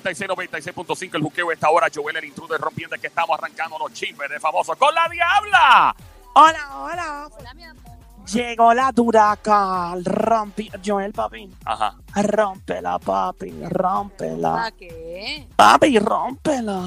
96, 0.00 0.28
96.5 0.74 1.14
el 1.14 1.22
juqueo 1.22 1.52
esta 1.52 1.70
hora. 1.70 1.88
Joel 1.94 2.16
el 2.16 2.24
intruder 2.24 2.60
rompiendo 2.60 2.96
que 3.00 3.06
estamos 3.06 3.38
arrancando 3.38 3.78
los 3.78 3.92
chismes 3.92 4.28
de 4.28 4.40
famosos 4.40 4.76
con 4.76 4.94
la 4.94 5.08
diabla. 5.08 5.94
Hola, 6.34 6.78
hola. 6.78 7.28
Hola, 7.30 7.54
mi 7.54 7.64
amor. 7.64 7.84
Llegó 8.32 8.74
la 8.74 8.90
duraca. 8.90 9.94
Rompi. 10.02 10.70
Joel, 10.84 11.12
papi. 11.12 11.48
Ajá. 11.64 11.94
Rómpela, 12.14 12.98
papi. 12.98 13.52
Rómpela. 13.68 14.52
¿Para 14.52 14.70
qué? 14.72 15.46
Papi, 15.54 15.98
rómpela. 15.98 16.82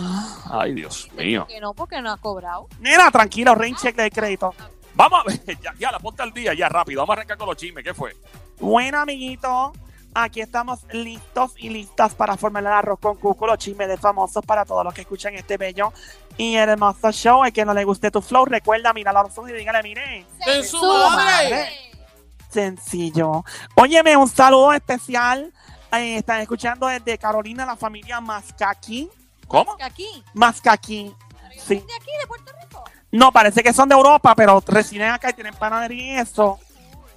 Ay, 0.52 0.74
Dios 0.74 1.10
mío. 1.16 1.46
Que 1.48 1.62
no, 1.62 1.74
porque 1.74 2.02
no 2.02 2.12
has 2.12 2.20
cobrado. 2.20 2.68
Nena, 2.80 3.10
tranquilo, 3.12 3.56
rain 3.56 3.76
check 3.76 3.96
de 3.96 4.12
crédito. 4.12 4.54
Vamos 4.96 5.22
a 5.22 5.24
ver, 5.24 5.60
ya, 5.62 5.74
ya 5.80 5.92
la 5.92 6.00
ponte 6.00 6.24
al 6.24 6.34
día, 6.34 6.54
ya 6.56 6.68
rápido. 6.68 7.02
Vamos 7.02 7.12
a 7.12 7.18
arrancar 7.20 7.38
con 7.38 7.48
los 7.48 7.56
chismes. 7.56 7.84
¿Qué 7.84 7.94
fue? 7.94 8.16
Bueno, 8.60 9.00
amiguito. 9.00 9.72
Aquí 10.14 10.42
estamos 10.42 10.80
listos 10.92 11.54
y 11.58 11.70
listas 11.70 12.16
para 12.16 12.38
formar 12.38 12.64
el 12.64 12.68
arroz 12.68 13.00
con 13.00 13.18
cuco, 13.18 13.46
los 13.46 13.58
chismes 13.60 13.88
de 13.88 13.98
famosos 13.98 14.44
para 14.46 14.66
todos 14.66 14.84
los 14.84 14.94
que 14.94 15.02
escuchan 15.02 15.36
este 15.36 15.58
bello 15.58 15.94
y 16.38 16.56
hermoso 16.56 17.12
show. 17.12 17.44
El 17.44 17.54
que 17.54 17.66
no 17.66 17.74
le 17.74 17.84
guste 17.84 18.10
tu 18.10 18.22
flow, 18.22 18.46
recuerda, 18.46 18.94
mira 18.94 19.12
a 19.12 19.24
los 19.24 19.38
ojos 19.38 19.50
y 19.52 19.54
dígale, 19.54 19.84
mire. 19.84 20.26
¡En 20.46 20.64
su 20.64 20.82
madre! 20.82 21.70
Sencillo. 22.50 23.44
Óyeme, 23.76 24.18
un 24.18 24.28
saludo 24.28 24.74
especial. 24.74 25.54
Eh, 25.92 26.18
están 26.18 26.42
escuchando 26.42 26.88
desde 26.88 27.18
Carolina 27.18 27.66
la 27.66 27.76
familia 27.76 28.20
Mascaqui. 28.20 29.10
¿Cómo? 29.48 29.78
Aquí. 29.82 30.24
Mascaqui. 30.34 31.14
Sí. 31.52 31.76
¿De 31.76 31.96
aquí, 31.96 32.12
de 32.20 32.28
Puerto 32.28 32.52
Rico? 32.62 32.84
No, 33.12 33.32
parece 33.32 33.64
que 33.64 33.74
son 33.74 33.88
de 33.88 33.96
Europa, 33.96 34.36
pero 34.36 34.62
residen 34.66 35.10
acá 35.12 35.30
y 35.30 35.34
tienen 35.34 35.54
panadería 35.54 36.18
y 36.18 36.18
eso. 36.18 36.60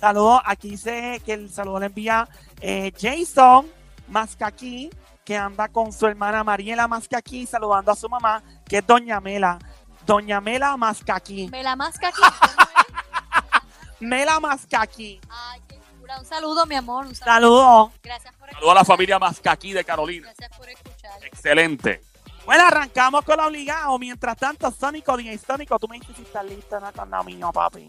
Saludos. 0.01 0.41
Aquí 0.47 0.71
dice 0.71 1.21
que 1.25 1.35
el 1.35 1.51
saludo 1.51 1.81
le 1.81 1.87
envía 1.87 2.27
eh, 2.61 2.91
Jason 2.99 3.71
Mascaqui, 4.09 4.91
que 5.25 5.37
anda 5.37 5.69
con 5.69 5.92
su 5.92 6.07
hermana 6.07 6.42
Mariela 6.42 6.89
Mascaqui, 6.89 7.47
saludando 7.47 7.92
a 7.92 7.97
su 7.97 8.09
mamá, 8.09 8.42
que 8.67 8.79
es 8.79 8.87
Doña 8.87 9.20
Mela. 9.20 9.59
Doña 10.07 10.41
Mela 10.41 10.77
Mascaqui. 10.77 11.48
Me 11.48 11.62
la 11.62 11.77
masca 11.77 12.09
aquí. 12.09 12.20
Mela 14.01 14.41
Mascaqui. 14.41 15.20
Ay, 15.29 15.61
qué 15.69 15.79
chula. 16.01 16.19
Un 16.19 16.25
saludo, 16.25 16.64
mi 16.64 16.75
amor. 16.75 17.07
Un 17.07 17.14
saludo. 17.14 17.35
Saludos. 17.35 17.92
Gracias 18.03 18.35
por 18.35 18.51
Saludos 18.51 18.70
a 18.70 18.75
la 18.75 18.85
familia 18.85 19.19
Mascaquí 19.19 19.73
de 19.73 19.85
Carolina. 19.85 20.33
Gracias 20.35 20.59
por 20.59 20.69
escuchar. 20.69 21.25
Excelente. 21.25 22.03
Bueno, 22.47 22.64
arrancamos 22.64 23.23
con 23.25 23.37
lo 23.37 23.47
obligado. 23.47 23.98
Mientras 23.98 24.37
tanto, 24.37 24.70
Sónico, 24.70 25.17
DJ 25.17 25.39
Sónico, 25.39 25.79
tú 25.79 25.87
me 25.87 25.98
dices 25.98 26.17
si 26.17 26.23
estás 26.23 26.45
listo 26.45 26.81
¿no? 26.81 26.91
con 26.92 27.11
lo 27.11 27.23
mío, 27.23 27.53
papi. 27.53 27.87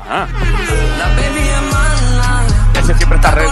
Ajá. 0.00 0.28
Ese 2.74 2.94
siempre 2.94 3.16
está 3.16 3.30
ready. 3.30 3.50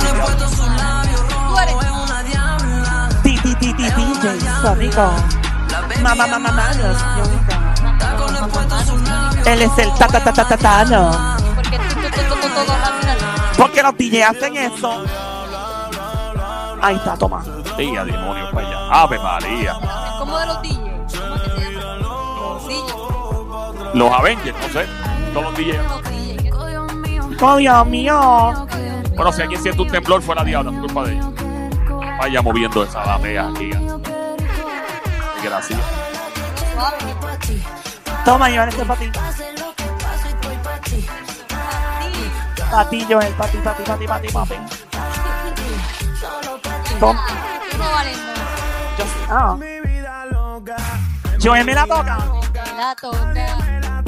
Ti, 3.22 3.38
ti, 3.38 3.54
ti, 3.54 3.74
ti, 3.74 3.90
DJ. 3.90 5.00
Mamá, 6.02 6.26
mamá, 6.26 6.38
mamá, 6.38 6.70
Él 9.46 9.62
es 9.62 9.78
el 9.78 9.94
ta, 9.94 10.06
ta, 10.08 10.20
ta, 10.22 10.32
ta, 10.32 10.44
ta, 10.48 10.56
ta, 10.56 10.84
no. 10.84 11.36
Porque 13.56 13.82
los 13.82 13.96
DJ 13.96 14.24
hacen 14.24 14.56
eso. 14.56 15.04
Ahí 16.82 16.96
está, 16.96 17.16
toma. 17.16 17.44
Sí, 17.76 17.96
a 17.96 18.04
demonio 18.04 18.50
para 18.50 18.66
allá. 18.66 19.02
Ave 19.02 19.18
María. 19.18 19.74
De 19.74 20.46
los 20.46 20.62
DJs. 20.62 21.18
¿Cómo 21.18 21.42
que 21.42 21.50
se 21.50 21.72
llama? 21.72 21.96
Los 21.96 22.66
DJs. 22.66 23.94
Los 23.94 24.12
Avengers, 24.12 24.56
no 24.60 24.68
sé. 24.72 24.86
Todos 25.32 25.44
los 25.44 25.54
DJs. 25.56 26.21
Los 27.32 27.38
DJs. 27.38 27.38
¿Qué- 27.38 27.44
Oh, 27.44 27.56
Dios 27.56 27.86
mío. 27.86 28.68
Bueno, 29.16 29.32
si 29.32 29.42
alguien 29.42 29.62
siente 29.62 29.82
un 29.82 29.88
temblor, 29.88 30.22
fue 30.22 30.34
la 30.34 30.44
diabla, 30.44 30.70
por 30.70 30.80
culpa 30.80 31.04
de 31.04 31.12
ella. 31.14 31.28
Vaya 32.18 32.42
moviendo 32.42 32.82
esa 32.84 33.00
damea 33.04 33.48
aquí. 33.48 33.70
Gracias. 35.42 35.80
Toma, 38.24 38.46
Joel, 38.48 38.68
este 38.68 38.84
para 38.84 39.00
ti. 39.00 39.10
Sí. 40.86 41.08
Para 42.70 42.88
ti, 42.88 43.06
Joel, 43.08 43.32
para 43.34 43.50
ti, 43.50 43.58
para 43.58 43.76
ti, 43.76 43.82
para 43.84 43.98
ti, 43.98 44.06
para 44.06 44.20
ti, 44.20 44.28
papi. 44.32 44.54
Toma. 47.00 47.26
Yo 48.98 49.04
sí. 49.04 49.10
Ah. 49.28 49.56
Joel 51.42 51.64
me 51.64 51.74
la 51.74 51.86
toca. 51.86 52.18
Te 52.52 52.72
la 52.76 52.94
toca. 52.94 53.32
Te 53.34 53.80
la 53.80 54.02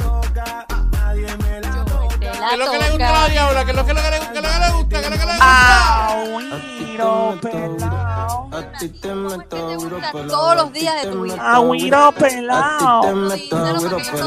¿Qué 2.47 2.53
es 2.53 2.59
lo 2.59 2.71
que 2.71 2.77
le 2.77 2.89
gusta 2.91 3.09
a 3.09 3.11
la 3.11 3.29
diabla? 3.29 3.65
¿Qué 3.65 3.71
es 3.71 3.77
lo 3.77 3.85
que 3.85 3.93
le, 3.93 4.01
qué 4.01 4.07
es 4.07 4.13
lo 4.17 4.25
que 4.25 4.31
le 4.31 4.71
gusta? 4.71 4.89
¿Qué 4.89 4.95
es 4.95 5.03
lo 5.03 5.09
que 5.09 5.17
le 5.17 5.25
gusta? 5.25 6.07
Agüiro 6.07 7.37
pelao. 7.41 8.49
A 8.51 8.71
ti 8.77 8.89
te 8.89 9.07
Te 9.07 9.15
meto 9.15 9.57
duro 9.79 9.95
gusta 9.95 10.11
por 10.11 10.21
la 10.21 10.27
todos 10.27 10.55
los 10.55 10.73
días 10.73 11.01
de 11.01 11.11
tu 11.11 11.23
vida. 11.23 11.53
Agüiro 11.55 12.13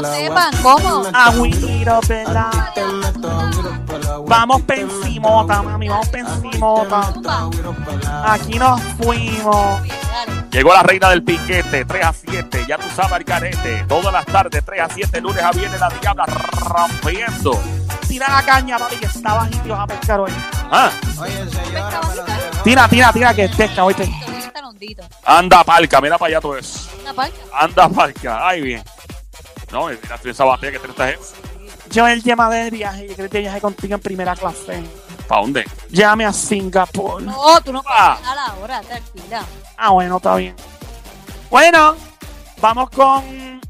sepan. 0.03 0.51
¿Cómo? 0.61 1.03
Agüiro 1.13 1.99
pelao. 2.07 2.51
Te 2.75 2.85
meto 2.85 3.29
duro 3.29 3.71
por 3.85 4.03
la 4.03 4.17
Vamos 4.17 4.61
pa' 4.63 4.75
encimota, 4.75 5.61
mami, 5.63 5.87
vamos 5.87 6.09
pa' 6.09 6.19
encimota. 6.19 7.13
Aquí 8.25 8.59
nos 8.59 8.81
fuimos. 8.97 9.81
Llegó 10.51 10.73
la 10.73 10.83
reina 10.83 11.09
del 11.11 11.23
piquete, 11.23 11.85
3 11.85 12.05
a 12.05 12.13
7. 12.13 12.65
Ya 12.67 12.77
tú 12.77 12.87
sabes 12.95 13.19
el 13.19 13.25
carete. 13.25 13.85
Todas 13.87 14.11
las 14.11 14.25
tardes, 14.25 14.63
3 14.65 14.81
a 14.81 14.89
7, 14.89 15.21
lunes 15.21 15.43
a 15.43 15.51
viernes, 15.51 15.79
la 15.79 15.89
diabla 15.89 16.25
rompiendo. 16.25 17.78
Tira 18.09 18.27
la 18.27 18.43
caña, 18.43 18.77
papi, 18.77 18.95
que 18.97 19.05
está 19.05 19.33
bajito 19.35 19.65
y 19.67 19.69
vas 19.69 19.79
a 19.81 19.87
pescar 19.87 20.19
hoy. 20.19 20.31
Ah, 20.71 20.91
Oye, 21.21 21.49
señora, 21.49 22.01
Tira, 22.63 22.87
tira, 22.89 23.13
tira, 23.13 23.33
que 23.33 23.47
pesca, 23.49 23.85
oíste. 23.85 24.11
Anda 25.25 25.63
palca, 25.63 26.01
mira 26.01 26.17
para 26.17 26.29
allá 26.31 26.41
todo 26.41 26.57
eso. 26.57 26.89
Una 27.01 27.13
palca. 27.13 27.37
Anda 27.53 27.87
palca, 27.89 28.47
ay 28.47 28.61
bien. 28.61 28.83
No, 29.71 29.87
mira 29.87 29.99
esa 30.23 30.43
batería 30.43 30.71
que 30.71 30.79
tiene 30.79 30.91
esta 30.91 31.07
gente. 31.07 31.49
Yo 31.91 32.07
el 32.07 32.23
llama 32.23 32.49
de 32.49 32.69
viaje, 32.71 33.07
yo 33.07 33.15
creo 33.15 33.29
que 33.29 33.39
viaje 33.39 33.61
contigo 33.61 33.93
en 33.95 34.01
primera 34.01 34.35
clase. 34.35 34.83
¿Para 35.27 35.41
dónde? 35.41 35.65
Llame 35.89 36.25
a 36.25 36.33
Singapur. 36.33 37.21
No, 37.21 37.61
tú 37.61 37.71
no 37.71 37.83
puedes 37.83 37.99
Ah. 37.99 38.17
a 38.25 38.35
la 38.35 38.53
hora, 38.55 38.81
tranquila. 38.81 39.43
Ah, 39.77 39.91
bueno, 39.91 40.17
está 40.17 40.35
bien. 40.35 40.55
Bueno, 41.49 41.95
vamos 42.59 42.89
con 42.89 43.61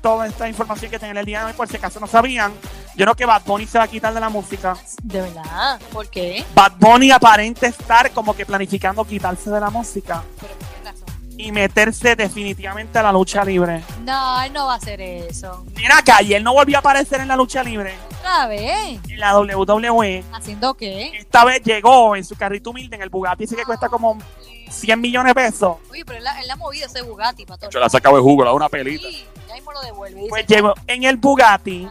toda 0.00 0.26
esta 0.28 0.48
información 0.48 0.90
que 0.90 0.98
tienen 0.98 1.16
el 1.16 1.26
día 1.26 1.40
de 1.40 1.46
hoy, 1.46 1.52
por 1.52 1.66
si 1.68 1.76
acaso 1.76 1.98
no 2.00 2.06
sabían. 2.06 2.52
Yo 2.96 3.04
creo 3.06 3.14
que 3.14 3.24
Bad 3.26 3.42
Bunny 3.46 3.66
se 3.66 3.78
va 3.78 3.84
a 3.84 3.88
quitar 3.88 4.12
de 4.12 4.20
la 4.20 4.28
música. 4.28 4.76
De 5.02 5.20
verdad. 5.22 5.80
¿Por 5.92 6.08
qué? 6.08 6.44
Bad 6.54 6.72
Bunny 6.78 7.10
aparenta 7.10 7.66
estar 7.66 8.10
como 8.12 8.34
que 8.36 8.44
planificando 8.46 9.04
quitarse 9.04 9.50
de 9.50 9.60
la 9.60 9.70
música 9.70 10.22
¿Pero 10.40 10.52
por 10.54 10.68
qué 10.68 10.84
razón? 10.90 11.06
y 11.38 11.50
meterse 11.52 12.14
definitivamente 12.14 12.98
a 12.98 13.02
la 13.02 13.12
lucha 13.12 13.44
libre. 13.44 13.82
No, 14.04 14.42
él 14.42 14.52
no 14.52 14.66
va 14.66 14.74
a 14.74 14.76
hacer 14.76 15.00
eso. 15.00 15.64
Mira 15.76 15.98
acá, 15.98 16.22
y 16.22 16.34
él 16.34 16.44
no 16.44 16.52
volvió 16.52 16.76
a 16.76 16.80
aparecer 16.80 17.20
en 17.22 17.28
la 17.28 17.36
lucha 17.36 17.62
libre, 17.64 17.94
Otra 18.20 18.46
vez. 18.46 19.00
en 19.08 19.18
la 19.18 19.38
WWE. 19.38 20.24
¿Haciendo 20.32 20.74
qué? 20.74 21.16
Esta 21.16 21.44
vez 21.44 21.62
llegó 21.62 22.14
en 22.14 22.24
su 22.24 22.36
carrito 22.36 22.70
humilde 22.70 22.96
en 22.96 23.02
el 23.02 23.08
Bugatti, 23.08 23.44
dice 23.44 23.56
que 23.56 23.64
cuesta 23.64 23.88
como 23.88 24.18
100 24.70 25.00
millones 25.00 25.30
de 25.30 25.34
pesos. 25.34 25.76
Oye, 25.90 26.04
pero 26.04 26.18
él, 26.18 26.26
ha- 26.26 26.40
él 26.42 26.50
ha 26.50 26.56
movido 26.56 26.86
ese 26.86 27.02
Bugatti 27.02 27.44
para 27.46 27.58
todo. 27.58 27.70
Yo 27.70 27.80
la 27.80 27.88
sacaba 27.88 28.16
de 28.18 28.22
jugo, 28.22 28.44
la 28.44 28.52
una 28.52 28.68
pelita. 28.68 29.08
Sí, 29.08 29.24
ya 29.48 29.54
mismo 29.54 29.72
lo 29.72 29.80
devuelve. 29.80 30.26
Pues 30.28 30.46
llegó 30.46 30.74
en 30.86 31.04
el 31.04 31.16
Bugatti, 31.16 31.88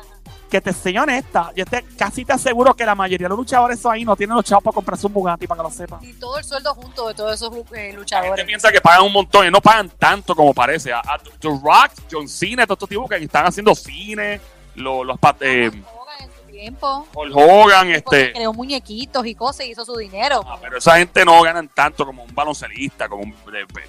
que 0.52 0.62
te 0.62 0.74
soy 0.74 0.98
honesta, 0.98 1.52
yo 1.56 1.66
te, 1.66 1.82
casi 1.98 2.26
te 2.26 2.34
aseguro 2.34 2.76
que 2.76 2.86
la 2.86 2.94
mayoría 2.94 3.26
de 3.26 3.30
los 3.30 3.38
luchadores 3.40 3.84
ahí 3.86 4.04
no 4.06 4.16
tienen 4.18 4.36
los 4.36 4.46
chavos 4.46 4.64
para 4.66 4.76
comprarse 4.76 5.08
un 5.08 5.14
Bugatti, 5.14 5.48
para 5.48 5.60
que 5.62 5.64
lo 5.70 5.74
sepan. 5.74 6.04
y 6.04 6.14
todo 6.14 6.38
el 6.38 6.44
sueldo 6.44 6.76
junto 6.76 7.08
de 7.08 7.14
todos 7.14 7.34
esos 7.34 7.52
eh, 7.56 7.64
La 7.72 7.78
gente 7.78 7.94
luchadores. 7.94 8.46
piensa 8.46 8.72
que 8.72 8.82
pagan 8.82 9.04
un 9.04 9.14
montón 9.14 9.48
y 9.48 9.50
no 9.50 9.62
pagan 9.62 9.90
tanto 9.90 10.36
como 10.36 10.54
parece. 10.54 10.92
A, 10.92 11.00
a 11.00 11.18
The 11.40 11.48
Rock, 11.48 11.92
John 12.12 12.28
Cena, 12.28 12.68
todos 12.68 12.76
estos 12.78 12.90
tipos 12.90 13.10
que 13.10 13.16
están 13.16 13.46
haciendo 13.46 13.74
cine, 13.74 14.42
los, 14.76 15.06
los 15.06 15.18
eh, 15.40 15.72
en 15.74 16.52
tiempo. 16.52 17.08
Hulk 17.14 17.36
Hogan, 17.36 17.90
este. 17.92 18.34
creó 18.34 18.54
muñequitos 18.54 19.26
y 19.26 19.34
cosas 19.34 19.66
y 19.66 19.72
hizo 19.72 19.86
su 19.86 19.96
dinero. 19.96 20.44
Ah, 20.46 20.58
pero 20.62 20.78
esa 20.78 20.98
gente 20.98 21.24
no 21.26 21.42
ganan 21.42 21.70
tanto 21.70 22.06
como 22.06 22.24
un 22.24 22.36
baloncelista, 22.36 23.08
como 23.10 23.24
un 23.24 23.34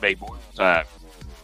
béisbol. 0.01 0.39
O 0.53 0.57
sea, 0.57 0.87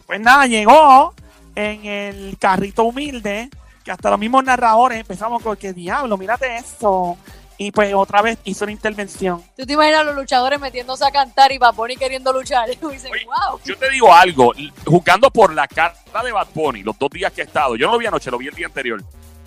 Pues 0.06 0.20
nada, 0.20 0.46
llegó 0.46 1.12
en 1.54 1.84
el 1.84 2.38
carrito 2.38 2.84
humilde, 2.84 3.50
que 3.88 3.93
hasta 3.93 4.11
los 4.11 4.19
mismos 4.19 4.44
narradores 4.44 5.00
empezamos 5.00 5.43
con 5.43 5.56
que 5.56 5.73
diablo, 5.73 6.19
mírate 6.19 6.58
eso. 6.58 7.17
Y 7.56 7.73
pues 7.73 7.94
otra 7.94 8.20
vez 8.20 8.38
hizo 8.44 8.67
una 8.67 8.73
intervención. 8.73 9.43
¿Tú 9.56 9.64
te 9.64 9.73
imaginas 9.73 10.00
a 10.00 10.05
los 10.05 10.14
luchadores 10.14 10.61
metiéndose 10.61 11.06
a 11.06 11.11
cantar 11.11 11.52
y 11.52 11.58
Bad 11.58 11.75
Bunny 11.75 11.96
queriendo 11.96 12.31
luchar? 12.31 12.69
Y 12.70 12.75
dicen, 12.93 13.11
Oye, 13.11 13.25
wow. 13.25 13.58
yo 13.64 13.79
te 13.79 13.88
digo 13.88 14.12
algo, 14.12 14.52
jugando 14.85 15.31
por 15.31 15.55
la 15.55 15.67
cara 15.67 15.94
de 16.23 16.32
Bad 16.32 16.49
Bunny, 16.55 16.82
los 16.82 16.99
dos 16.99 17.08
días 17.08 17.32
que 17.32 17.40
he 17.40 17.44
estado, 17.44 17.76
yo 17.76 17.87
no 17.87 17.94
lo 17.94 17.99
vi 17.99 18.05
anoche, 18.05 18.31
lo 18.31 18.37
vi 18.37 18.49
el 18.49 18.55
día 18.55 18.67
anterior. 18.67 19.02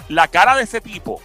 La 0.09 0.27
cara 0.27 0.55
de 0.57 0.63
ese 0.63 0.81
tipo, 0.81 1.21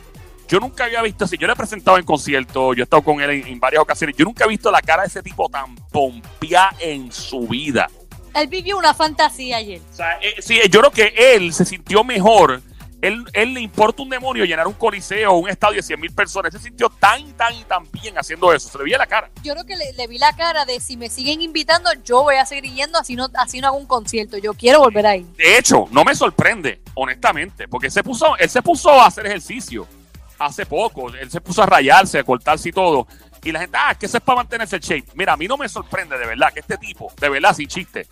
yo 0.46 0.60
nunca 0.60 0.84
había 0.84 1.00
visto 1.00 1.24
así. 1.24 1.38
Yo 1.38 1.46
le 1.46 1.54
he 1.54 1.56
presentado 1.56 1.96
en 1.96 2.04
conciertos, 2.04 2.76
yo 2.76 2.82
he 2.82 2.84
estado 2.84 3.02
con 3.02 3.22
él 3.22 3.30
en, 3.30 3.46
en 3.46 3.58
varias 3.58 3.80
ocasiones. 3.80 4.14
Yo 4.14 4.26
nunca 4.26 4.44
he 4.44 4.48
visto 4.48 4.70
la 4.70 4.82
cara 4.82 5.04
de 5.04 5.08
ese 5.08 5.22
tipo 5.22 5.48
tan 5.48 5.74
pompía 5.90 6.68
en 6.80 7.10
su 7.10 7.48
vida. 7.48 7.88
Él 8.34 8.48
vivió 8.48 8.76
una 8.76 8.92
fantasía 8.92 9.56
ayer. 9.56 9.80
O 9.90 9.96
sea, 9.96 10.18
eh, 10.20 10.34
sí, 10.40 10.60
yo 10.70 10.80
creo 10.80 10.92
que 10.92 11.34
él 11.34 11.54
se 11.54 11.64
sintió 11.64 12.04
mejor 12.04 12.60
Él, 13.06 13.24
él 13.34 13.54
le 13.54 13.60
importa 13.60 14.02
un 14.02 14.08
demonio 14.08 14.44
llenar 14.44 14.66
un 14.66 14.72
coliseo 14.72 15.30
o 15.32 15.38
un 15.38 15.48
estadio 15.48 15.76
de 15.76 15.82
100 15.82 16.00
mil 16.00 16.12
personas. 16.12 16.52
Él 16.52 16.60
se 16.60 16.68
sintió 16.68 16.88
tan, 16.88 17.32
tan 17.34 17.54
tan 17.64 17.88
bien 17.92 18.18
haciendo 18.18 18.52
eso. 18.52 18.68
Se 18.68 18.78
le 18.78 18.84
veía 18.84 18.98
la 18.98 19.06
cara. 19.06 19.30
Yo 19.44 19.52
creo 19.52 19.64
que 19.64 19.76
le, 19.76 19.92
le 19.92 20.08
vi 20.08 20.18
la 20.18 20.34
cara 20.34 20.64
de 20.64 20.80
si 20.80 20.96
me 20.96 21.08
siguen 21.08 21.40
invitando, 21.40 21.88
yo 22.04 22.24
voy 22.24 22.34
a 22.34 22.44
seguir 22.44 22.72
yendo, 22.72 22.98
así 22.98 23.14
no, 23.14 23.28
así 23.34 23.60
no 23.60 23.68
hago 23.68 23.76
un 23.76 23.86
concierto. 23.86 24.38
Yo 24.38 24.54
quiero 24.54 24.80
volver 24.80 25.06
ahí. 25.06 25.24
De 25.36 25.56
hecho, 25.56 25.84
no 25.92 26.04
me 26.04 26.16
sorprende, 26.16 26.80
honestamente, 26.94 27.68
porque 27.68 27.90
se 27.90 28.02
puso, 28.02 28.36
él 28.38 28.50
se 28.50 28.60
puso 28.60 28.90
a 28.90 29.06
hacer 29.06 29.24
ejercicio 29.26 29.86
hace 30.38 30.66
poco. 30.66 31.08
Él 31.14 31.30
se 31.30 31.40
puso 31.40 31.62
a 31.62 31.66
rayarse, 31.66 32.18
a 32.18 32.24
cortarse 32.24 32.70
y 32.70 32.72
todo. 32.72 33.06
Y 33.44 33.52
la 33.52 33.60
gente, 33.60 33.78
ah, 33.80 33.92
es 33.92 33.98
que 33.98 34.06
eso 34.06 34.16
es 34.16 34.22
para 34.24 34.38
mantenerse 34.38 34.74
el 34.74 34.82
shape. 34.82 35.12
Mira, 35.14 35.34
a 35.34 35.36
mí 35.36 35.46
no 35.46 35.56
me 35.56 35.68
sorprende 35.68 36.18
de 36.18 36.26
verdad 36.26 36.52
que 36.52 36.58
este 36.58 36.76
tipo, 36.76 37.12
de 37.20 37.28
verdad, 37.28 37.54
sin 37.54 37.68
chiste, 37.68 38.08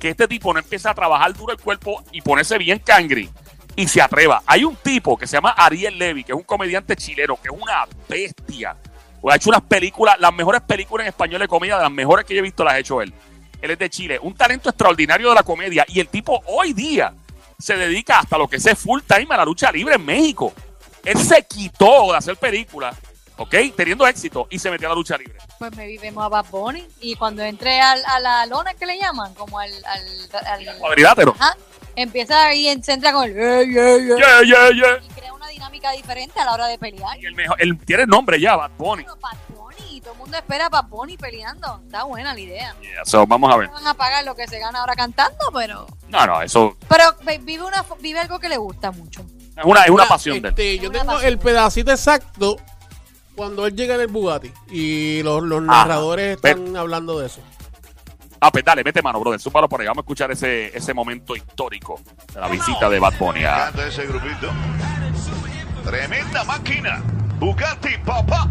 que 0.00 0.08
este 0.08 0.26
tipo 0.26 0.52
no 0.52 0.58
empiece 0.58 0.88
a 0.88 0.94
trabajar 0.94 1.32
duro 1.32 1.52
el 1.52 1.60
cuerpo 1.60 2.02
y 2.10 2.22
ponerse 2.22 2.58
bien 2.58 2.80
cangri 2.80 3.30
y 3.76 3.88
se 3.88 4.00
atreva. 4.02 4.42
Hay 4.46 4.64
un 4.64 4.76
tipo 4.76 5.16
que 5.16 5.26
se 5.26 5.36
llama 5.36 5.50
Ariel 5.50 5.98
Levy, 5.98 6.24
que 6.24 6.32
es 6.32 6.36
un 6.38 6.44
comediante 6.44 6.94
chileno, 6.96 7.36
que 7.40 7.48
es 7.48 7.54
una 7.60 7.86
bestia. 8.08 8.76
Ha 9.30 9.36
hecho 9.36 9.50
unas 9.50 9.62
películas, 9.62 10.16
las 10.18 10.32
mejores 10.32 10.60
películas 10.62 11.04
en 11.04 11.08
español 11.10 11.40
de 11.40 11.48
comedia, 11.48 11.76
de 11.76 11.82
las 11.82 11.92
mejores 11.92 12.24
que 12.26 12.34
yo 12.34 12.40
he 12.40 12.42
visto, 12.42 12.64
las 12.64 12.74
ha 12.74 12.78
hecho 12.78 13.00
él. 13.00 13.14
Él 13.60 13.70
es 13.70 13.78
de 13.78 13.88
Chile, 13.88 14.18
un 14.20 14.34
talento 14.34 14.68
extraordinario 14.68 15.28
de 15.28 15.34
la 15.36 15.42
comedia. 15.44 15.84
Y 15.88 16.00
el 16.00 16.08
tipo 16.08 16.42
hoy 16.46 16.72
día 16.72 17.14
se 17.58 17.76
dedica 17.76 18.18
hasta 18.18 18.36
lo 18.36 18.48
que 18.48 18.58
sea 18.58 18.74
full 18.74 19.00
time 19.06 19.28
a 19.30 19.36
la 19.36 19.44
lucha 19.44 19.70
libre 19.70 19.94
en 19.94 20.04
México. 20.04 20.52
Él 21.04 21.16
se 21.18 21.44
quitó 21.46 22.10
de 22.10 22.18
hacer 22.18 22.36
películas, 22.36 22.96
¿ok? 23.36 23.54
Teniendo 23.76 24.04
éxito 24.06 24.48
y 24.50 24.58
se 24.58 24.68
metió 24.70 24.88
a 24.88 24.90
la 24.90 24.94
lucha 24.96 25.16
libre. 25.16 25.38
Pues 25.58 25.74
me 25.76 25.86
vivemos 25.86 26.24
a 26.24 26.28
Bad 26.28 26.46
Bunny 26.50 26.84
y 27.00 27.14
cuando 27.14 27.42
entré 27.42 27.80
al- 27.80 28.04
a 28.04 28.18
la 28.18 28.46
lona 28.46 28.74
que 28.74 28.86
le 28.86 28.98
llaman, 28.98 29.32
como 29.34 29.60
al... 29.60 29.70
al, 29.84 30.28
al- 30.68 30.78
Cuadrilátero. 30.78 31.36
Ajá, 31.38 31.56
empieza 31.96 32.46
ahí, 32.46 32.68
entra 32.68 33.12
con 33.12 33.24
el... 33.24 33.34
Yeah, 33.34 34.42
yeah, 34.42 34.70
yeah. 34.70 34.98
y 35.02 35.08
crea 35.14 35.32
una 35.32 35.48
dinámica 35.48 35.90
diferente 35.92 36.38
a 36.40 36.44
la 36.44 36.52
hora 36.52 36.66
de 36.66 36.78
pelear. 36.78 37.18
Y 37.20 37.26
el 37.26 37.34
mejor, 37.34 37.56
él 37.60 37.78
tiene 37.84 38.06
nombre 38.06 38.40
ya, 38.40 38.56
Bad 38.56 38.70
Bunny. 38.78 39.02
Bueno, 39.04 39.18
Bad 39.20 39.38
Bunny, 39.56 40.00
todo 40.00 40.12
el 40.12 40.18
mundo 40.18 40.36
espera 40.36 40.66
a 40.66 40.68
Bad 40.68 40.84
Bunny 40.88 41.16
peleando. 41.16 41.80
Está 41.84 42.04
buena 42.04 42.32
la 42.34 42.40
idea. 42.40 42.74
Yeah, 42.80 43.04
so, 43.04 43.26
vamos 43.26 43.52
a 43.52 43.56
ver. 43.56 43.68
No 43.68 43.74
van 43.74 43.86
a 43.88 43.94
pagar 43.94 44.24
lo 44.24 44.34
que 44.34 44.46
se 44.48 44.58
gana 44.58 44.80
ahora 44.80 44.94
cantando, 44.94 45.38
pero... 45.52 45.86
No, 46.08 46.26
no, 46.26 46.42
eso 46.42 46.76
Pero 46.88 47.04
ve- 47.24 47.38
vive, 47.38 47.62
una, 47.64 47.84
vive 48.00 48.18
algo 48.18 48.38
que 48.38 48.48
le 48.48 48.56
gusta 48.58 48.90
mucho. 48.90 49.22
es 49.56 49.64
una, 49.64 49.82
es 49.84 49.90
una 49.90 50.06
pasión 50.06 50.40
de 50.42 50.48
él. 50.48 50.54
este, 50.54 50.78
Yo 50.78 50.90
tengo 50.90 51.06
pasión. 51.06 51.26
el 51.26 51.38
pedacito 51.38 51.90
exacto 51.90 52.56
cuando 53.34 53.66
él 53.66 53.74
llega 53.74 53.94
en 53.94 54.02
el 54.02 54.08
Bugatti 54.08 54.52
y 54.70 55.22
los, 55.22 55.42
los 55.42 55.58
Ajá. 55.66 55.66
narradores 55.86 56.36
están 56.36 56.76
hablando 56.76 57.18
de 57.18 57.26
eso. 57.28 57.40
Ah, 58.44 58.50
pues 58.50 58.64
dale, 58.64 58.82
mete 58.82 59.00
mano, 59.00 59.20
brother. 59.20 59.38
Súbalo 59.38 59.68
por 59.68 59.80
ahí. 59.80 59.86
Vamos 59.86 59.98
a 59.98 60.04
escuchar 60.04 60.32
ese, 60.32 60.76
ese 60.76 60.92
momento 60.92 61.36
histórico 61.36 62.00
de 62.34 62.40
la 62.40 62.48
visita 62.48 62.88
de 62.88 62.98
Bad 62.98 63.14
Bunny 63.16 63.44
a, 63.44 63.70
ese 63.86 64.04
grupito. 64.04 64.50
Tremenda 65.84 66.42
máquina. 66.42 67.00
Bugatti, 67.38 67.96
papá. 68.04 68.48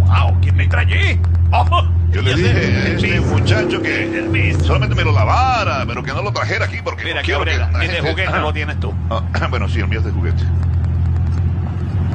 Wow, 0.00 0.38
¿quién 0.42 0.54
me 0.56 0.68
trae 0.68 0.84
allí? 0.84 1.20
Yo 2.10 2.20
le 2.20 2.34
dije 2.34 2.50
a 2.50 2.88
este 2.88 3.20
muchacho 3.22 3.80
que 3.80 4.54
solamente 4.62 4.94
me 4.94 5.02
lo 5.02 5.12
lavara, 5.12 5.84
pero 5.86 6.02
que 6.02 6.12
no 6.12 6.22
lo 6.22 6.30
trajera 6.30 6.66
aquí 6.66 6.76
porque 6.84 7.04
Mira 7.04 7.16
no 7.16 7.20
qué 7.22 7.24
quiero 7.24 7.40
obrera. 7.40 7.70
que 7.70 7.78
Ni 7.78 7.86
de 7.86 8.00
juguete 8.00 8.26
Ajá. 8.26 8.38
lo 8.40 8.52
tienes 8.52 8.78
tú. 8.80 8.92
Ah, 9.08 9.22
bueno, 9.48 9.66
sí, 9.66 9.80
el 9.80 9.88
mío 9.88 10.00
es 10.00 10.04
de 10.04 10.12
juguete. 10.12 10.44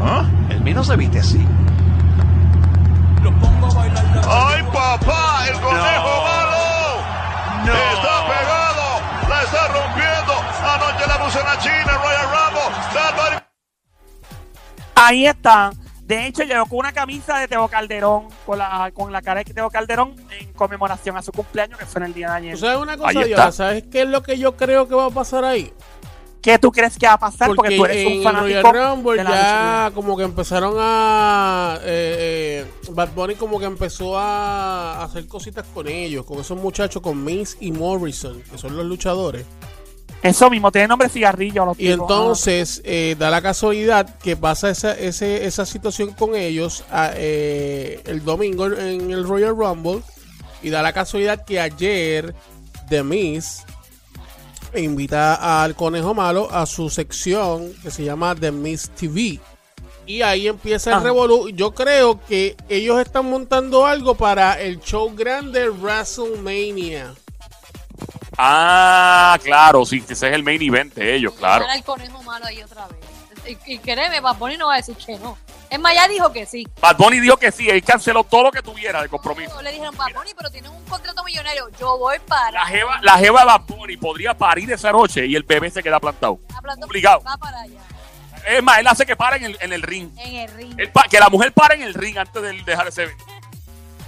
¿Ah? 0.01 0.23
El 0.51 0.61
mío 0.61 0.75
no 0.75 0.83
se 0.83 0.95
viste 0.95 1.19
así. 1.19 1.43
¡Ay, 4.29 4.63
papá! 4.71 5.47
¡El 5.47 5.59
conejo 5.59 6.23
No. 6.23 6.28
No. 7.65 7.73
¡Está 7.73 8.27
pegado! 8.27 9.29
¡La 9.29 9.43
está 9.43 9.67
rompiendo! 9.67 10.33
Anoche 10.63 11.07
la 11.07 11.23
puso 11.23 11.39
en 11.39 11.45
la 11.45 11.59
China, 11.59 11.97
Royal 12.03 12.27
Rumble. 12.31 12.69
Ahí 14.95 15.25
está. 15.25 15.71
De 16.03 16.25
hecho, 16.25 16.43
llegó 16.43 16.65
con 16.65 16.79
una 16.79 16.91
camisa 16.91 17.37
de 17.37 17.47
Teo 17.47 17.67
Calderón, 17.67 18.27
con 18.45 18.57
la, 18.57 18.91
con 18.93 19.11
la 19.13 19.21
cara 19.21 19.43
de 19.43 19.53
Teo 19.53 19.69
Calderón, 19.69 20.15
en 20.39 20.51
conmemoración 20.53 21.15
a 21.15 21.21
su 21.21 21.31
cumpleaños, 21.31 21.79
que 21.79 21.85
fue 21.85 22.01
en 22.01 22.07
el 22.07 22.13
día 22.13 22.31
de 22.31 22.37
ayer. 22.37 22.53
¿Tú 22.53 22.59
sabes 22.61 22.77
una 22.79 22.97
cosa, 22.97 23.21
está. 23.21 23.51
¿Sabes 23.51 23.83
qué 23.91 24.01
es 24.01 24.09
lo 24.09 24.23
que 24.23 24.37
yo 24.37 24.57
creo 24.57 24.87
que 24.87 24.95
va 24.95 25.05
a 25.05 25.09
pasar 25.09 25.45
ahí? 25.45 25.71
¿Qué 26.41 26.57
tú 26.57 26.71
crees 26.71 26.97
que 26.97 27.05
va 27.05 27.13
a 27.13 27.19
pasar? 27.19 27.47
Porque, 27.47 27.61
Porque 27.61 27.75
tú 27.77 27.85
eres 27.85 28.05
un 28.07 28.23
fanático 28.23 28.71
Royal 28.71 28.91
Rumble 28.95 29.17
de 29.17 29.23
la 29.25 29.29
ya 29.29 29.35
lucha 29.89 29.95
como 29.95 30.15
que 30.17 30.23
empezaron 30.23 30.75
a... 30.79 31.77
eh, 31.83 32.65
eh, 32.65 32.91
Bad 32.91 33.09
Bunny 33.13 33.35
como 33.35 33.59
que 33.59 33.65
empezó 33.65 34.17
a 34.17 35.03
hacer 35.03 35.27
cositas 35.27 35.65
con 35.73 35.87
ellos, 35.89 36.25
con 36.25 36.39
esos 36.39 36.57
muchachos, 36.57 37.01
con 37.01 37.23
Miz 37.23 37.57
y 37.59 37.71
Morrison, 37.73 38.41
que 38.49 38.57
son 38.57 38.77
los 38.77 38.85
luchadores. 38.85 39.45
Eso 40.21 40.49
mismo, 40.49 40.71
tiene 40.71 40.87
nombre 40.87 41.07
de 41.07 41.13
cigarrillo. 41.13 41.65
Los 41.65 41.79
Y 41.79 41.87
tipos, 41.91 41.99
entonces 42.09 42.81
eh, 42.85 43.15
da 43.17 43.29
la 43.29 43.41
casualidad 43.41 44.17
que 44.19 44.35
pasa 44.35 44.69
esa, 44.69 44.93
ese- 44.93 45.45
esa 45.45 45.65
situación 45.65 46.11
con 46.13 46.35
ellos 46.35 46.83
a- 46.91 47.11
eh, 47.15 48.01
el 48.05 48.23
domingo 48.23 48.65
en 48.67 49.11
el 49.11 49.25
Royal 49.27 49.55
Rumble. 49.55 50.01
Y 50.61 50.69
da 50.71 50.81
la 50.81 50.91
casualidad 50.91 51.45
que 51.45 51.59
ayer 51.61 52.35
The 52.89 53.01
Miz 53.03 53.63
invita 54.75 55.63
al 55.63 55.75
Conejo 55.75 56.13
Malo 56.13 56.49
a 56.51 56.65
su 56.65 56.89
sección 56.89 57.73
que 57.81 57.91
se 57.91 58.03
llama 58.03 58.35
The 58.35 58.51
Miz 58.51 58.89
TV. 58.89 59.39
Y 60.05 60.21
ahí 60.23 60.47
empieza 60.47 60.89
el 60.89 60.95
Ajá. 60.97 61.03
revolú. 61.05 61.49
Yo 61.49 61.73
creo 61.75 62.19
que 62.25 62.55
ellos 62.67 62.99
están 62.99 63.29
montando 63.29 63.85
algo 63.85 64.15
para 64.15 64.59
el 64.59 64.79
show 64.79 65.13
grande 65.15 65.69
WrestleMania. 65.69 67.13
Ah, 68.37 69.37
claro, 69.43 69.85
sí, 69.85 69.97
ese 70.07 70.29
es 70.29 70.33
el 70.33 70.43
main 70.43 70.61
event 70.61 70.93
de 70.93 71.15
ellos, 71.15 71.33
claro. 71.33 71.65
El 71.75 71.83
conejo 71.83 72.23
malo 72.23 72.45
ahí 72.45 72.61
otra 72.63 72.87
vez. 72.87 72.98
Y, 73.49 73.57
y 73.73 73.79
créeme, 73.79 74.19
Bad 74.19 74.37
Bunny 74.37 74.57
no 74.57 74.67
va 74.67 74.75
a 74.75 74.77
decir 74.77 74.95
que 74.95 75.17
no. 75.19 75.37
Es 75.69 75.79
más, 75.79 75.93
ya 75.93 76.07
dijo 76.07 76.31
que 76.31 76.45
sí. 76.45 76.67
Bad 76.81 76.97
Bunny 76.97 77.19
dijo 77.19 77.37
que 77.37 77.51
sí, 77.51 77.69
él 77.69 77.83
canceló 77.83 78.23
todo 78.23 78.43
lo 78.43 78.51
que 78.51 78.61
tuviera 78.61 79.01
de 79.01 79.09
compromiso. 79.09 79.61
Le 79.61 79.71
dijeron, 79.71 79.95
Bad 79.95 80.13
Bunny, 80.15 80.31
pero 80.35 80.49
tienes 80.49 80.71
un 80.71 80.83
contrato 80.85 81.23
millonario. 81.23 81.69
Yo 81.79 81.97
voy 81.97 82.17
para. 82.27 82.51
La 82.51 82.65
jeva, 82.65 82.99
la 83.01 83.17
jeva 83.17 83.39
de 83.41 83.45
Bad 83.45 83.61
Bunny 83.67 83.97
podría 83.97 84.35
parir 84.35 84.71
esa 84.71 84.91
noche 84.91 85.25
y 85.25 85.35
el 85.35 85.43
bebé 85.43 85.69
se 85.69 85.83
queda 85.83 85.99
plantado. 85.99 86.39
Obligado. 86.83 87.21
Va 87.23 87.37
para 87.37 87.61
allá. 87.61 87.81
Es 88.47 88.63
más, 88.63 88.79
él 88.79 88.87
hace 88.87 89.05
que 89.05 89.15
pare 89.15 89.37
en 89.37 89.43
el, 89.45 89.57
en 89.61 89.73
el 89.73 89.81
ring. 89.81 90.09
En 90.17 90.35
el 90.37 90.51
ring. 90.55 90.73
Él 90.79 90.91
pa- 90.91 91.03
que 91.09 91.19
la 91.19 91.29
mujer 91.29 91.51
pare 91.53 91.75
en 91.75 91.81
el 91.83 91.93
ring 91.93 92.17
antes 92.17 92.41
de 92.41 92.53
dejar 92.63 92.87
ese 92.87 93.03
evento. 93.03 93.25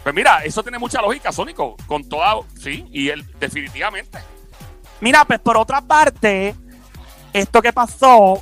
Pues 0.03 0.15
mira, 0.15 0.43
eso 0.43 0.63
tiene 0.63 0.79
mucha 0.79 0.99
lógica, 1.01 1.31
Sónico. 1.31 1.75
Con 1.85 2.07
toda, 2.09 2.35
sí, 2.59 2.87
y 2.91 3.09
él 3.09 3.23
definitivamente. 3.39 4.19
Mira, 4.99 5.25
pues 5.25 5.39
por 5.39 5.57
otra 5.57 5.81
parte, 5.81 6.55
esto 7.33 7.61
que 7.61 7.71
pasó, 7.73 8.41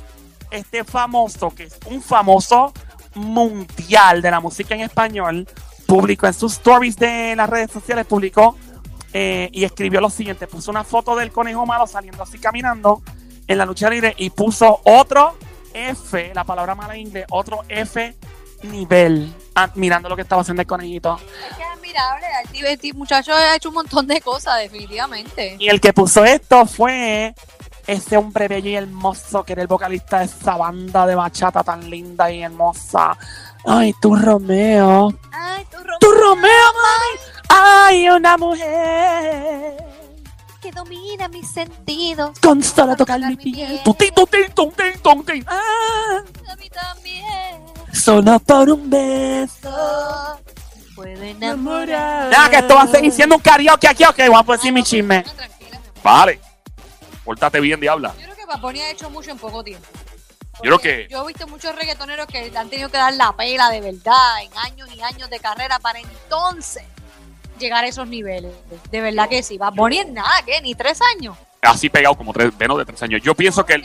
este 0.50 0.84
famoso, 0.84 1.50
que 1.50 1.64
es 1.64 1.78
un 1.86 2.02
famoso 2.02 2.72
mundial 3.14 4.22
de 4.22 4.30
la 4.30 4.40
música 4.40 4.74
en 4.74 4.82
español, 4.82 5.48
publicó 5.86 6.26
en 6.26 6.34
sus 6.34 6.52
stories 6.52 6.96
de 6.96 7.34
las 7.36 7.48
redes 7.48 7.70
sociales, 7.70 8.06
publicó 8.06 8.56
eh, 9.12 9.48
y 9.52 9.64
escribió 9.64 10.00
lo 10.00 10.10
siguiente, 10.10 10.46
puso 10.46 10.70
una 10.70 10.84
foto 10.84 11.16
del 11.16 11.32
conejo 11.32 11.66
malo 11.66 11.86
saliendo 11.86 12.22
así 12.22 12.38
caminando 12.38 13.02
en 13.46 13.58
la 13.58 13.66
lucha 13.66 13.90
libre 13.90 14.14
y 14.16 14.30
puso 14.30 14.80
otro 14.84 15.36
F, 15.74 16.32
la 16.34 16.44
palabra 16.44 16.74
mala 16.74 16.94
en 16.94 17.00
inglés, 17.00 17.26
otro 17.30 17.64
F 17.68 18.14
nivel, 18.62 19.34
ah, 19.54 19.70
mirando 19.74 20.08
lo 20.08 20.16
que 20.16 20.22
estaba 20.22 20.42
haciendo 20.42 20.62
el 20.62 20.68
conejito. 20.68 21.18
Es 21.50 21.56
que 21.56 21.62
es 21.62 21.68
admirable. 21.68 22.26
El, 22.82 22.94
muchacho 22.94 23.32
ha 23.32 23.56
hecho 23.56 23.68
un 23.70 23.76
montón 23.76 24.06
de 24.06 24.20
cosas, 24.20 24.58
definitivamente. 24.58 25.56
Y 25.58 25.68
el 25.68 25.80
que 25.80 25.92
puso 25.92 26.24
esto 26.24 26.66
fue 26.66 27.34
ese 27.92 28.16
hombre 28.16 28.48
bello 28.48 28.70
y 28.70 28.74
hermoso 28.76 29.42
que 29.44 29.52
era 29.52 29.62
el 29.62 29.68
vocalista 29.68 30.18
de 30.20 30.26
esa 30.26 30.56
banda 30.56 31.06
de 31.06 31.14
bachata 31.14 31.62
tan 31.62 31.88
linda 31.88 32.30
y 32.30 32.42
hermosa. 32.42 33.16
Ay, 33.66 33.94
tú 34.00 34.14
Romeo. 34.16 35.12
Ay, 35.32 35.64
tú, 35.70 35.76
Romeo, 35.78 35.98
Tú 36.00 36.10
Romeo, 36.12 36.66
mami. 36.74 37.20
Ay, 37.48 38.08
una 38.08 38.36
mujer. 38.36 39.76
que 40.62 40.70
domina 40.72 41.28
mis 41.28 41.50
sentidos. 41.50 42.38
Con 42.42 42.62
solo 42.62 42.94
tocar 42.96 43.20
mi 43.20 43.36
piel. 43.36 43.80
Tutín, 43.84 44.12
tutín. 44.14 45.44
Ah, 45.46 46.22
A 46.50 46.56
mí 46.56 46.68
también. 46.70 47.62
solo 47.92 48.38
por 48.40 48.70
un 48.70 48.88
beso. 48.90 50.38
Puedo 50.94 51.22
enamorar. 51.22 52.30
Ya, 52.30 52.50
que 52.50 52.56
esto 52.58 52.74
va 52.74 52.82
a 52.82 52.86
seguir 52.86 53.10
siendo 53.12 53.36
un 53.36 53.40
karaoke 53.42 53.88
aquí, 53.88 54.04
ok, 54.04 54.18
voy 54.28 54.42
a 54.46 54.52
decir 54.52 54.72
mi 54.72 54.82
chisme. 54.82 55.24
Vale. 56.02 56.40
Pórtate 57.30 57.60
bien, 57.60 57.78
diabla. 57.78 58.12
Yo 58.18 58.24
creo 58.24 58.34
que 58.34 58.44
Bad 58.44 58.58
Bunny 58.60 58.80
ha 58.80 58.90
hecho 58.90 59.08
mucho 59.08 59.30
en 59.30 59.38
poco 59.38 59.62
tiempo. 59.62 59.86
Yo 60.54 60.62
creo 60.62 60.78
que- 60.80 61.06
Yo 61.08 61.22
he 61.22 61.26
visto 61.28 61.46
muchos 61.46 61.72
reggaetoneros 61.76 62.26
que 62.26 62.50
han 62.56 62.68
tenido 62.68 62.88
que 62.88 62.96
dar 62.96 63.14
la 63.14 63.30
pela 63.36 63.70
de 63.70 63.80
verdad 63.80 64.42
en 64.42 64.50
años 64.58 64.88
y 64.92 65.00
años 65.00 65.30
de 65.30 65.38
carrera 65.38 65.78
para 65.78 66.00
entonces 66.00 66.82
llegar 67.60 67.84
a 67.84 67.86
esos 67.86 68.08
niveles. 68.08 68.52
De 68.90 69.00
verdad 69.00 69.28
que 69.28 69.44
sí. 69.44 69.58
Bad 69.58 69.74
Bunny 69.74 70.00
es 70.00 70.08
nada, 70.08 70.42
¿qué? 70.44 70.60
Ni 70.60 70.74
tres 70.74 70.98
años. 71.16 71.36
Así 71.62 71.88
pegado 71.88 72.16
como 72.16 72.32
tres, 72.32 72.50
menos 72.58 72.76
de 72.78 72.84
tres 72.84 73.00
años. 73.04 73.22
Yo 73.22 73.32
pienso 73.36 73.64
que 73.64 73.74
el 73.74 73.84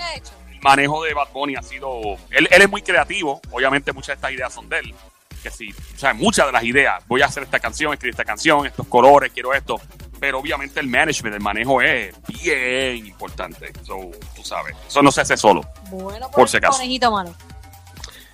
manejo 0.63 1.03
de 1.03 1.13
Bad 1.13 1.27
Bunny 1.31 1.55
ha 1.55 1.61
sido. 1.61 2.01
Él, 2.31 2.47
él 2.49 2.61
es 2.63 2.67
muy 2.67 2.81
creativo. 2.81 3.39
Obviamente, 3.51 3.93
muchas 3.93 4.07
de 4.07 4.13
estas 4.15 4.31
ideas 4.31 4.51
son 4.51 4.67
de 4.69 4.79
él. 4.79 4.95
Que 5.43 5.51
sí, 5.51 5.69
o 5.95 5.99
sea, 5.99 6.15
muchas 6.15 6.47
de 6.47 6.51
las 6.51 6.63
ideas. 6.63 7.03
Voy 7.05 7.21
a 7.21 7.27
hacer 7.27 7.43
esta 7.43 7.59
canción, 7.59 7.93
escribir 7.93 8.13
esta 8.13 8.25
canción, 8.25 8.65
estos 8.65 8.87
colores, 8.87 9.31
quiero 9.31 9.53
esto. 9.53 9.79
Pero 10.19 10.39
obviamente 10.39 10.79
el 10.79 10.87
management, 10.87 11.35
el 11.35 11.41
manejo 11.41 11.81
es 11.81 12.13
bien 12.27 13.05
importante. 13.05 13.71
So, 13.83 14.11
tú 14.35 14.43
sabes, 14.43 14.75
eso 14.87 15.01
no 15.01 15.11
se 15.11 15.21
hace 15.21 15.37
solo. 15.37 15.61
Bueno, 15.89 16.29
Por 16.31 16.49
si 16.49 16.57
acaso. 16.57 16.73
Conejito 16.77 17.11
malo. 17.11 17.33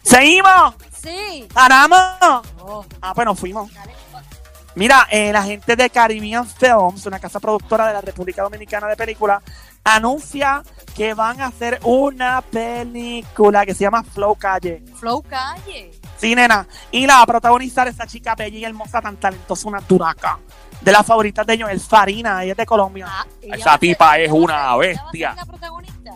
¡Seguimos! 0.04 0.76
Sí. 1.02 1.48
¡Paramos! 1.54 2.00
Oh, 2.60 2.86
Ah, 3.02 3.14
pues 3.14 3.26
nos 3.26 3.40
fuimos. 3.40 3.72
dale. 3.74 3.94
Mira, 4.74 5.06
eh, 5.12 5.34
la 5.34 5.44
gente 5.44 5.76
de 5.76 5.90
Caribbean 5.90 6.48
Films, 6.48 7.06
una 7.06 7.20
casa 7.20 7.42
productora 7.42 7.88
de 7.88 7.94
la 7.94 8.02
República 8.02 8.42
Dominicana 8.42 8.88
de 8.88 8.96
películas, 8.96 9.44
anuncia 9.84 10.64
que 10.96 11.14
van 11.14 11.42
a 11.42 11.48
hacer 11.48 11.80
una 11.84 12.42
película 12.42 13.66
que 13.66 13.74
se 13.74 13.84
llama 13.84 14.02
Flow 14.04 14.36
Calle. 14.36 14.82
Flow 14.98 15.22
Calle. 15.24 15.92
Sí, 16.18 16.34
nena. 16.36 16.66
Y 16.90 17.06
la 17.06 17.16
va 17.18 17.22
a 17.24 17.26
protagonizar 17.28 17.88
esa 17.90 18.08
chica 18.08 18.34
bella 18.34 18.58
y 18.60 18.64
hermosa, 18.64 19.02
tan 19.02 19.18
talentosa, 19.18 19.68
una 19.68 19.82
duraca. 19.82 20.40
De 20.82 20.92
las 20.92 21.06
favoritas 21.06 21.46
de 21.46 21.62
Joel 21.62 21.80
Farina, 21.80 22.44
ella 22.44 22.52
es 22.54 22.58
de 22.58 22.66
Colombia. 22.66 23.06
Ah, 23.08 23.26
Esa 23.42 23.78
tipa 23.78 24.18
es 24.18 24.32
una 24.32 24.76
ella 24.76 24.76
va 24.76 24.76
a 24.76 24.80
ser 24.82 24.96
bestia. 24.96 25.34
la 25.36 25.46
protagonista. 25.46 26.12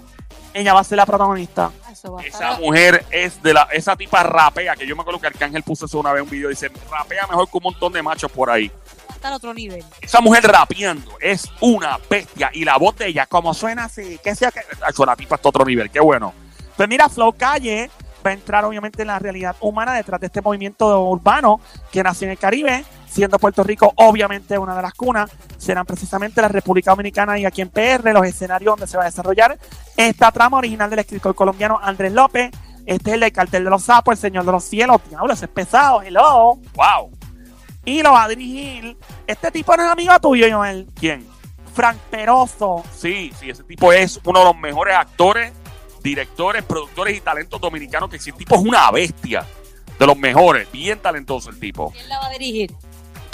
Ella 0.54 0.74
va 0.74 0.80
a 0.80 0.84
ser 0.84 0.98
la 0.98 1.06
protagonista. 1.06 1.72
Ah, 1.86 2.22
Esa 2.24 2.58
mujer 2.60 3.06
es 3.12 3.42
de 3.44 3.54
la, 3.54 3.68
esa 3.72 3.96
tipa 3.96 4.24
rapea, 4.24 4.76
que 4.76 4.88
yo 4.88 4.96
me 4.96 5.02
acuerdo 5.02 5.20
que 5.20 5.28
Arcángel 5.28 5.64
puso 5.64 5.86
eso 5.86 6.00
una 6.00 6.12
vez 6.14 6.22
en 6.22 6.24
un 6.26 6.30
video, 6.32 6.50
dice, 6.50 6.72
rapea 6.90 7.28
mejor 7.28 7.50
que 7.50 7.58
un 7.58 7.64
montón 7.64 7.94
de 7.94 8.02
machos 8.02 8.32
por 8.32 8.50
ahí. 8.50 8.68
va 8.70 8.74
a 9.10 9.14
estar 9.14 9.34
a 9.34 9.36
otro 9.36 9.54
nivel. 9.54 9.84
Esa 10.02 10.20
mujer 10.22 10.44
rapeando 10.44 11.12
es 11.20 11.48
una 11.62 12.00
bestia 12.10 12.50
y 12.54 12.66
la 12.66 12.78
voz 12.78 12.96
de 12.96 13.08
ella, 13.08 13.26
como 13.28 13.54
suena 13.54 13.86
así, 13.86 14.20
que 14.24 14.34
sea 14.34 14.52
que... 14.52 14.62
La 15.06 15.16
tipa 15.16 15.36
está 15.36 15.48
a 15.48 15.50
otro 15.50 15.66
nivel, 15.66 15.92
qué 15.92 16.00
bueno. 16.00 16.34
Pues 16.76 16.90
mira, 16.90 17.08
Flow 17.08 17.34
Calle 17.34 17.90
va 18.26 18.32
a 18.32 18.34
entrar 18.34 18.66
obviamente 18.66 19.04
en 19.04 19.08
la 19.08 19.20
realidad 19.20 19.56
humana 19.60 19.94
detrás 19.94 20.20
de 20.20 20.28
este 20.28 20.42
movimiento 20.42 21.04
urbano 21.04 21.60
que 21.92 22.02
nació 22.04 22.26
en 22.26 22.32
el 22.32 22.38
Caribe, 22.38 22.84
siendo 23.16 23.40
Puerto 23.40 23.64
Rico 23.64 23.94
obviamente 23.96 24.58
una 24.58 24.76
de 24.76 24.82
las 24.82 24.94
cunas, 24.94 25.32
serán 25.58 25.86
precisamente 25.86 26.42
la 26.42 26.50
República 26.50 26.92
Dominicana 26.92 27.40
y 27.40 27.46
aquí 27.46 27.62
en 27.62 27.70
PR 27.70 28.12
los 28.12 28.26
escenarios 28.26 28.74
donde 28.74 28.88
se 28.88 28.98
va 28.98 29.04
a 29.04 29.06
desarrollar 29.06 29.58
esta 29.96 30.34
trama 30.34 30.58
original 30.58 30.90
del 30.90 31.00
escritor 31.00 31.34
colombiano 31.34 31.80
Andrés 31.82 32.12
López. 32.12 32.52
Este 32.86 33.12
es 33.12 33.14
el 33.14 33.22
del 33.22 33.32
cartel 33.32 33.64
de 33.64 33.70
los 33.70 33.84
sapos, 33.84 34.12
el 34.12 34.18
señor 34.18 34.44
de 34.44 34.52
los 34.52 34.66
cielos, 34.66 35.00
diablo, 35.10 35.32
ese 35.32 35.46
es 35.46 35.52
pesado, 35.52 36.02
hello. 36.02 36.56
Wow. 36.76 37.12
Y 37.86 38.04
lo 38.04 38.12
va 38.12 38.26
a 38.26 38.28
dirigir. 38.28 38.98
Este 39.26 39.50
tipo 39.50 39.78
no 39.78 39.84
es 39.84 39.90
amigo 39.90 40.20
tuyo, 40.20 40.48
Joel. 40.52 40.90
¿Quién? 40.94 41.26
Frank 41.74 41.98
Peroso. 42.12 42.84
Sí, 42.94 43.32
sí, 43.40 43.50
ese 43.50 43.64
tipo 43.64 43.94
es 43.94 44.20
uno 44.26 44.40
de 44.40 44.46
los 44.46 44.58
mejores 44.58 44.94
actores, 44.94 45.54
directores, 46.04 46.64
productores 46.64 47.16
y 47.16 47.22
talentos 47.22 47.62
dominicanos 47.62 48.10
que 48.10 48.18
existe. 48.18 48.32
El 48.32 48.46
tipo 48.46 48.56
es 48.56 48.62
una 48.62 48.92
bestia. 48.92 49.46
De 49.98 50.06
los 50.06 50.18
mejores, 50.18 50.70
bien 50.74 51.00
talentoso 51.00 51.50
el 51.50 51.58
tipo. 51.58 51.92
¿Quién 51.92 52.10
la 52.10 52.20
va 52.20 52.28
a 52.28 52.32
dirigir? 52.32 52.76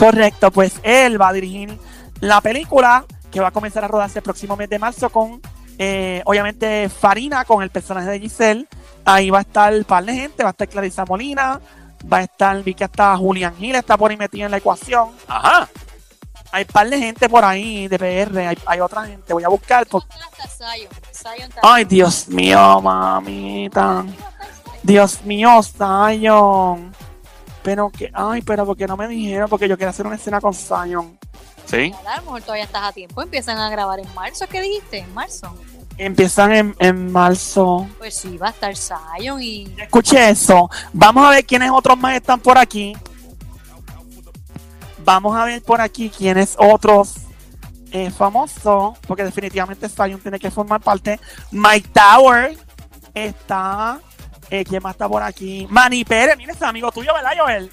Correcto, 0.01 0.49
pues 0.49 0.73
él 0.81 1.21
va 1.21 1.27
a 1.27 1.33
dirigir 1.33 1.77
la 2.21 2.41
película 2.41 3.05
que 3.31 3.39
va 3.39 3.49
a 3.49 3.51
comenzar 3.51 3.85
a 3.85 3.87
rodarse 3.87 4.17
el 4.17 4.23
próximo 4.23 4.57
mes 4.57 4.67
de 4.67 4.79
marzo 4.79 5.11
con, 5.11 5.39
eh, 5.77 6.23
obviamente, 6.25 6.89
Farina, 6.89 7.45
con 7.45 7.61
el 7.61 7.69
personaje 7.69 8.09
de 8.09 8.19
Giselle. 8.19 8.67
Ahí 9.05 9.29
va 9.29 9.37
a 9.37 9.41
estar 9.41 9.71
un 9.71 9.83
par 9.83 10.03
de 10.03 10.15
gente, 10.15 10.41
va 10.41 10.49
a 10.49 10.53
estar 10.53 10.67
Clarisa 10.67 11.05
Molina, 11.05 11.61
va 12.11 12.17
a 12.17 12.21
estar, 12.23 12.63
vi 12.63 12.73
que 12.73 12.83
hasta 12.83 13.15
Julián 13.15 13.55
Gil 13.57 13.75
está 13.75 13.95
por 13.95 14.09
ahí 14.09 14.17
metido 14.17 14.45
en 14.45 14.51
la 14.51 14.57
ecuación. 14.57 15.09
Ajá. 15.27 15.69
Hay 16.51 16.63
un 16.63 16.73
par 16.73 16.89
de 16.89 16.97
gente 16.97 17.29
por 17.29 17.45
ahí 17.45 17.87
de 17.87 17.99
PR, 17.99 18.39
hay, 18.39 18.57
hay 18.65 18.79
otra 18.79 19.05
gente, 19.05 19.33
voy 19.33 19.43
a 19.43 19.49
buscar. 19.49 19.85
por-. 19.85 20.03
Ay, 21.61 21.85
Dios 21.85 22.27
mío, 22.27 22.81
mamita. 22.81 24.03
Dios 24.81 25.21
mío, 25.25 25.61
Zion. 25.61 26.91
Pero 27.63 27.89
que, 27.89 28.11
ay, 28.13 28.41
pero 28.41 28.65
porque 28.65 28.87
no 28.87 28.97
me 28.97 29.07
dijeron, 29.07 29.49
porque 29.49 29.67
yo 29.67 29.77
quiero 29.77 29.91
hacer 29.91 30.05
una 30.05 30.15
escena 30.15 30.41
con 30.41 30.53
Zion. 30.53 31.17
Sí. 31.65 31.93
A 32.07 32.17
lo 32.17 32.23
mejor 32.23 32.41
todavía 32.41 32.63
estás 32.63 32.83
a 32.83 32.91
tiempo. 32.91 33.21
Empiezan 33.21 33.57
a 33.57 33.69
grabar 33.69 33.99
en 33.99 34.13
marzo. 34.13 34.45
¿Qué 34.47 34.61
dijiste? 34.61 34.99
En 34.99 35.13
marzo. 35.13 35.55
Empiezan 35.97 36.51
en, 36.51 36.75
en 36.79 37.11
marzo. 37.11 37.87
Pues 37.97 38.15
sí, 38.15 38.37
va 38.37 38.47
a 38.47 38.49
estar 38.51 38.73
Zion 38.75 39.41
y. 39.41 39.73
Escuche 39.77 40.29
eso. 40.29 40.69
Vamos 40.93 41.25
a 41.25 41.29
ver 41.29 41.45
quiénes 41.45 41.69
otros 41.69 41.97
más 41.97 42.15
están 42.15 42.39
por 42.39 42.57
aquí. 42.57 42.97
Vamos 45.03 45.35
a 45.37 45.45
ver 45.45 45.61
por 45.63 45.81
aquí 45.81 46.09
quiénes 46.09 46.55
otros 46.57 47.15
eh, 47.91 48.09
famosos, 48.09 48.97
porque 49.07 49.23
definitivamente 49.23 49.89
Zion 49.89 50.19
tiene 50.19 50.39
que 50.39 50.49
formar 50.49 50.81
parte. 50.81 51.19
Mike 51.51 51.89
Tower 51.93 52.57
está. 53.13 53.99
Eh, 54.51 54.65
¿Quién 54.65 54.83
más 54.83 54.91
está 54.95 55.07
por 55.07 55.23
aquí? 55.23 55.65
Manny 55.69 56.03
Pérez, 56.03 56.37
mira, 56.37 56.51
ese 56.51 56.65
amigo 56.65 56.91
tuyo, 56.91 57.13
¿verdad, 57.13 57.31
Joel? 57.37 57.71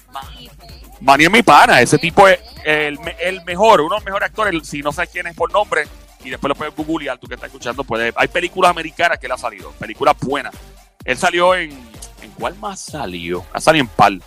Manny 1.01 1.25
es 1.25 1.31
mi 1.31 1.43
pana. 1.43 1.81
Ese 1.81 1.97
tipo 1.97 2.27
es 2.27 2.39
el 2.63 2.97
mejor, 3.45 3.81
uno 3.81 3.89
de 3.89 3.95
los 3.97 4.05
mejores 4.05 4.29
actores. 4.29 4.67
Si 4.67 4.81
no 4.81 4.93
sabes 4.93 5.09
quién 5.11 5.27
es 5.27 5.35
por 5.35 5.51
nombre, 5.51 5.83
y 6.23 6.29
después 6.29 6.49
lo 6.49 6.55
puedes 6.55 6.75
googlear, 6.75 7.17
tú 7.17 7.27
que 7.27 7.35
estás 7.35 7.47
escuchando, 7.47 7.83
puedes. 7.83 8.13
Hay 8.17 8.27
películas 8.29 8.71
americanas 8.71 9.19
que 9.19 9.25
él 9.25 9.31
ha 9.31 9.37
salido, 9.37 9.71
películas 9.73 10.15
buenas. 10.21 10.53
Él 11.03 11.17
salió 11.17 11.55
en. 11.55 11.71
¿En 12.21 12.31
cuál 12.31 12.55
más 12.57 12.81
salió? 12.81 13.45
Ha 13.53 13.61
salido 13.61 13.83
en 13.83 13.89
Pal, 13.89 14.21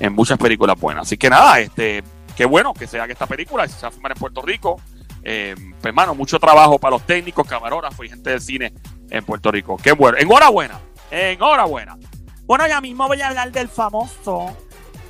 en 0.00 0.12
muchas 0.12 0.38
películas 0.38 0.78
buenas. 0.78 1.02
Así 1.02 1.16
que 1.16 1.30
nada, 1.30 1.60
este, 1.60 2.02
qué 2.36 2.44
bueno 2.44 2.74
que 2.74 2.88
se 2.88 2.98
haga 2.98 3.12
esta 3.12 3.26
película, 3.26 3.66
se 3.68 3.80
va 3.80 3.88
a 3.88 3.90
filmar 3.92 4.12
en 4.12 4.18
Puerto 4.18 4.42
Rico. 4.42 4.80
Eh, 5.22 5.54
pues, 5.56 5.84
hermano, 5.84 6.14
mucho 6.14 6.38
trabajo 6.40 6.78
para 6.78 6.92
los 6.92 7.06
técnicos, 7.06 7.46
camarógrafos 7.46 8.06
y 8.06 8.08
gente 8.08 8.30
del 8.30 8.40
cine 8.40 8.72
en 9.10 9.24
Puerto 9.24 9.52
Rico. 9.52 9.76
Qué 9.76 9.92
bueno. 9.92 10.18
Enhorabuena, 10.18 10.80
enhorabuena. 11.10 11.96
Bueno, 12.44 12.66
ya 12.66 12.80
mismo 12.80 13.06
voy 13.06 13.20
a 13.20 13.28
hablar 13.28 13.52
del 13.52 13.68
famoso 13.68 14.56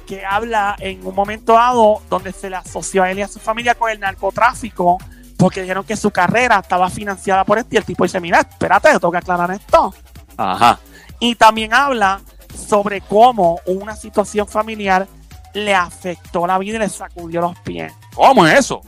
que 0.07 0.25
habla 0.25 0.75
en 0.81 1.07
un 1.07 1.15
momento 1.15 1.53
dado 1.53 2.01
donde 2.09 2.33
se 2.33 2.49
le 2.49 2.57
asoció 2.57 3.03
a 3.03 3.11
él 3.11 3.19
y 3.19 3.23
a 3.23 3.29
su 3.29 3.39
familia 3.39 3.75
con 3.75 3.91
el 3.91 4.01
narcotráfico 4.01 4.99
porque 5.37 5.61
dijeron 5.61 5.85
que 5.85 5.97
su 5.97 6.11
carrera 6.11 6.59
estaba 6.59 6.91
financiada 6.91 7.45
por 7.45 7.59
este 7.59 7.77
y 7.77 7.79
el 7.79 7.85
tipo 7.85 8.03
dice, 8.03 8.19
mira, 8.21 8.41
espérate, 8.41 8.91
yo 8.93 8.99
tengo 8.99 9.13
que 9.13 9.19
aclarar 9.19 9.53
esto. 9.53 9.95
Ajá. 10.37 10.81
Y 11.21 11.37
también 11.37 11.73
habla 11.73 12.21
sobre 12.55 13.01
cómo 13.01 13.61
una 13.67 13.95
situación 13.95 14.49
familiar 14.49 15.07
le 15.55 15.75
afectó 15.75 16.47
la 16.47 16.59
vida 16.59 16.77
y 16.77 16.81
le 16.81 16.89
sacudió 16.89 17.41
los 17.41 17.59
pies. 17.61 17.93
¿Cómo 18.15 18.47
es 18.47 18.59
eso? 18.59 18.83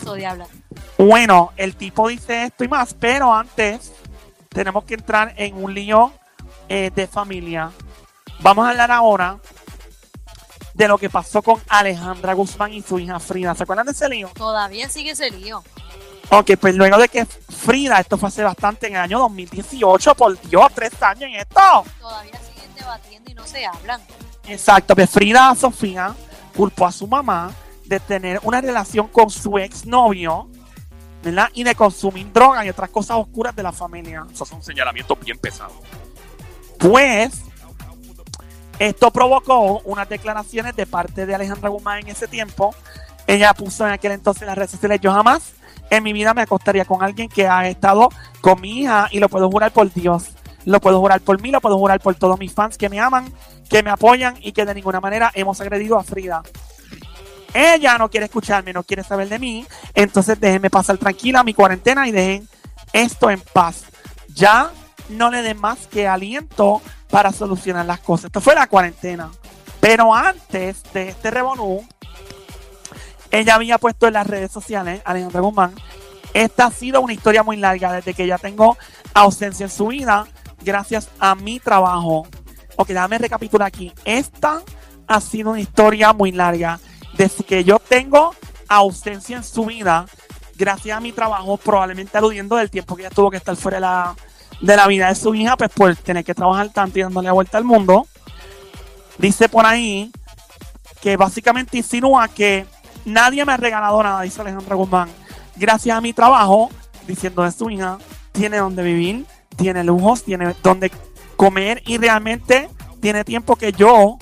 Eso 0.00 0.14
de 0.14 0.26
hablar. 0.26 0.48
Bueno, 0.96 1.52
el 1.56 1.76
tipo 1.76 2.08
dice 2.08 2.44
esto 2.44 2.64
y 2.64 2.68
más, 2.68 2.94
pero 2.94 3.32
antes 3.32 3.92
tenemos 4.48 4.84
que 4.84 4.94
entrar 4.94 5.34
en 5.36 5.62
un 5.62 5.74
lío 5.74 6.12
eh, 6.68 6.90
de 6.94 7.06
familia. 7.06 7.70
Vamos 8.40 8.66
a 8.66 8.70
hablar 8.70 8.90
ahora 8.90 9.38
de 10.74 10.88
lo 10.88 10.96
que 10.96 11.10
pasó 11.10 11.42
con 11.42 11.60
Alejandra 11.68 12.34
Guzmán 12.34 12.72
y 12.72 12.82
su 12.82 12.98
hija 12.98 13.18
Frida. 13.18 13.54
¿Se 13.54 13.64
acuerdan 13.64 13.86
de 13.86 13.92
ese 13.92 14.08
lío? 14.08 14.30
Todavía 14.34 14.88
sigue 14.88 15.10
ese 15.10 15.30
lío. 15.30 15.62
Ok, 16.30 16.52
pues 16.60 16.74
luego 16.74 16.98
de 16.98 17.08
que 17.08 17.24
Frida, 17.24 17.98
esto 17.98 18.18
fue 18.18 18.28
hace 18.28 18.44
bastante 18.44 18.86
en 18.86 18.94
el 18.94 19.00
año 19.00 19.18
2018, 19.18 20.14
por 20.14 20.40
Dios, 20.42 20.66
tres 20.74 21.02
años 21.02 21.22
en 21.22 21.36
esto. 21.36 21.84
Todavía 22.00 22.38
siguen 22.40 22.74
debatiendo 22.74 23.30
y 23.30 23.34
no 23.34 23.46
se 23.46 23.66
hablan. 23.66 24.00
Exacto, 24.46 24.94
pues 24.94 25.10
Frida 25.10 25.54
Sofía 25.54 26.14
culpó 26.54 26.86
a 26.86 26.92
su 26.92 27.06
mamá 27.06 27.50
de 27.86 27.98
tener 27.98 28.40
una 28.42 28.60
relación 28.60 29.08
con 29.08 29.30
su 29.30 29.58
exnovio, 29.58 30.48
¿verdad? 31.30 31.50
Y 31.54 31.64
de 31.64 31.74
consumir 31.74 32.32
drogas 32.32 32.64
y 32.64 32.68
otras 32.68 32.90
cosas 32.90 33.16
oscuras 33.18 33.54
de 33.54 33.62
la 33.62 33.72
familia. 33.72 34.26
Esos 34.32 34.48
son 34.48 34.62
señalamientos 34.62 35.18
bien 35.20 35.38
pesados. 35.38 35.76
Pues 36.78 37.42
esto 38.78 39.10
provocó 39.10 39.80
unas 39.84 40.08
declaraciones 40.08 40.76
de 40.76 40.86
parte 40.86 41.26
de 41.26 41.34
Alejandra 41.34 41.68
Guzmán 41.68 42.00
en 42.00 42.08
ese 42.08 42.28
tiempo. 42.28 42.74
Ella 43.26 43.52
puso 43.52 43.86
en 43.86 43.92
aquel 43.92 44.12
entonces 44.12 44.42
en 44.42 44.48
las 44.48 44.56
redes 44.56 44.70
sociales, 44.70 45.00
yo 45.00 45.12
jamás 45.12 45.52
en 45.90 46.02
mi 46.02 46.12
vida 46.12 46.34
me 46.34 46.42
acostaría 46.42 46.84
con 46.84 47.02
alguien 47.02 47.28
que 47.28 47.46
ha 47.46 47.68
estado 47.68 48.10
con 48.40 48.60
mi 48.60 48.80
hija 48.80 49.08
y 49.10 49.18
lo 49.18 49.28
puedo 49.28 49.50
jurar 49.50 49.72
por 49.72 49.92
Dios. 49.92 50.28
Lo 50.64 50.80
puedo 50.80 51.00
jurar 51.00 51.20
por 51.20 51.40
mí, 51.40 51.50
lo 51.50 51.60
puedo 51.60 51.78
jurar 51.78 52.00
por 52.00 52.14
todos 52.14 52.38
mis 52.38 52.52
fans 52.52 52.76
que 52.76 52.88
me 52.88 53.00
aman, 53.00 53.32
que 53.68 53.82
me 53.82 53.90
apoyan 53.90 54.36
y 54.40 54.52
que 54.52 54.64
de 54.64 54.74
ninguna 54.74 55.00
manera 55.00 55.30
hemos 55.34 55.60
agredido 55.60 55.98
a 55.98 56.04
Frida. 56.04 56.42
Ella 57.54 57.98
no 57.98 58.10
quiere 58.10 58.26
escucharme, 58.26 58.72
no 58.72 58.82
quiere 58.82 59.02
saber 59.02 59.28
de 59.28 59.38
mí, 59.38 59.66
entonces 59.94 60.38
déjenme 60.38 60.70
pasar 60.70 60.98
tranquila 60.98 61.42
mi 61.42 61.54
cuarentena 61.54 62.06
y 62.06 62.12
dejen 62.12 62.48
esto 62.92 63.30
en 63.30 63.40
paz. 63.40 63.84
Ya 64.34 64.70
no 65.08 65.30
le 65.30 65.42
den 65.42 65.60
más 65.60 65.86
que 65.86 66.06
aliento 66.06 66.82
para 67.10 67.32
solucionar 67.32 67.86
las 67.86 68.00
cosas. 68.00 68.26
Esto 68.26 68.40
fue 68.40 68.54
la 68.54 68.66
cuarentena. 68.66 69.30
Pero 69.80 70.14
antes 70.14 70.82
de 70.92 71.08
este 71.08 71.30
revolú, 71.30 71.86
ella 73.30 73.54
había 73.54 73.78
puesto 73.78 74.06
en 74.06 74.14
las 74.14 74.26
redes 74.26 74.50
sociales, 74.50 75.00
Alejandra 75.04 75.40
Guzmán, 75.40 75.74
esta 76.34 76.66
ha 76.66 76.70
sido 76.70 77.00
una 77.00 77.12
historia 77.12 77.42
muy 77.42 77.56
larga 77.56 77.92
desde 77.92 78.14
que 78.14 78.26
ya 78.26 78.38
tengo 78.38 78.76
ausencia 79.14 79.64
en 79.64 79.70
su 79.70 79.88
vida, 79.88 80.26
gracias 80.62 81.08
a 81.18 81.34
mi 81.34 81.60
trabajo. 81.60 82.26
Ok, 82.76 82.88
déjame 82.88 83.18
recapitular 83.18 83.66
aquí. 83.66 83.92
Esta 84.04 84.62
ha 85.06 85.20
sido 85.20 85.50
una 85.50 85.60
historia 85.60 86.12
muy 86.12 86.32
larga. 86.32 86.78
Desde 87.18 87.44
que 87.44 87.64
yo 87.64 87.78
tengo 87.78 88.34
ausencia 88.68 89.36
en 89.36 89.44
su 89.44 89.66
vida, 89.66 90.06
gracias 90.56 90.96
a 90.96 91.00
mi 91.00 91.12
trabajo, 91.12 91.58
probablemente 91.58 92.16
aludiendo 92.16 92.56
del 92.56 92.70
tiempo 92.70 92.96
que 92.96 93.02
ella 93.02 93.10
tuvo 93.10 93.30
que 93.30 93.36
estar 93.36 93.56
fuera 93.56 93.76
de 93.76 93.80
la, 93.82 94.16
de 94.62 94.76
la 94.76 94.86
vida 94.86 95.08
de 95.08 95.14
su 95.14 95.34
hija, 95.34 95.56
pues 95.58 95.70
por 95.70 95.94
tener 95.96 96.24
que 96.24 96.34
trabajar 96.34 96.70
tanto 96.70 96.98
y 96.98 97.02
dándole 97.02 97.26
la 97.26 97.32
vuelta 97.32 97.58
al 97.58 97.64
mundo. 97.64 98.06
Dice 99.18 99.50
por 99.50 99.66
ahí 99.66 100.10
que 101.02 101.18
básicamente 101.18 101.76
insinúa 101.76 102.28
que 102.28 102.66
Nadie 103.08 103.44
me 103.46 103.52
ha 103.52 103.56
regalado 103.56 104.02
nada, 104.02 104.20
dice 104.20 104.42
Alejandra 104.42 104.76
Guzmán. 104.76 105.08
Gracias 105.56 105.96
a 105.96 106.00
mi 106.00 106.12
trabajo, 106.12 106.70
diciendo 107.06 107.42
de 107.42 107.52
su 107.52 107.70
hija, 107.70 107.98
tiene 108.32 108.58
donde 108.58 108.82
vivir, 108.82 109.24
tiene 109.56 109.82
lujos, 109.82 110.24
tiene 110.24 110.54
donde 110.62 110.92
comer 111.36 111.82
y 111.86 111.96
realmente 111.96 112.68
tiene 113.00 113.24
tiempo 113.24 113.56
que 113.56 113.72
yo 113.72 114.18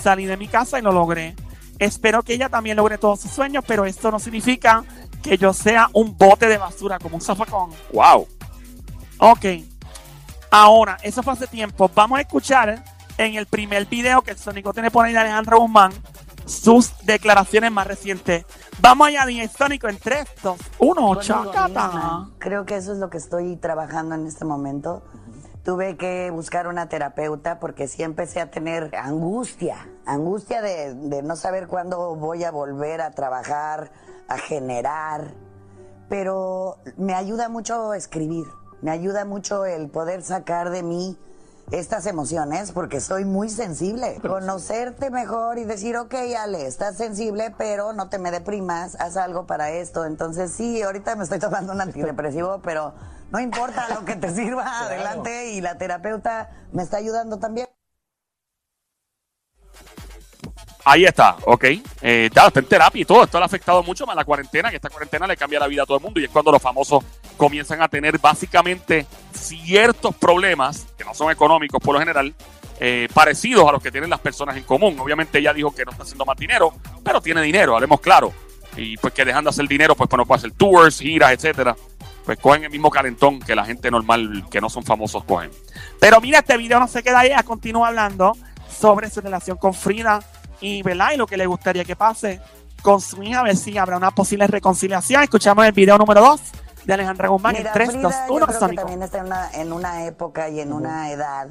salí 0.00 0.26
de 0.26 0.36
mi 0.36 0.46
casa 0.46 0.78
y 0.78 0.82
lo 0.82 0.92
logré. 0.92 1.34
Espero 1.78 2.22
que 2.22 2.34
ella 2.34 2.48
también 2.48 2.76
logre 2.76 2.98
todos 2.98 3.20
sus 3.20 3.30
sueños, 3.30 3.64
pero 3.66 3.84
esto 3.84 4.10
no 4.10 4.18
significa 4.18 4.84
que 5.22 5.36
yo 5.38 5.52
sea 5.52 5.88
un 5.92 6.16
bote 6.16 6.46
de 6.46 6.58
basura 6.58 6.98
como 6.98 7.16
un 7.16 7.22
zafacón. 7.22 7.70
Wow. 7.92 8.26
Ok. 9.18 9.44
Ahora, 10.50 10.96
eso 11.02 11.22
fue 11.22 11.32
hace 11.32 11.46
tiempo. 11.46 11.90
Vamos 11.94 12.18
a 12.18 12.22
escuchar 12.22 12.82
en 13.16 13.34
el 13.34 13.46
primer 13.46 13.86
video 13.86 14.22
que 14.22 14.32
el 14.32 14.38
Sónico 14.38 14.72
tiene 14.72 14.90
por 14.90 15.04
ahí 15.04 15.12
de 15.12 15.18
Alejandra 15.18 15.56
Guzmán 15.56 15.92
sus 16.48 16.92
declaraciones 17.04 17.70
más 17.70 17.86
recientes. 17.86 18.46
Vamos 18.80 19.08
allá, 19.08 19.26
DJ 19.26 19.48
Sónico, 19.48 19.88
en 19.88 19.98
3, 19.98 20.24
2, 20.42 20.58
1, 20.78 20.94
Conmigo 20.94 21.20
chacata. 21.20 22.28
Creo 22.38 22.64
que 22.64 22.76
eso 22.76 22.92
es 22.92 22.98
lo 22.98 23.10
que 23.10 23.18
estoy 23.18 23.56
trabajando 23.56 24.14
en 24.14 24.26
este 24.26 24.44
momento. 24.44 25.02
Tuve 25.68 25.98
que 25.98 26.30
buscar 26.30 26.66
una 26.66 26.88
terapeuta 26.88 27.60
porque 27.60 27.88
sí 27.88 28.02
empecé 28.02 28.40
a 28.40 28.50
tener 28.50 28.96
angustia, 28.96 29.86
angustia 30.06 30.62
de, 30.62 31.22
no 31.22 31.36
saber 31.36 31.66
cuándo 31.66 32.16
voy 32.16 32.42
a 32.42 32.50
volver 32.50 33.02
a 33.02 33.10
trabajar, 33.10 33.90
a 34.28 34.38
generar. 34.38 35.34
Pero 36.08 36.78
me 36.96 37.12
ayuda 37.12 37.50
mucho 37.50 37.92
escribir, 37.92 38.46
me 38.80 38.90
ayuda 38.90 39.26
mucho 39.26 39.66
el 39.66 39.90
poder 39.90 40.22
sacar 40.22 40.70
de 40.70 40.82
mí 40.82 41.18
estas 41.70 42.06
emociones 42.06 42.72
porque 42.72 43.00
soy 43.00 43.24
muy 43.24 43.48
sensible. 43.48 44.18
Conocerte 44.20 45.10
mejor 45.10 45.58
y 45.58 45.64
decir, 45.64 45.96
ok, 45.96 46.14
Ale, 46.38 46.66
estás 46.66 46.96
sensible, 46.96 47.54
pero 47.56 47.92
no 47.92 48.08
te 48.08 48.18
me 48.18 48.30
deprimas, 48.30 48.96
haz 49.00 49.16
algo 49.16 49.46
para 49.46 49.70
esto. 49.70 50.04
Entonces, 50.04 50.52
sí, 50.52 50.82
ahorita 50.82 51.16
me 51.16 51.24
estoy 51.24 51.38
tomando 51.38 51.72
un 51.72 51.80
antidepresivo, 51.80 52.60
pero 52.64 52.94
no 53.30 53.40
importa 53.40 53.88
lo 53.94 54.04
que 54.04 54.16
te 54.16 54.34
sirva, 54.34 54.80
adelante. 54.80 55.52
Y 55.52 55.60
la 55.60 55.76
terapeuta 55.76 56.50
me 56.72 56.82
está 56.82 56.98
ayudando 56.98 57.38
también. 57.38 57.68
Ahí 60.84 61.04
está, 61.04 61.36
ok. 61.44 61.64
Eh, 62.00 62.30
ya, 62.34 62.46
está 62.46 62.60
en 62.60 62.66
terapia 62.66 63.02
y 63.02 63.04
todo. 63.04 63.24
Esto 63.24 63.38
le 63.38 63.44
ha 63.44 63.46
afectado 63.46 63.82
mucho 63.82 64.06
más 64.06 64.16
la 64.16 64.24
cuarentena, 64.24 64.70
que 64.70 64.76
esta 64.76 64.88
cuarentena 64.88 65.26
le 65.26 65.36
cambia 65.36 65.60
la 65.60 65.66
vida 65.66 65.82
a 65.82 65.86
todo 65.86 65.98
el 65.98 66.02
mundo 66.02 66.18
y 66.18 66.24
es 66.24 66.30
cuando 66.30 66.50
los 66.50 66.62
famosos 66.62 67.04
comienzan 67.38 67.80
a 67.80 67.88
tener 67.88 68.18
básicamente 68.18 69.06
ciertos 69.32 70.14
problemas, 70.16 70.86
que 70.98 71.04
no 71.04 71.14
son 71.14 71.30
económicos 71.30 71.80
por 71.80 71.94
lo 71.94 72.00
general, 72.00 72.34
eh, 72.80 73.08
parecidos 73.14 73.66
a 73.66 73.72
los 73.72 73.82
que 73.82 73.90
tienen 73.90 74.10
las 74.10 74.20
personas 74.20 74.56
en 74.56 74.64
común. 74.64 74.98
Obviamente 75.00 75.38
ella 75.38 75.54
dijo 75.54 75.74
que 75.74 75.84
no 75.84 75.92
está 75.92 76.02
haciendo 76.02 76.26
más 76.26 76.36
dinero, 76.36 76.74
pero 77.02 77.22
tiene 77.22 77.40
dinero, 77.40 77.74
hablemos 77.74 78.00
claro. 78.00 78.34
Y 78.76 78.96
pues 78.98 79.14
que 79.14 79.24
dejando 79.24 79.50
de 79.50 79.54
hacer 79.54 79.66
dinero, 79.66 79.94
pues, 79.94 80.10
pues 80.10 80.18
no 80.18 80.26
puede 80.26 80.38
hacer 80.40 80.52
tours, 80.52 80.98
giras, 80.98 81.32
etcétera. 81.32 81.74
Pues 82.26 82.38
cogen 82.38 82.64
el 82.64 82.70
mismo 82.70 82.90
calentón 82.90 83.40
que 83.40 83.54
la 83.54 83.64
gente 83.64 83.90
normal 83.90 84.44
que 84.50 84.60
no 84.60 84.68
son 84.68 84.84
famosos 84.84 85.24
cogen. 85.24 85.50
Pero 85.98 86.20
mira, 86.20 86.40
este 86.40 86.56
video 86.58 86.78
no 86.78 86.86
se 86.86 87.02
queda 87.02 87.20
ahí, 87.20 87.30
continúa 87.44 87.88
hablando 87.88 88.36
sobre 88.68 89.08
su 89.08 89.20
relación 89.22 89.56
con 89.56 89.72
Frida 89.72 90.22
y, 90.60 90.82
¿verdad? 90.82 91.12
y 91.14 91.16
lo 91.16 91.26
que 91.26 91.36
le 91.36 91.46
gustaría 91.46 91.84
que 91.84 91.96
pase 91.96 92.40
con 92.82 93.00
su 93.00 93.22
hija, 93.22 93.40
a 93.40 93.44
ver 93.44 93.56
si 93.56 93.78
habrá 93.78 93.96
una 93.96 94.10
posible 94.10 94.46
reconciliación. 94.46 95.22
Escuchamos 95.22 95.64
el 95.64 95.72
video 95.72 95.96
número 95.96 96.20
2 96.20 96.40
de 96.88 96.94
Alejandra 96.94 97.28
Guzmán 97.28 97.54
Mira, 97.54 97.68
en 97.68 97.74
3, 97.74 97.90
Frida, 97.90 98.02
2, 98.02 98.14
yo 98.14 98.34
1, 98.34 98.46
creo 98.46 98.68
que 98.70 98.76
también 98.76 99.02
está 99.02 99.18
en 99.18 99.26
una, 99.26 99.50
en 99.52 99.72
una 99.74 100.06
época 100.06 100.48
y 100.48 100.60
en 100.60 100.72
una 100.72 101.12
edad 101.12 101.48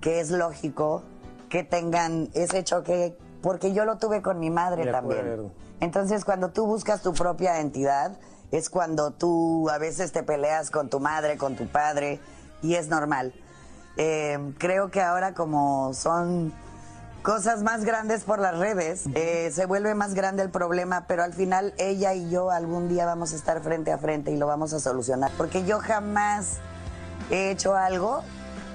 que 0.00 0.20
es 0.20 0.30
lógico 0.30 1.02
que 1.48 1.64
tengan 1.64 2.30
ese 2.32 2.62
choque, 2.62 3.18
porque 3.42 3.72
yo 3.72 3.84
lo 3.84 3.98
tuve 3.98 4.22
con 4.22 4.38
mi 4.38 4.50
madre 4.50 4.86
también. 4.86 5.52
Entonces, 5.80 6.24
cuando 6.24 6.50
tú 6.50 6.64
buscas 6.64 7.02
tu 7.02 7.12
propia 7.12 7.58
entidad, 7.58 8.12
es 8.52 8.70
cuando 8.70 9.10
tú 9.10 9.68
a 9.68 9.78
veces 9.78 10.12
te 10.12 10.22
peleas 10.22 10.70
con 10.70 10.88
tu 10.88 11.00
madre, 11.00 11.36
con 11.36 11.56
tu 11.56 11.66
padre, 11.66 12.20
y 12.62 12.76
es 12.76 12.88
normal. 12.88 13.34
Eh, 13.96 14.38
creo 14.58 14.92
que 14.92 15.00
ahora 15.00 15.34
como 15.34 15.92
son 15.92 16.52
cosas 17.22 17.62
más 17.62 17.84
grandes 17.84 18.24
por 18.24 18.38
las 18.38 18.58
redes, 18.58 19.04
eh, 19.14 19.50
se 19.52 19.66
vuelve 19.66 19.94
más 19.94 20.14
grande 20.14 20.42
el 20.42 20.50
problema, 20.50 21.04
pero 21.06 21.22
al 21.22 21.32
final 21.32 21.72
ella 21.78 22.14
y 22.14 22.30
yo 22.30 22.50
algún 22.50 22.88
día 22.88 23.06
vamos 23.06 23.32
a 23.32 23.36
estar 23.36 23.60
frente 23.62 23.92
a 23.92 23.98
frente 23.98 24.32
y 24.32 24.36
lo 24.36 24.46
vamos 24.46 24.72
a 24.72 24.80
solucionar, 24.80 25.30
porque 25.36 25.64
yo 25.64 25.78
jamás 25.78 26.58
he 27.30 27.50
hecho 27.50 27.76
algo 27.76 28.22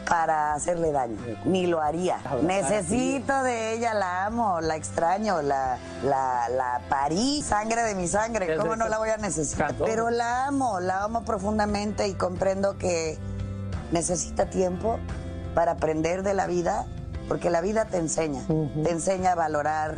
para 0.08 0.54
hacerle 0.54 0.94
daño, 0.94 1.18
ni 1.44 1.68
lo 1.68 1.82
haría. 1.82 2.20
Necesito 2.42 3.44
de 3.44 3.74
ella, 3.74 3.94
la 3.94 4.26
amo, 4.26 4.62
la 4.62 4.78
extraño, 4.78 5.42
la, 5.42 5.78
la, 6.02 6.48
la 6.48 6.82
parí, 6.88 7.42
sangre 7.42 7.84
de 7.84 7.94
mi 7.94 8.08
sangre, 8.08 8.56
¿cómo 8.56 8.78
no 8.78 8.88
la 8.88 9.00
voy 9.00 9.10
a 9.10 9.18
necesitar? 9.18 9.76
Pero 9.84 10.10
la 10.10 10.46
amo, 10.46 10.80
la 10.80 11.04
amo 11.04 11.26
profundamente 11.26 12.08
y 12.08 12.14
comprendo 12.14 12.78
que 12.78 13.18
necesita 13.92 14.50
tiempo 14.50 14.98
para 15.54 15.74
aprender 15.74 16.24
de 16.24 16.34
la 16.34 16.48
vida, 16.48 16.86
porque 17.28 17.50
la 17.50 17.62
vida 17.62 17.86
te 17.86 17.98
enseña, 17.98 18.42
te 18.48 18.92
enseña 18.92 19.34
a 19.34 19.36
valorar 19.36 19.98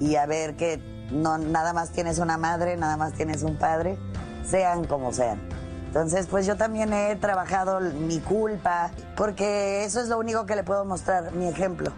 y 0.00 0.16
a 0.16 0.26
ver 0.26 0.56
que 0.56 0.80
no 1.10 1.38
nada 1.38 1.72
más 1.72 1.90
tienes 1.90 2.18
una 2.18 2.38
madre, 2.38 2.76
nada 2.76 2.96
más 2.96 3.12
tienes 3.14 3.42
un 3.42 3.56
padre, 3.56 3.98
sean 4.44 4.84
como 4.84 5.12
sean. 5.12 5.40
Entonces, 5.86 6.26
pues 6.26 6.46
yo 6.46 6.56
también 6.56 6.92
he 6.92 7.16
trabajado 7.16 7.80
mi 7.80 8.20
culpa, 8.20 8.90
porque 9.16 9.84
eso 9.84 10.00
es 10.00 10.08
lo 10.08 10.18
único 10.18 10.44
que 10.44 10.54
le 10.54 10.62
puedo 10.62 10.84
mostrar, 10.84 11.32
mi 11.32 11.48
ejemplo. 11.48 11.92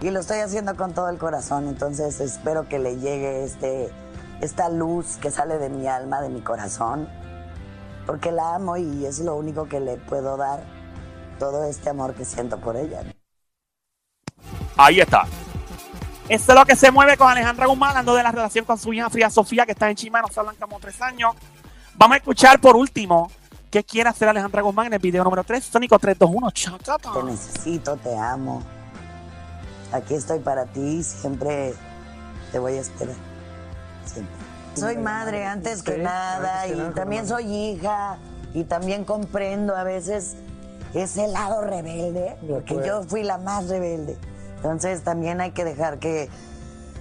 Y 0.00 0.10
lo 0.10 0.20
estoy 0.20 0.38
haciendo 0.38 0.76
con 0.76 0.94
todo 0.94 1.08
el 1.10 1.18
corazón, 1.18 1.68
entonces 1.68 2.20
espero 2.20 2.68
que 2.68 2.78
le 2.78 2.96
llegue 2.96 3.44
este, 3.44 3.90
esta 4.40 4.70
luz 4.70 5.18
que 5.18 5.30
sale 5.30 5.58
de 5.58 5.68
mi 5.68 5.86
alma, 5.88 6.22
de 6.22 6.30
mi 6.30 6.40
corazón, 6.40 7.08
porque 8.06 8.32
la 8.32 8.54
amo 8.54 8.76
y 8.76 9.04
es 9.04 9.18
lo 9.18 9.36
único 9.36 9.68
que 9.68 9.80
le 9.80 9.96
puedo 9.98 10.36
dar, 10.36 10.62
todo 11.38 11.64
este 11.64 11.90
amor 11.90 12.14
que 12.14 12.24
siento 12.24 12.58
por 12.58 12.76
ella. 12.76 13.02
Ahí 14.78 15.00
está. 15.00 15.26
Esto 16.28 16.52
es 16.52 16.58
lo 16.58 16.64
que 16.64 16.76
se 16.76 16.92
mueve 16.92 17.16
con 17.16 17.28
Alejandra 17.28 17.66
Guzmán, 17.66 17.90
hablando 17.90 18.14
de 18.14 18.22
la 18.22 18.30
relación 18.30 18.64
con 18.64 18.78
su 18.78 18.92
hija 18.92 19.10
Frida 19.10 19.28
Sofía, 19.28 19.66
que 19.66 19.72
está 19.72 19.90
en 19.90 19.96
Chima, 19.96 20.22
nos 20.22 20.38
hablan 20.38 20.54
como 20.54 20.78
tres 20.78 21.02
años. 21.02 21.34
Vamos 21.96 22.14
a 22.14 22.18
escuchar 22.18 22.60
por 22.60 22.76
último 22.76 23.28
qué 23.72 23.82
quiere 23.82 24.08
hacer 24.08 24.28
Alejandra 24.28 24.62
Guzmán 24.62 24.86
en 24.86 24.92
el 24.92 24.98
video 25.00 25.24
número 25.24 25.42
3, 25.42 25.64
Sónico 25.64 25.98
3, 25.98 26.16
2, 26.16 26.30
1, 26.32 26.50
chacata. 26.52 27.12
Te 27.12 27.22
necesito, 27.24 27.96
te 27.96 28.16
amo. 28.16 28.62
Aquí 29.90 30.14
estoy 30.14 30.38
para 30.38 30.64
ti, 30.66 31.02
siempre 31.02 31.74
te 32.52 32.60
voy 32.60 32.74
a 32.74 32.80
esperar. 32.80 33.16
Siempre. 34.04 34.36
Soy 34.76 34.96
madre 34.96 35.44
antes 35.44 35.82
que 35.82 35.98
nada 35.98 36.68
y 36.68 36.92
también 36.94 37.26
soy 37.26 37.52
hija 37.52 38.16
y 38.54 38.62
también 38.62 39.04
comprendo 39.04 39.74
a 39.74 39.82
veces 39.82 40.36
ese 40.94 41.26
lado 41.26 41.62
rebelde, 41.62 42.36
porque 42.48 42.86
yo 42.86 43.02
fui 43.02 43.24
la 43.24 43.38
más 43.38 43.68
rebelde. 43.68 44.16
Entonces 44.58 45.02
también 45.04 45.40
hay 45.40 45.52
que 45.52 45.64
dejar 45.64 45.98
que, 45.98 46.28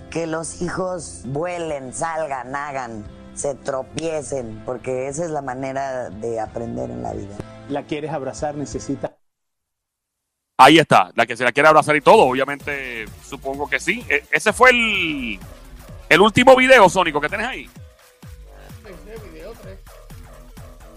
que 0.10 0.28
los 0.28 0.62
hijos 0.62 1.22
vuelen, 1.26 1.94
salgan, 1.94 2.56
hagan, 2.56 3.06
se 3.36 3.56
tropiecen, 3.56 4.62
porque 4.66 5.08
esa 5.08 5.26
es 5.26 5.32
la 5.32 5.42
manera 5.42 6.10
de 6.10 6.40
aprender 6.40 6.90
en 6.90 7.04
la 7.04 7.14
vida. 7.14 7.36
la 7.70 7.84
quieres 7.84 8.12
abrazar, 8.12 8.56
necesitas 8.56 9.12
Ahí 10.60 10.80
está. 10.80 11.12
La 11.16 11.28
que 11.28 11.38
se 11.38 11.44
la 11.44 11.52
quiere 11.52 11.70
abrazar 11.70 11.96
y 11.96 12.02
todo, 12.02 12.24
obviamente, 12.24 13.06
supongo 13.24 13.70
que 13.70 13.80
sí. 13.80 14.04
E- 14.10 14.24
ese 14.32 14.52
fue 14.54 14.72
el, 14.72 15.40
el 16.10 16.20
último 16.22 16.56
video, 16.56 16.90
Sónico, 16.90 17.22
que 17.22 17.30
tenés 17.30 17.46
ahí. 17.46 17.70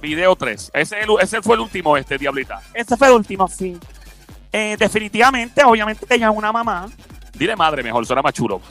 Video 0.01 0.35
3. 0.35 0.71
Ese, 0.73 0.99
es 0.99 1.05
el- 1.05 1.21
ese 1.21 1.43
fue 1.43 1.57
el 1.57 1.61
último, 1.61 1.95
este, 1.97 2.17
Diablita. 2.17 2.63
Ese 2.73 2.97
fue 2.97 3.09
el 3.09 3.15
último, 3.15 3.49
sí. 3.49 3.79
Eh, 4.53 4.77
definitivamente, 4.79 5.65
obviamente, 5.65 6.07
ella 6.09 6.31
es 6.31 6.37
una 6.37 6.53
mamá. 6.53 6.87
Dile 7.35 7.57
madre 7.57 7.83
mejor, 7.83 8.05
suena 8.07 8.23
más 8.23 8.35
chulo. 8.35 8.61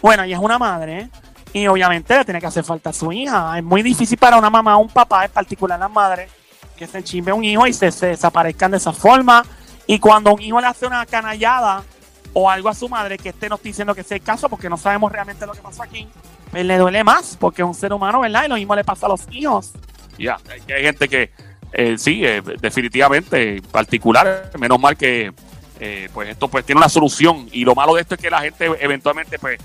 Bueno, 0.00 0.24
ella 0.24 0.34
es 0.34 0.42
una 0.42 0.58
madre. 0.58 1.08
Y 1.52 1.64
obviamente 1.68 2.18
le 2.18 2.24
tiene 2.24 2.40
que 2.40 2.46
hacer 2.46 2.64
falta 2.64 2.90
a 2.90 2.92
su 2.92 3.12
hija. 3.12 3.56
Es 3.56 3.62
muy 3.62 3.82
difícil 3.82 4.18
para 4.18 4.36
una 4.36 4.50
mamá 4.50 4.76
o 4.76 4.80
un 4.80 4.88
papá, 4.88 5.24
en 5.24 5.30
particular 5.30 5.78
las 5.78 5.92
madres, 5.92 6.28
que 6.76 6.88
se 6.88 7.04
chimbe 7.04 7.32
un 7.32 7.44
hijo 7.44 7.68
y 7.68 7.72
se, 7.72 7.92
se 7.92 8.06
desaparezcan 8.08 8.72
de 8.72 8.78
esa 8.78 8.92
forma. 8.92 9.44
Y 9.86 10.00
cuando 10.00 10.34
un 10.34 10.42
hijo 10.42 10.60
le 10.60 10.66
hace 10.66 10.86
una 10.86 11.06
canallada 11.06 11.84
o 12.32 12.50
algo 12.50 12.68
a 12.68 12.74
su 12.74 12.88
madre, 12.88 13.16
que 13.16 13.28
este 13.28 13.48
no 13.48 13.54
estoy 13.54 13.70
diciendo 13.70 13.94
que 13.94 14.02
sea 14.02 14.16
el 14.16 14.24
caso, 14.24 14.48
porque 14.48 14.68
no 14.68 14.76
sabemos 14.76 15.12
realmente 15.12 15.46
lo 15.46 15.52
que 15.52 15.60
pasó 15.60 15.84
aquí, 15.84 16.08
pues 16.50 16.64
le 16.64 16.78
duele 16.78 17.04
más, 17.04 17.36
porque 17.38 17.62
es 17.62 17.68
un 17.68 17.74
ser 17.74 17.92
humano, 17.92 18.20
¿verdad? 18.20 18.44
Y 18.44 18.48
lo 18.48 18.54
mismo 18.56 18.74
le 18.74 18.82
pasa 18.82 19.06
a 19.06 19.10
los 19.10 19.22
hijos. 19.30 19.72
Ya, 20.18 20.38
que 20.66 20.74
hay 20.74 20.82
gente 20.82 21.08
que 21.08 21.30
eh, 21.72 21.96
sí, 21.98 22.24
eh, 22.24 22.42
definitivamente, 22.60 23.56
en 23.56 23.62
particular, 23.62 24.50
menos 24.58 24.78
mal 24.78 24.96
que 24.96 25.32
eh, 25.80 26.08
pues 26.12 26.28
esto 26.28 26.48
pues 26.48 26.64
tiene 26.64 26.78
una 26.78 26.88
solución 26.88 27.48
y 27.50 27.64
lo 27.64 27.74
malo 27.74 27.94
de 27.94 28.02
esto 28.02 28.14
es 28.14 28.20
que 28.20 28.30
la 28.30 28.40
gente 28.40 28.70
eventualmente 28.78 29.38
pues 29.38 29.58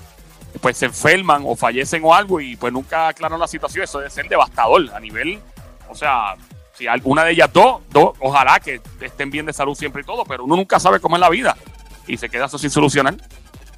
pues 0.62 0.78
se 0.78 0.86
enferman 0.86 1.44
o 1.46 1.56
fallecen 1.56 2.02
o 2.04 2.16
algo 2.16 2.42
y 2.42 2.56
pues 2.56 2.74
nunca 2.74 3.10
aclaran 3.10 3.40
la 3.40 3.48
situación, 3.48 3.84
eso 3.84 4.00
debe 4.00 4.10
ser 4.10 4.28
devastador 4.28 4.90
a 4.96 5.00
nivel, 5.00 5.40
o 5.88 5.94
sea, 5.94 6.36
si 6.74 6.88
alguna 6.88 7.24
de 7.24 7.34
ellas 7.34 7.52
dos, 7.54 7.82
dos, 7.90 8.16
ojalá 8.20 8.60
que 8.60 8.82
estén 9.02 9.30
bien 9.30 9.46
de 9.46 9.54
salud 9.54 9.76
siempre 9.76 10.02
y 10.02 10.06
todo, 10.06 10.24
pero 10.26 10.46
uno 10.46 10.56
nunca 10.56 10.80
sabe 10.80 11.00
cómo 11.00 11.16
es 11.16 11.20
la 11.20 11.30
vida 11.30 11.56
y 12.08 12.18
se 12.18 12.30
queda 12.30 12.46
eso 12.46 12.58
sin 12.58 12.70
solucionar. 12.70 13.16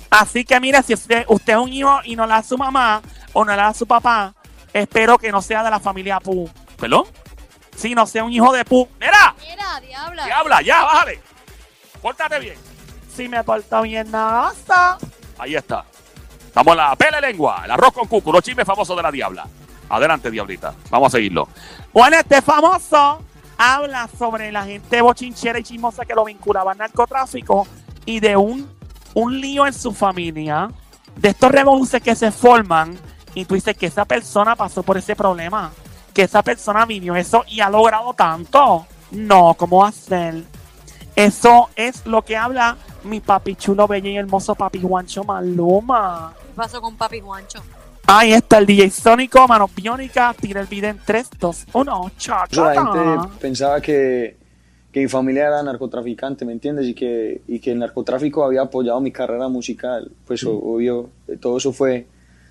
Así 0.10 0.46
que 0.46 0.60
mira, 0.60 0.82
si 0.82 0.94
usted, 0.94 1.26
usted 1.28 1.54
es 1.54 1.60
un 1.60 1.74
hijo 1.74 2.00
y 2.06 2.15
no 2.15 2.26
la 2.26 2.36
da 2.36 2.44
su 2.44 2.58
mamá, 2.58 3.02
o 3.34 3.44
no 3.44 3.52
le 3.52 3.58
da 3.58 3.68
a 3.68 3.74
su 3.74 3.86
papá, 3.86 4.34
espero 4.72 5.18
que 5.18 5.32
no 5.32 5.42
sea 5.42 5.63
de 5.63 5.70
la 5.70 5.80
familia 5.80 6.20
Pu. 6.20 6.50
¿Perdón? 6.80 7.06
Si 7.80 7.96
no 7.96 8.06
sea 8.06 8.26
un 8.26 8.34
hijo 8.34 8.52
de 8.52 8.65
Pu. 8.65 8.89
¡Mira! 9.00 9.34
Mira, 9.39 9.80
diabla. 9.80 10.26
Diabla, 10.26 10.62
ya, 10.62 10.84
bájale. 10.84 11.22
Pórtate 12.02 12.39
bien. 12.39 12.58
Si 13.15 13.30
me 13.30 13.42
porto 13.42 13.82
bien, 13.84 14.12
nada. 14.12 14.52
Ahí 15.38 15.56
está. 15.56 15.86
Estamos 16.46 16.74
en 16.74 16.78
la 16.78 16.96
pele 16.98 17.22
lengua, 17.22 17.62
el 17.63 17.72
arroz 17.72 17.94
con 17.94 18.06
cucu, 18.06 18.34
los 18.34 18.44
chismes 18.44 18.65
famosos 18.65 18.98
de 18.98 19.02
la 19.02 19.12
diabla. 19.12 19.48
Adelante, 19.88 20.30
diablita. 20.30 20.74
Vamos 20.89 21.13
a 21.13 21.18
seguirlo. 21.18 21.48
Bueno, 21.94 22.18
este 22.18 22.42
famoso 22.42 23.24
habla 23.58 24.10
sobre 24.18 24.52
la 24.52 24.65
gente 24.65 25.02
bochinchera 25.02 25.60
y 25.60 25.63
chismosa 25.63 26.04
que 26.04 26.15
lo 26.15 26.26
vinculaba 26.26 26.74
al 26.74 26.78
narcotráfico 26.78 27.65
y 28.06 28.20
de 28.20 28.36
un, 28.36 28.70
un 29.13 29.39
lío 29.39 29.65
en 29.65 29.74
su 29.74 29.94
familia, 29.94 30.70
de 31.15 31.30
estos 31.30 31.50
revoluciones 31.50 32.04
que 32.04 32.15
se 32.15 32.30
forman 32.32 33.00
y 33.36 33.46
tú 33.46 33.56
dices 33.56 33.78
que 33.78 33.86
esa 33.86 34.04
persona 34.04 34.58
pasó 34.58 34.84
por 34.84 34.98
ese 34.98 35.15
problema, 35.15 35.72
que 36.19 36.25
esa 36.25 36.43
persona 36.43 36.86
vivió 36.86 37.15
eso 37.15 37.45
y 37.47 37.62
ha 37.62 37.69
logrado 37.69 38.13
tanto. 38.13 38.86
No, 39.12 39.53
¿cómo 39.58 39.89
ser? 39.89 40.43
Eso 41.15 41.69
es 41.77 42.05
lo 42.05 42.23
que 42.23 42.36
habla 42.36 42.75
mi 43.05 43.21
papi 43.21 43.55
chulo, 43.55 43.88
bello 43.88 44.10
y 44.10 44.17
hermoso 44.17 44.53
papi 44.53 44.82
Juancho 44.82 45.23
Maluma. 45.23 46.34
¿Qué 46.38 46.53
pasó 46.55 46.82
con 46.82 46.97
papi 46.97 47.21
Juancho? 47.21 47.60
Ahí 48.05 48.34
está 48.34 48.58
el 48.58 48.65
DJ 48.65 48.89
Sónico, 48.89 49.47
manos 49.47 49.73
biónica, 49.73 50.36
tira 50.38 50.60
el 50.60 50.67
video 50.67 50.89
en 50.89 50.99
3, 51.05 51.29
2, 51.39 51.65
1, 51.71 52.12
cha, 52.17 52.43
la 52.51 52.73
gente 52.73 53.29
pensaba 53.39 53.79
que, 53.79 54.36
que 54.91 54.99
mi 54.99 55.08
familia 55.08 55.47
era 55.47 55.63
narcotraficante, 55.63 56.43
¿me 56.43 56.51
entiendes? 56.51 56.86
Y 56.88 56.93
que, 56.95 57.43
y 57.47 57.60
que 57.62 57.71
el 57.71 57.79
narcotráfico 57.79 58.43
había 58.43 58.63
apoyado 58.63 58.99
mi 58.99 59.13
carrera 59.13 59.47
musical. 59.47 60.12
Pues 60.27 60.43
o- 60.43 60.51
obvio, 60.58 61.12
todo 61.39 61.60
eso 61.60 61.71
fue 61.71 62.08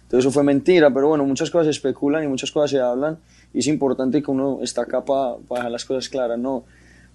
todo 0.09 0.20
eso 0.20 0.31
fue 0.31 0.42
mentira, 0.42 0.88
pero 0.90 1.09
bueno, 1.09 1.24
muchas 1.26 1.50
cosas 1.50 1.66
se 1.66 1.72
especulan 1.72 2.24
y 2.24 2.28
muchas 2.28 2.50
cosas 2.50 2.70
se 2.70 2.81
hablan 2.81 3.18
y 3.53 3.61
es 3.61 3.67
importante 3.67 4.23
que 4.23 4.31
uno 4.31 4.61
está 4.63 4.83
acá 4.83 5.05
para 5.05 5.37
dejar 5.49 5.71
las 5.71 5.85
cosas 5.85 6.09
claras, 6.09 6.39
¿no? 6.39 6.65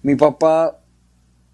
Mi 0.02 0.16
papá 0.16 0.78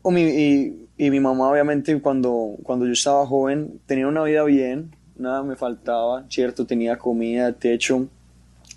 o 0.02 0.10
mi, 0.10 0.22
y, 0.22 0.88
y 0.96 1.10
mi 1.10 1.20
mamá, 1.20 1.50
obviamente, 1.50 2.00
cuando, 2.00 2.56
cuando 2.62 2.86
yo 2.86 2.92
estaba 2.92 3.26
joven, 3.26 3.80
tenía 3.86 4.06
una 4.08 4.22
vida 4.24 4.42
bien, 4.44 4.94
nada 5.16 5.42
me 5.42 5.56
faltaba, 5.56 6.24
¿cierto? 6.28 6.66
Tenía 6.66 6.96
comida, 6.96 7.52
techo. 7.52 8.08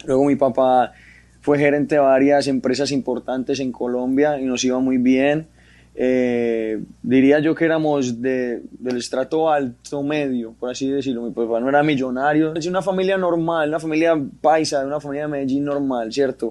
Luego 0.05 0.25
mi 0.25 0.35
papá 0.35 0.93
fue 1.41 1.57
gerente 1.57 1.95
de 1.95 2.01
varias 2.01 2.47
empresas 2.47 2.91
importantes 2.91 3.59
en 3.59 3.71
Colombia 3.71 4.39
y 4.39 4.45
nos 4.45 4.63
iba 4.63 4.79
muy 4.79 4.97
bien. 4.97 5.47
Eh, 5.95 6.83
diría 7.03 7.39
yo 7.39 7.53
que 7.53 7.65
éramos 7.65 8.19
de, 8.19 8.63
del 8.71 8.97
estrato 8.97 9.51
alto 9.51 10.01
medio, 10.01 10.53
por 10.59 10.71
así 10.71 10.89
decirlo. 10.89 11.23
Mi 11.23 11.31
papá 11.31 11.59
no 11.59 11.69
era 11.69 11.83
millonario, 11.83 12.55
es 12.55 12.65
una 12.65 12.81
familia 12.81 13.17
normal, 13.17 13.69
una 13.69 13.79
familia 13.79 14.19
paisa, 14.41 14.85
una 14.85 14.99
familia 14.99 15.23
de 15.23 15.29
Medellín 15.29 15.65
normal, 15.65 16.11
¿cierto? 16.11 16.49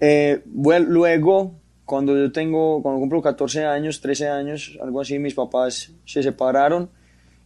Eh, 0.00 0.42
bueno, 0.46 0.86
luego, 0.88 1.54
cuando 1.84 2.16
yo 2.16 2.30
tengo, 2.30 2.82
cuando 2.82 3.00
cumplo 3.00 3.22
14 3.22 3.64
años, 3.64 4.00
13 4.00 4.28
años, 4.28 4.78
algo 4.82 5.00
así, 5.00 5.18
mis 5.18 5.34
papás 5.34 5.92
se 6.04 6.22
separaron 6.22 6.90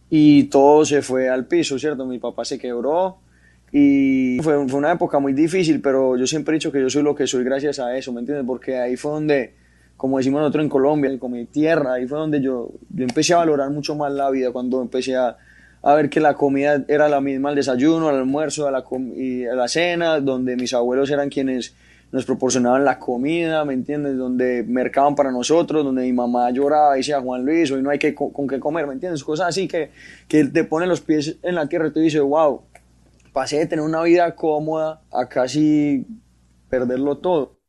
y 0.09 0.43
todo 0.45 0.85
se 0.85 1.01
fue 1.01 1.29
al 1.29 1.47
piso, 1.47 1.79
¿cierto? 1.79 2.05
Mi 2.05 2.19
papá 2.19 2.43
se 2.43 2.59
quebró 2.59 3.17
y 3.71 4.37
fue, 4.43 4.67
fue 4.67 4.77
una 4.77 4.91
época 4.91 5.17
muy 5.19 5.33
difícil, 5.33 5.81
pero 5.81 6.17
yo 6.17 6.27
siempre 6.27 6.53
he 6.53 6.59
dicho 6.59 6.71
que 6.71 6.81
yo 6.81 6.89
soy 6.89 7.01
lo 7.01 7.15
que 7.15 7.25
soy 7.25 7.43
gracias 7.43 7.79
a 7.79 7.97
eso, 7.97 8.11
¿me 8.11 8.19
entiendes? 8.19 8.45
Porque 8.45 8.77
ahí 8.77 8.97
fue 8.97 9.13
donde, 9.13 9.55
como 10.03 10.17
decimos 10.17 10.41
nosotros 10.41 10.63
en 10.65 10.69
Colombia, 10.69 11.17
con 11.17 11.31
mi 11.31 11.45
tierra, 11.45 11.93
ahí 11.93 12.05
fue 12.05 12.17
donde 12.19 12.41
yo, 12.41 12.71
yo 12.89 13.03
empecé 13.05 13.35
a 13.35 13.37
valorar 13.37 13.69
mucho 13.69 13.95
más 13.95 14.11
la 14.11 14.29
vida, 14.29 14.51
cuando 14.51 14.81
empecé 14.81 15.15
a, 15.15 15.37
a 15.81 15.95
ver 15.95 16.09
que 16.09 16.19
la 16.19 16.33
comida 16.33 16.83
era 16.89 17.07
la 17.07 17.21
misma 17.21 17.47
al 17.47 17.55
desayuno, 17.55 18.09
al 18.09 18.17
almuerzo, 18.17 18.69
la, 18.69 18.83
y 19.15 19.45
la 19.45 19.65
cena, 19.69 20.19
donde 20.19 20.57
mis 20.57 20.73
abuelos 20.73 21.09
eran 21.09 21.29
quienes 21.29 21.73
nos 22.11 22.25
proporcionaban 22.25 22.83
la 22.83 22.99
comida, 22.99 23.63
¿me 23.63 23.73
entiendes? 23.73 24.17
Donde 24.17 24.65
mercaban 24.67 25.15
para 25.15 25.31
nosotros, 25.31 25.85
donde 25.85 26.01
mi 26.01 26.11
mamá 26.11 26.51
lloraba 26.51 26.95
y 26.95 26.99
decía, 26.99 27.21
Juan 27.21 27.45
Luis, 27.45 27.71
hoy 27.71 27.81
no 27.81 27.89
hay 27.89 27.97
que, 27.97 28.13
co- 28.13 28.33
con 28.33 28.45
qué 28.45 28.59
comer, 28.59 28.85
¿me 28.85 28.91
entiendes? 28.95 29.23
Cosas 29.23 29.47
así 29.47 29.69
que, 29.69 29.89
que 30.27 30.43
te 30.43 30.65
ponen 30.65 30.89
los 30.89 30.99
pies 30.99 31.37
en 31.43 31.55
la 31.55 31.67
tierra 31.69 31.87
y 31.87 31.91
tú 31.91 32.01
dices, 32.01 32.21
wow, 32.21 32.59
pasé 33.31 33.59
de 33.59 33.67
tener 33.67 33.85
una 33.85 34.03
vida 34.03 34.35
cómoda 34.35 35.01
a 35.13 35.29
casi 35.29 36.05
perderlo 36.69 37.19
todo. 37.19 37.62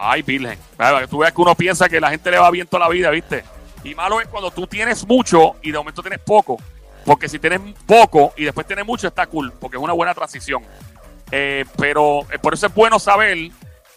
Ay, 0.00 0.22
Virgen. 0.22 0.56
Tú 1.10 1.18
ves 1.18 1.32
que 1.32 1.40
uno 1.40 1.56
piensa 1.56 1.88
que 1.88 2.00
la 2.00 2.10
gente 2.10 2.30
le 2.30 2.38
va 2.38 2.50
bien 2.52 2.68
toda 2.68 2.84
la 2.84 2.88
vida, 2.88 3.10
¿viste? 3.10 3.42
Y 3.82 3.96
malo 3.96 4.20
es 4.20 4.28
cuando 4.28 4.52
tú 4.52 4.66
tienes 4.68 5.04
mucho 5.06 5.56
y 5.60 5.72
de 5.72 5.78
momento 5.78 6.02
tienes 6.02 6.20
poco. 6.20 6.56
Porque 7.04 7.28
si 7.28 7.40
tienes 7.40 7.60
poco 7.84 8.32
y 8.36 8.44
después 8.44 8.64
tienes 8.64 8.86
mucho, 8.86 9.08
está 9.08 9.26
cool, 9.26 9.52
porque 9.58 9.76
es 9.76 9.82
una 9.82 9.92
buena 9.92 10.14
transición. 10.14 10.62
Eh, 11.32 11.64
pero 11.76 12.20
eh, 12.30 12.38
por 12.38 12.54
eso 12.54 12.68
es 12.68 12.74
bueno 12.74 13.00
saber 13.00 13.50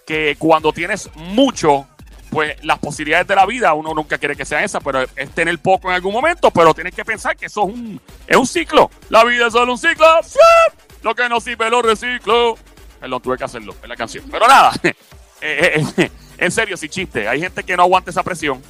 que 0.06 0.36
cuando 0.40 0.74
tienes 0.74 1.08
mucho, 1.16 1.88
pues 2.32 2.56
las 2.64 2.80
posibilidades 2.80 3.28
de 3.28 3.36
la 3.36 3.46
vida, 3.46 3.74
uno 3.74 3.94
nunca 3.94 4.18
quiere 4.18 4.36
que 4.36 4.44
sean 4.44 4.64
esas, 4.64 4.84
pero 4.84 5.04
es 5.16 5.30
tener 5.36 5.60
poco 5.60 5.90
en 5.90 5.96
algún 5.96 6.14
momento, 6.14 6.50
pero 6.50 6.74
tienes 6.74 6.96
que 6.96 7.06
pensar 7.06 7.38
que 7.38 7.46
eso 7.46 7.68
es 7.68 7.76
un, 7.76 8.02
es 8.26 8.38
un 8.38 8.48
ciclo. 8.48 8.90
La 9.10 9.24
vida 9.24 9.48
es 9.48 9.54
solo 9.54 9.74
un 9.74 9.78
ciclo. 9.78 10.08
¡Sí! 10.24 10.40
Lo 11.04 11.14
que 11.14 11.30
no 11.30 11.40
sirve 11.40 11.70
lo 11.70 11.84
reciclo. 11.84 12.58
Perdón, 13.00 13.22
tuve 13.22 13.38
que 13.38 13.44
hacerlo 13.44 13.76
en 13.84 13.90
la 13.90 13.96
canción. 13.96 14.26
Pero 14.32 14.48
nada, 14.48 14.72
eh, 15.42 15.74
eh, 15.76 15.86
eh, 15.98 16.12
en 16.38 16.52
serio, 16.52 16.78
sin 16.78 16.90
chiste, 16.90 17.28
hay 17.28 17.42
gente 17.42 17.64
que 17.64 17.76
no 17.76 17.84
aguanta 17.84 18.12
esa 18.12 18.24
presión. 18.24 18.62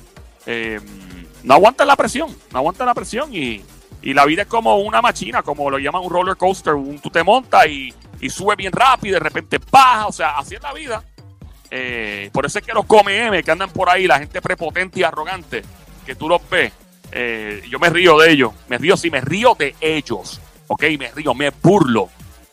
No 1.44 1.54
aguanta 1.54 1.86
la 1.86 1.96
presión, 1.96 2.36
no 2.52 2.58
aguanta 2.60 2.86
la 2.86 2.94
presión 2.94 3.34
y, 3.34 3.64
y 4.02 4.14
la 4.14 4.26
vida 4.26 4.44
es 4.44 4.48
como 4.48 4.78
una 4.78 5.02
machina, 5.02 5.42
como 5.44 5.70
lo 5.70 5.78
llaman 5.78 6.04
un 6.04 6.10
roller 6.10 6.36
coaster. 6.36 6.74
Un, 6.74 7.00
tú 7.00 7.10
te 7.10 7.24
montas 7.24 7.68
y, 7.68 7.94
y 8.20 8.30
sube 8.30 8.56
bien 8.56 8.72
rápido, 8.72 9.12
y 9.12 9.14
de 9.14 9.20
repente 9.20 9.60
baja, 9.72 10.08
o 10.08 10.12
sea, 10.12 10.38
así 10.38 10.56
es 10.56 10.62
la 10.62 10.74
vida. 10.74 11.04
Por 12.32 12.46
eso 12.46 12.60
es 12.60 12.66
que 12.66 12.74
los 12.74 12.86
come 12.86 13.42
que 13.44 13.52
andan 13.52 13.70
por 13.70 13.90
ahí, 13.90 14.06
la 14.06 14.20
gente 14.20 14.42
prepotente 14.42 15.00
y 15.00 15.04
arrogante, 15.04 15.64
que 16.06 16.16
tú 16.16 16.28
los 16.28 16.42
ves, 16.50 16.74
yo 17.70 17.80
me 17.80 17.90
río 17.90 18.20
de 18.20 18.32
ellos, 18.32 18.52
me 18.68 18.78
río, 18.78 18.98
sí, 18.98 19.10
me 19.10 19.22
río 19.22 19.56
de 19.58 19.76
ellos, 19.80 20.42
ok, 20.68 20.84
me 21.00 21.12
río, 21.12 21.34
me 21.34 21.50
burlo 21.50 22.10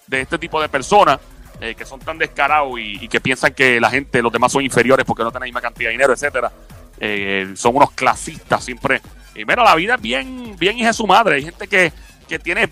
de 0.07 0.21
este 0.21 0.39
tipo 0.39 0.61
de 0.61 0.69
personas 0.69 1.19
eh, 1.61 1.75
que 1.75 1.85
son 1.85 1.99
tan 1.99 2.18
descarados 2.18 2.79
y, 2.79 3.09
que 3.09 3.21
piensan 3.21 3.53
que 3.53 3.81
la 3.81 3.90
gente, 3.90 4.23
los 4.23 4.33
demás 4.33 4.53
son 4.53 4.62
inferiores 4.62 5.05
porque 5.05 5.25
no 5.25 5.31
tienen 5.31 5.40
la 5.40 5.47
misma 5.47 5.61
cantidad 5.61 5.88
de 5.88 5.92
dinero, 5.92 6.12
etcétera. 6.12 6.53
Eh, 7.01 7.53
son 7.55 7.75
unos 7.77 7.90
clasistas 7.92 8.64
siempre. 8.64 9.01
Y 9.35 9.44
mira, 9.44 9.64
la 9.64 9.75
vida 9.75 9.97
es 9.97 10.01
bien, 10.01 10.57
bien 10.57 10.79
hija 10.79 10.88
de 10.88 10.94
su 10.94 11.07
madre. 11.07 11.37
Hay 11.37 11.42
gente 11.42 11.66
que, 11.66 11.92
que 12.29 12.38
tiene 12.38 12.68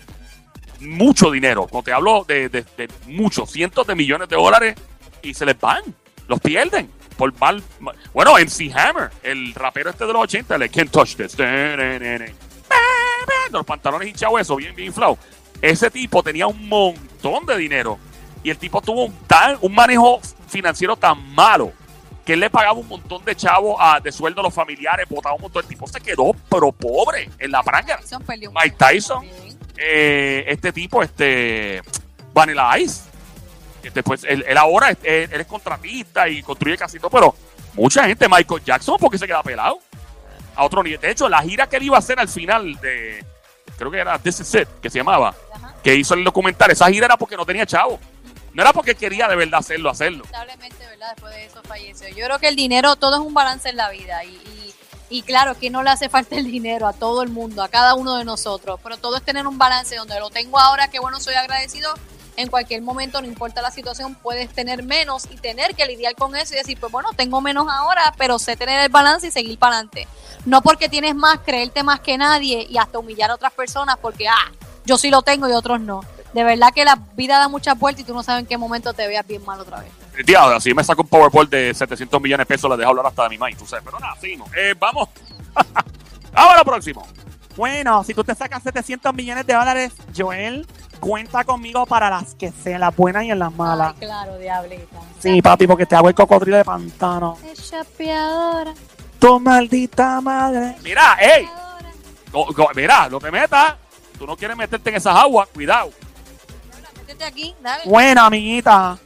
mucho 0.79 1.31
dinero. 1.31 1.67
Cuando 1.67 1.83
te 1.83 1.91
hablo 1.91 2.23
de, 2.25 2.49
de, 2.49 2.89
muchos, 3.07 3.51
cientos 3.51 3.85
de 3.87 3.95
millones 3.95 4.29
de 4.29 4.35
dólares 4.35 4.75
y 5.21 5.33
se 5.33 5.45
les 5.45 5.59
van, 5.59 5.83
los 6.27 6.39
pierden. 6.39 6.89
Por 7.17 7.37
mal, 7.39 7.63
bueno, 8.13 8.33
MC 8.35 8.71
Hammer, 8.75 9.09
el 9.23 9.53
rapero 9.55 9.89
este 9.89 10.05
de 10.05 10.13
los 10.13 10.21
80, 10.23 10.55
el 10.55 10.69
Can't 10.69 10.91
Touch 10.91 11.15
This. 11.15 11.35
Los 13.51 13.65
pantalones 13.65 14.09
hinchados, 14.09 14.39
eso, 14.39 14.55
bien, 14.55 14.75
bien 14.75 14.87
inflado. 14.87 15.17
Ese 15.61 15.89
tipo 15.89 16.21
tenía 16.21 16.45
un 16.45 16.69
montón 16.69 17.45
de 17.47 17.57
dinero 17.57 17.97
y 18.43 18.49
el 18.49 18.57
tipo 18.57 18.81
tuvo 18.81 19.05
un, 19.05 19.13
tan, 19.27 19.57
un 19.61 19.73
manejo 19.73 20.19
financiero 20.47 20.95
tan 20.95 21.33
malo 21.33 21.71
que 22.25 22.33
él 22.33 22.41
le 22.41 22.49
pagaba 22.49 22.73
un 22.73 22.87
montón 22.87 23.23
de 23.23 23.35
chavos 23.37 23.77
a, 23.79 24.01
de 24.01 24.11
sueldo 24.11 24.41
a 24.41 24.43
los 24.43 24.53
familiares, 24.53 25.07
botaba 25.09 25.35
un 25.35 25.43
montón. 25.43 25.63
El 25.63 25.69
tipo 25.69 25.87
se 25.87 26.01
quedó, 26.01 26.33
pero 26.49 26.73
pobre, 26.73 27.29
en 27.39 27.51
la 27.51 27.63
pranga. 27.63 27.99
Mike 28.53 28.75
Tyson. 28.77 29.25
Eh, 29.77 30.43
este 30.47 30.73
tipo, 30.73 31.01
este 31.01 31.81
Vanilla 32.33 32.77
Ice, 32.79 33.03
que 33.81 33.91
después 33.91 34.25
él, 34.27 34.43
él 34.45 34.57
ahora 34.57 34.89
él 34.89 35.29
es 35.31 35.45
contratista 35.45 36.27
y 36.27 36.41
construye 36.43 36.77
casito, 36.77 37.09
pero 37.09 37.33
mucha 37.75 38.05
gente, 38.05 38.27
Michael 38.27 38.61
Jackson, 38.61 38.97
porque 38.99 39.17
se 39.17 39.25
queda 39.25 39.41
pelado 39.41 39.79
a 40.55 40.65
otro 40.65 40.83
nivel. 40.83 40.99
De 40.99 41.11
hecho, 41.11 41.29
la 41.29 41.41
gira 41.43 41.67
que 41.69 41.77
él 41.77 41.83
iba 41.83 41.95
a 41.95 41.99
hacer 41.99 42.19
al 42.19 42.27
final 42.27 42.75
de, 42.81 43.23
creo 43.77 43.89
que 43.89 43.99
era 43.99 44.19
This 44.19 44.41
Is 44.41 44.55
It, 44.55 44.67
que 44.81 44.89
se 44.89 44.97
llamaba, 44.97 45.33
Ajá. 45.53 45.75
que 45.83 45.95
hizo 45.95 46.13
el 46.13 46.23
documental, 46.23 46.71
esa 46.71 46.89
gira 46.89 47.05
era 47.05 47.17
porque 47.17 47.37
no 47.37 47.45
tenía 47.45 47.65
chavo. 47.65 47.99
No 48.57 48.63
era 48.63 48.73
porque 48.73 48.95
quería 48.95 49.27
de 49.27 49.35
verdad 49.35 49.59
hacerlo, 49.59 49.87
hacerlo. 49.91 50.23
lamentablemente, 50.31 50.83
¿verdad? 50.87 51.11
Después 51.11 51.35
de 51.35 51.45
eso 51.45 51.61
falleció. 51.61 52.09
Yo 52.09 52.25
creo 52.25 52.39
que 52.39 52.47
el 52.47 52.55
dinero, 52.55 52.95
todo 52.95 53.13
es 53.13 53.21
un 53.21 53.35
balance 53.35 53.69
en 53.69 53.77
la 53.77 53.91
vida 53.91 54.23
y, 54.23 54.29
y, 54.29 54.73
y 55.09 55.21
claro, 55.21 55.53
que 55.53 55.69
no 55.69 55.83
le 55.83 55.91
hace 55.91 56.09
falta 56.09 56.37
el 56.37 56.45
dinero 56.45 56.87
a 56.87 56.93
todo 56.93 57.21
el 57.21 57.29
mundo, 57.29 57.61
a 57.61 57.69
cada 57.69 57.93
uno 57.93 58.15
de 58.15 58.25
nosotros, 58.25 58.79
pero 58.81 58.97
todo 58.97 59.15
es 59.17 59.21
tener 59.21 59.45
un 59.45 59.59
balance 59.59 59.95
donde 59.95 60.19
lo 60.19 60.31
tengo 60.31 60.57
ahora, 60.59 60.87
que 60.87 60.97
bueno, 60.97 61.19
soy 61.19 61.35
agradecido. 61.35 61.93
En 62.35 62.49
cualquier 62.49 62.81
momento, 62.81 63.21
no 63.21 63.27
importa 63.27 63.61
la 63.61 63.69
situación, 63.69 64.15
puedes 64.15 64.51
tener 64.51 64.81
menos 64.81 65.25
y 65.29 65.35
tener 65.37 65.75
que 65.75 65.85
lidiar 65.85 66.15
con 66.15 66.35
eso 66.35 66.55
y 66.55 66.57
decir, 66.57 66.79
pues 66.79 66.91
bueno, 66.91 67.13
tengo 67.13 67.41
menos 67.41 67.67
ahora, 67.69 68.11
pero 68.17 68.39
sé 68.39 68.57
tener 68.57 68.81
el 68.81 68.89
balance 68.89 69.27
y 69.27 69.31
seguir 69.31 69.59
para 69.59 69.75
adelante. 69.75 70.07
No 70.45 70.63
porque 70.63 70.89
tienes 70.89 71.13
más, 71.13 71.41
creerte 71.41 71.83
más 71.83 71.99
que 71.99 72.17
nadie 72.17 72.65
y 72.67 72.79
hasta 72.79 72.97
humillar 72.97 73.29
a 73.29 73.35
otras 73.35 73.53
personas 73.53 73.97
porque, 74.01 74.27
ah, 74.27 74.51
yo 74.83 74.97
sí 74.97 75.11
lo 75.11 75.21
tengo 75.21 75.47
y 75.47 75.51
otros 75.51 75.79
no. 75.79 76.01
De 76.37 76.43
verdad 76.43 76.69
que 76.71 76.85
la 76.85 76.99
vida 77.15 77.39
da 77.39 77.47
muchas 77.47 77.79
vueltas 77.79 78.01
y 78.01 78.03
tú 78.05 78.13
no 78.13 78.21
sabes 78.21 78.41
en 78.41 78.45
qué 78.45 78.59
momento 78.59 78.93
te 78.93 79.07
veas 79.07 79.25
bien 79.25 79.43
mal 79.43 79.59
otra 79.59 79.79
vez. 79.79 79.91
Diablo, 80.23 80.57
así 80.57 80.71
me 80.71 80.83
saco 80.83 81.01
un 81.01 81.07
Powerball 81.07 81.49
de 81.49 81.73
700 81.73 82.21
millones 82.21 82.47
de 82.47 82.53
pesos, 82.53 82.69
le 82.69 82.77
dejo 82.77 82.91
hablar 82.91 83.07
hasta 83.07 83.23
de 83.23 83.29
mi 83.29 83.39
mind, 83.39 83.57
tú 83.57 83.65
sabes. 83.65 83.83
Pero 83.83 83.99
nada, 83.99 84.15
seguimos. 84.21 84.47
Eh, 84.55 84.75
vamos. 84.79 85.09
vamos 86.31 86.53
a 86.53 86.57
lo 86.57 86.63
próximo. 86.63 87.07
Bueno, 87.55 88.03
si 88.03 88.13
tú 88.13 88.23
te 88.23 88.35
sacas 88.35 88.61
700 88.61 89.15
millones 89.15 89.47
de 89.47 89.53
dólares, 89.55 89.93
Joel, 90.15 90.67
Cuenta 90.99 91.43
conmigo 91.43 91.85
para 91.87 92.09
las 92.11 92.35
que 92.35 92.51
sean, 92.51 92.81
las 92.81 92.95
buenas 92.95 93.23
y 93.23 93.31
en 93.31 93.39
las 93.39 93.53
malas. 93.55 93.93
Ay, 93.99 94.05
claro, 94.07 94.37
diablita. 94.37 94.97
Sí, 95.19 95.41
papi, 95.41 95.65
porque 95.65 95.85
te 95.87 95.95
hago 95.95 96.09
el 96.09 96.15
cocodrilo 96.15 96.57
de 96.57 96.65
pantano. 96.65 97.37
Es 97.51 97.69
chapeadora. 97.71 98.73
Tu 99.19 99.39
maldita 99.39 100.21
madre. 100.21 100.75
Mira, 100.83 101.17
ey, 101.19 101.45
chapeadora. 101.45 101.89
go- 102.31 102.47
go- 102.53 102.69
mira, 102.75 103.09
no 103.09 103.19
te 103.19 103.31
metas. 103.31 103.75
Tú 104.19 104.25
no 104.27 104.35
quieres 104.37 104.55
meterte 104.57 104.89
en 104.91 104.95
esas 104.97 105.15
aguas, 105.15 105.47
cuidado. 105.53 105.89
Aquí, 107.25 107.55
dale. 107.61 107.83
Bueno, 107.85 108.21
amiguita, 108.21 108.97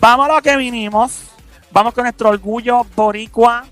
vamos 0.00 0.28
a 0.28 0.34
lo 0.34 0.42
que 0.42 0.56
vinimos. 0.56 1.24
Vamos 1.70 1.94
con 1.94 2.04
nuestro 2.04 2.30
orgullo 2.30 2.84
boricua 2.96 3.66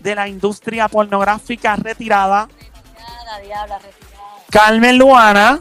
de 0.00 0.14
la 0.14 0.26
industria 0.26 0.88
pornográfica 0.88 1.76
retirada. 1.76 2.48
Retirada, 2.48 3.40
diabla, 3.40 3.78
retirada. 3.78 4.24
Carmen 4.50 4.98
Luana 4.98 5.60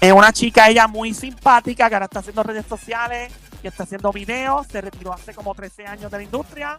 es 0.00 0.12
una 0.12 0.32
chica, 0.32 0.68
ella 0.68 0.86
muy 0.86 1.14
simpática, 1.14 1.88
que 1.88 1.94
ahora 1.94 2.04
está 2.04 2.20
haciendo 2.20 2.42
redes 2.42 2.66
sociales 2.66 3.32
y 3.62 3.66
está 3.66 3.84
haciendo 3.84 4.12
videos. 4.12 4.66
Se 4.66 4.80
retiró 4.80 5.12
hace 5.12 5.34
como 5.34 5.54
13 5.54 5.86
años 5.86 6.10
de 6.10 6.18
la 6.18 6.22
industria. 6.22 6.78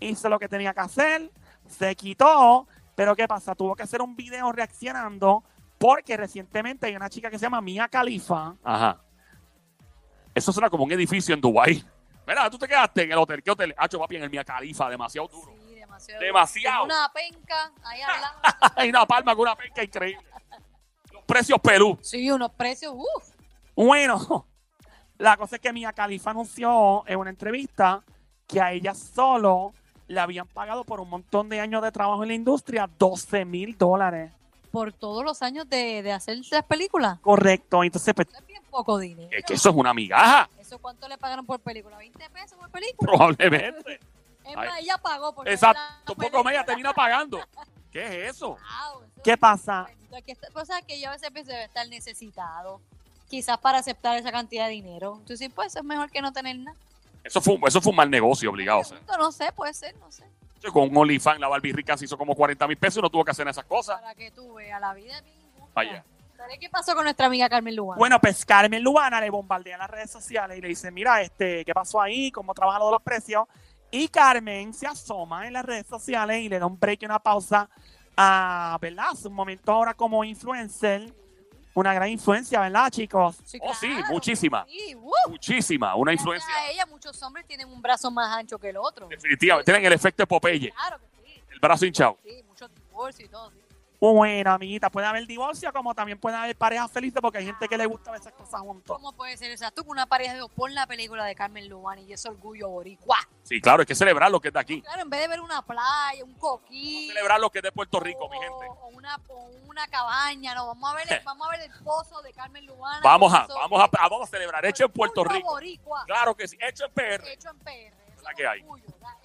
Hizo 0.00 0.28
lo 0.28 0.38
que 0.38 0.48
tenía 0.48 0.72
que 0.72 0.80
hacer. 0.80 1.30
Se 1.68 1.94
quitó. 1.94 2.66
Pero 2.94 3.14
¿qué 3.14 3.28
pasa? 3.28 3.54
Tuvo 3.54 3.76
que 3.76 3.82
hacer 3.82 4.00
un 4.00 4.16
video 4.16 4.50
reaccionando 4.52 5.44
porque 5.78 6.16
recientemente 6.16 6.86
hay 6.86 6.96
una 6.96 7.10
chica 7.10 7.30
que 7.30 7.38
se 7.38 7.44
llama 7.44 7.60
Mia 7.60 7.88
Khalifa. 7.88 8.54
Ajá. 8.64 9.03
Eso 10.34 10.52
suena 10.52 10.68
como 10.68 10.84
un 10.84 10.92
edificio 10.92 11.34
en 11.34 11.40
Dubái. 11.40 11.84
Mira, 12.26 12.50
tú 12.50 12.58
te 12.58 12.66
quedaste 12.66 13.02
en 13.02 13.12
el 13.12 13.18
hotel. 13.18 13.42
¿Qué 13.42 13.50
hotel? 13.50 13.74
Hacho, 13.76 13.98
papi, 13.98 14.16
en 14.16 14.24
el 14.24 14.30
Mia 14.30 14.44
Khalifa, 14.44 14.88
demasiado 14.88 15.28
duro. 15.28 15.52
Sí, 15.66 15.74
demasiado. 15.74 16.20
Demasiado. 16.20 16.84
Una 16.84 17.12
penca 17.12 17.72
ahí 17.84 18.00
al 18.00 18.20
lado. 18.20 18.38
Hay 18.76 18.88
una 18.88 19.06
palma 19.06 19.34
con 19.34 19.42
una 19.42 19.56
penca 19.56 19.82
increíble. 19.82 20.24
Los 21.12 21.22
precios 21.24 21.60
Perú. 21.60 21.98
Sí, 22.02 22.30
unos 22.30 22.50
precios, 22.52 22.94
uff. 22.94 23.34
Bueno, 23.76 24.46
la 25.18 25.36
cosa 25.36 25.56
es 25.56 25.62
que 25.62 25.72
Mia 25.72 25.92
Khalifa 25.92 26.30
anunció 26.30 27.04
en 27.06 27.18
una 27.18 27.30
entrevista 27.30 28.02
que 28.46 28.60
a 28.60 28.72
ella 28.72 28.94
solo 28.94 29.72
le 30.06 30.20
habían 30.20 30.46
pagado 30.46 30.84
por 30.84 31.00
un 31.00 31.08
montón 31.08 31.48
de 31.48 31.60
años 31.60 31.82
de 31.82 31.92
trabajo 31.92 32.22
en 32.22 32.28
la 32.28 32.34
industria 32.34 32.88
12 32.98 33.44
mil 33.44 33.76
dólares. 33.76 34.32
Por 34.74 34.92
todos 34.92 35.24
los 35.24 35.40
años 35.42 35.68
de, 35.70 36.02
de 36.02 36.12
hacer 36.12 36.38
las 36.50 36.64
películas. 36.64 37.18
Correcto. 37.20 37.82
Entonces, 37.84 38.12
pues, 38.12 38.28
Eso 38.28 38.38
es 38.38 38.46
bien 38.46 38.62
poco 38.68 38.98
dinero. 38.98 39.28
Es 39.32 39.44
que 39.44 39.54
eso 39.54 39.70
es 39.70 39.74
una 39.76 39.94
migaja, 39.94 40.48
¿Eso 40.58 40.78
cuánto 40.78 41.08
le 41.08 41.16
pagaron 41.16 41.46
por 41.46 41.60
película? 41.60 41.96
¿20 41.98 42.12
pesos 42.30 42.58
por 42.58 42.68
película? 42.70 43.10
probablemente. 43.12 44.00
Es 44.44 44.54
más, 44.56 44.78
ella 44.78 44.98
pagó 44.98 45.34
por 45.34 45.48
Exacto. 45.48 46.12
Un 46.12 46.16
poco 46.22 46.44
media 46.44 46.62
termina 46.66 46.92
pagando. 46.92 47.40
¿Qué 47.90 48.26
es 48.26 48.34
eso? 48.36 48.48
Wow, 48.50 49.02
eso 49.04 49.22
¿qué 49.24 49.32
es- 49.32 49.38
pasa? 49.38 49.86
Sabes 50.66 50.84
que 50.86 51.00
yo 51.00 51.08
a 51.08 51.12
veces 51.12 51.30
pienso 51.30 51.50
debe 51.50 51.64
estar 51.64 51.88
necesitado. 51.88 52.80
Quizás 53.30 53.56
para 53.56 53.78
aceptar 53.78 54.18
esa 54.18 54.30
cantidad 54.30 54.66
de 54.66 54.72
dinero. 54.72 55.16
Entonces, 55.20 55.50
pues 55.54 55.74
es 55.74 55.82
mejor 55.82 56.10
que 56.10 56.20
no 56.20 56.30
tener 56.32 56.58
nada. 56.58 56.76
Eso 57.22 57.40
fue, 57.40 57.54
un- 57.54 57.66
eso 57.66 57.80
fue 57.80 57.90
un 57.90 57.96
mal 57.96 58.10
negocio, 58.10 58.50
obligado. 58.50 58.80
o 58.80 58.84
sea. 58.84 58.98
No 59.16 59.32
sé, 59.32 59.50
puede 59.52 59.72
ser, 59.72 59.96
no 59.96 60.12
sé. 60.12 60.24
Con 60.72 60.90
un 60.90 60.96
OnlyFans, 60.96 61.40
la 61.40 61.48
Barbie 61.48 61.72
rica 61.72 61.96
se 61.96 62.06
hizo 62.06 62.16
como 62.16 62.34
40 62.34 62.66
mil 62.66 62.76
pesos 62.76 62.98
y 62.98 63.02
no 63.02 63.10
tuvo 63.10 63.24
que 63.24 63.30
hacer 63.30 63.46
esas 63.48 63.64
cosas. 63.64 64.00
Para 64.00 64.14
que 64.14 64.30
tú 64.30 64.54
veas, 64.54 64.80
la 64.80 64.94
vida 64.94 65.18
es 65.18 65.24
bien. 65.24 65.38
Vaya. 65.74 66.04
¿Sabes 66.36 66.58
qué 66.58 66.68
pasó 66.68 66.94
con 66.94 67.04
nuestra 67.04 67.26
amiga 67.26 67.48
Carmen 67.48 67.74
Luan? 67.74 67.98
Bueno, 67.98 68.20
pues 68.20 68.44
Carmen 68.44 68.82
Luana 68.82 69.20
le 69.20 69.30
bombardea 69.30 69.74
en 69.74 69.80
las 69.80 69.90
redes 69.90 70.10
sociales 70.10 70.58
y 70.58 70.60
le 70.60 70.68
dice, 70.68 70.90
mira, 70.90 71.22
este, 71.22 71.64
¿qué 71.64 71.72
pasó 71.72 72.00
ahí? 72.00 72.30
¿Cómo 72.30 72.52
trabajan 72.54 72.80
los 72.80 73.02
precios? 73.02 73.44
Y 73.90 74.08
Carmen 74.08 74.74
se 74.74 74.86
asoma 74.86 75.46
en 75.46 75.52
las 75.52 75.64
redes 75.64 75.86
sociales 75.86 76.42
y 76.42 76.48
le 76.48 76.58
da 76.58 76.66
un 76.66 76.78
break 76.78 77.02
y 77.02 77.06
una 77.06 77.18
pausa 77.18 77.68
a, 78.16 78.76
¿verdad? 78.80 79.14
Su 79.14 79.30
momento 79.30 79.72
ahora 79.72 79.94
como 79.94 80.24
influencer. 80.24 81.12
Una 81.74 81.92
gran 81.92 82.08
influencia, 82.08 82.60
¿verdad, 82.60 82.88
chicos? 82.90 83.36
Sí, 83.44 83.58
Oh, 83.60 83.74
sí, 83.74 83.88
claro. 83.88 84.06
muchísima. 84.12 84.64
Sí, 84.68 84.94
¡uh! 84.94 85.10
Muchísima. 85.30 85.94
Una 85.96 86.12
Gracias 86.12 86.20
influencia. 86.22 86.54
A 86.56 86.70
ella, 86.70 86.86
muchos 86.86 87.20
hombres 87.22 87.44
tienen 87.46 87.68
un 87.68 87.82
brazo 87.82 88.10
más 88.12 88.36
ancho 88.36 88.58
que 88.58 88.68
el 88.70 88.76
otro. 88.76 89.08
Definitivamente. 89.08 89.64
Tienen 89.70 89.84
el 89.86 89.92
efecto 89.92 90.22
de 90.22 90.26
Popeye. 90.28 90.70
Claro 90.72 90.98
que 90.98 91.06
sí. 91.26 91.42
El 91.50 91.58
brazo 91.58 91.84
hinchado. 91.84 92.16
Sí, 92.24 92.42
muchos 92.46 92.70
divorcios 92.74 93.28
y 93.28 93.30
todo. 93.30 93.50
sí. 93.50 93.56
Bueno, 94.12 94.52
amiguita, 94.52 94.90
puede 94.90 95.06
haber 95.06 95.26
divorcio 95.26 95.72
como 95.72 95.94
también 95.94 96.18
puede 96.18 96.36
haber 96.36 96.54
parejas 96.56 96.90
felices 96.90 97.22
porque 97.22 97.38
hay 97.38 97.46
gente 97.46 97.66
que 97.66 97.78
le 97.78 97.86
gusta 97.86 98.10
ver 98.10 98.20
esas 98.20 98.34
cosas 98.34 98.60
juntos. 98.60 98.96
¿Cómo 98.96 99.12
puede 99.12 99.34
ser 99.36 99.50
exacto 99.50 99.82
que 99.82 99.88
una 99.88 100.04
pareja 100.04 100.34
de 100.34 100.46
pon 100.54 100.74
la 100.74 100.86
película 100.86 101.24
de 101.24 101.34
Carmen 101.34 101.68
Luan 101.68 101.98
y 102.00 102.12
ese 102.12 102.28
orgullo 102.28 102.68
boricua? 102.68 103.16
Sí, 103.42 103.60
claro, 103.62 103.80
hay 103.80 103.86
que 103.86 103.94
celebrar 103.94 104.30
lo 104.30 104.40
que 104.40 104.48
es 104.48 104.54
de 104.54 104.60
aquí. 104.60 104.82
Claro, 104.82 105.02
en 105.02 105.08
vez 105.08 105.20
de 105.20 105.28
ver 105.28 105.40
una 105.40 105.62
playa, 105.62 106.22
un 106.22 106.34
coquí. 106.34 107.08
Celebrar 107.08 107.40
lo 107.40 107.50
que 107.50 107.60
es 107.60 107.62
de 107.62 107.72
Puerto 107.72 107.98
Rico, 107.98 108.28
mi 108.28 108.38
gente. 108.38 108.66
O 108.82 108.88
una, 108.88 109.18
o 109.28 109.50
una 109.66 109.86
cabaña, 109.88 110.54
no, 110.54 110.66
vamos 110.66 110.92
a 110.92 110.96
ver, 110.96 111.22
vamos 111.24 111.48
a 111.48 111.50
ver 111.52 111.60
el 111.62 111.82
pozo 111.82 112.20
de 112.20 112.32
Carmen 112.34 112.66
Luana. 112.66 113.00
Vamos 113.02 113.32
a, 113.32 113.46
vamos 113.46 113.80
a, 113.82 113.88
vamos 113.90 114.22
a 114.22 114.26
celebrar. 114.26 114.66
Hecho 114.66 114.84
en 114.84 114.92
Puerto 114.92 115.24
Rico. 115.24 115.48
boricua, 115.48 116.04
Claro 116.06 116.34
que 116.34 116.46
sí. 116.46 116.58
Hecho 116.60 116.84
en 116.84 116.92
PR. 116.92 117.26
Hecho 117.26 117.48
en 117.48 117.58
PR. 117.60 117.94
La 118.22 118.30
es 118.30 118.36
que 118.36 118.46
hay. 118.46 118.64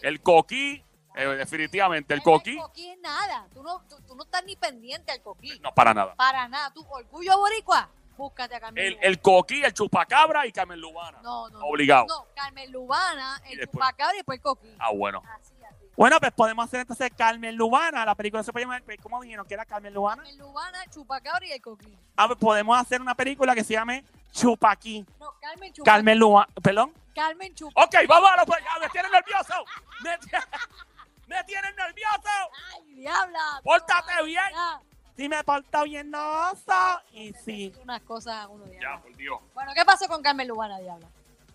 El 0.02 0.22
coquí, 0.22 0.84
eh, 1.16 1.26
definitivamente. 1.28 2.14
El 2.14 2.20
El 2.20 2.24
coquí, 2.24 2.58
coquí 2.58 2.90
es 2.90 3.00
nada. 3.00 3.48
Tú 3.54 3.64
no, 3.64 3.82
tú, 3.90 3.96
tú 4.08 4.16
no 4.16 4.24
estás 4.24 4.44
ni 4.46 4.56
pendiente 4.56 5.12
al 5.12 5.22
coquí. 5.22 5.60
no 5.60 5.74
para 5.74 5.94
nada. 5.94 6.16
Para 6.16 6.48
nada. 6.48 6.72
Tú, 6.74 6.86
orgullo 6.90 7.38
boricua, 7.38 7.90
búscate 8.18 8.56
a 8.56 8.60
Carmen 8.60 8.84
El, 8.84 8.92
Lubana. 8.94 9.08
el 9.08 9.22
coquí, 9.22 9.64
el 9.64 9.74
chupacabra 9.74 10.46
y 10.48 10.52
Carmen 10.52 10.80
Lubana. 10.80 11.20
No, 11.22 11.50
no. 11.50 11.60
Obligado. 11.66 12.06
No, 12.08 12.28
Carmen 12.36 12.72
Lubana, 12.72 13.42
el 13.50 13.60
chupacabra 13.70 14.14
y 14.14 14.18
después 14.18 14.38
el 14.38 14.44
coquí. 14.44 14.76
Ah, 14.80 14.92
bueno. 14.94 15.22
Así, 15.36 15.54
así. 15.68 15.86
Bueno, 15.98 16.18
pues 16.20 16.32
podemos 16.32 16.64
hacer 16.66 16.82
entonces 16.82 17.12
Carmen 17.18 17.56
Lubana. 17.56 18.06
La 18.06 18.16
película 18.16 18.42
se 18.44 18.52
puede 18.54 18.66
llamar, 18.66 18.82
pues, 18.84 18.98
¿cómo 19.02 19.22
dijeron 19.22 19.46
que 19.46 19.54
era 19.54 19.66
Carmen 19.66 19.94
Lubana? 19.94 20.24
Carmen 20.24 20.38
Lubana, 20.40 20.86
chupacabra 20.90 21.46
y 21.46 21.52
el 21.52 21.62
coquí. 21.62 21.98
Ah, 22.16 22.28
pues 22.28 22.40
podemos 22.40 22.78
hacer 22.80 23.02
una 23.02 23.16
película 23.16 23.54
que 23.54 23.64
se 23.64 23.74
llame 23.74 24.06
Chupaquí. 24.32 25.06
No, 25.20 25.34
Carmen 25.42 25.74
Chupa. 25.74 25.92
Carmen 25.92 26.18
Lubana, 26.20 26.48
perdón. 26.64 26.94
Carmen 27.14 27.54
Chupa. 27.54 27.84
Ok, 27.84 27.96
vamos 28.08 28.30
a 28.32 28.38
los 28.38 28.48
Me 28.80 28.90
tienen 28.90 29.12
nervioso. 29.12 29.54
Me, 31.30 31.36
tie- 31.36 31.38
me 31.38 31.44
tienen 31.46 31.76
nervioso. 31.76 32.30
¡Ay, 32.76 32.94
diabla! 32.96 33.62
Pórtate 33.64 34.24
bien. 34.26 34.42
ya. 34.52 34.80
Si 35.16 35.28
me 35.28 35.44
porto 35.44 35.84
bien, 35.84 36.10
no 36.12 36.50
oso. 36.52 37.02
Y 37.14 37.34
sí. 37.46 37.74
Unas 37.84 38.02
cosas 38.02 38.36
a 38.46 38.48
uno, 38.48 38.64
diabla. 38.66 38.96
Ya, 38.98 39.02
por 39.02 39.16
Dios. 39.18 39.40
Bueno, 39.54 39.72
¿qué 39.76 39.84
pasó 39.86 40.08
con 40.08 40.22
Carmen 40.22 40.48
Lubana, 40.48 40.80
diabla? 40.80 41.08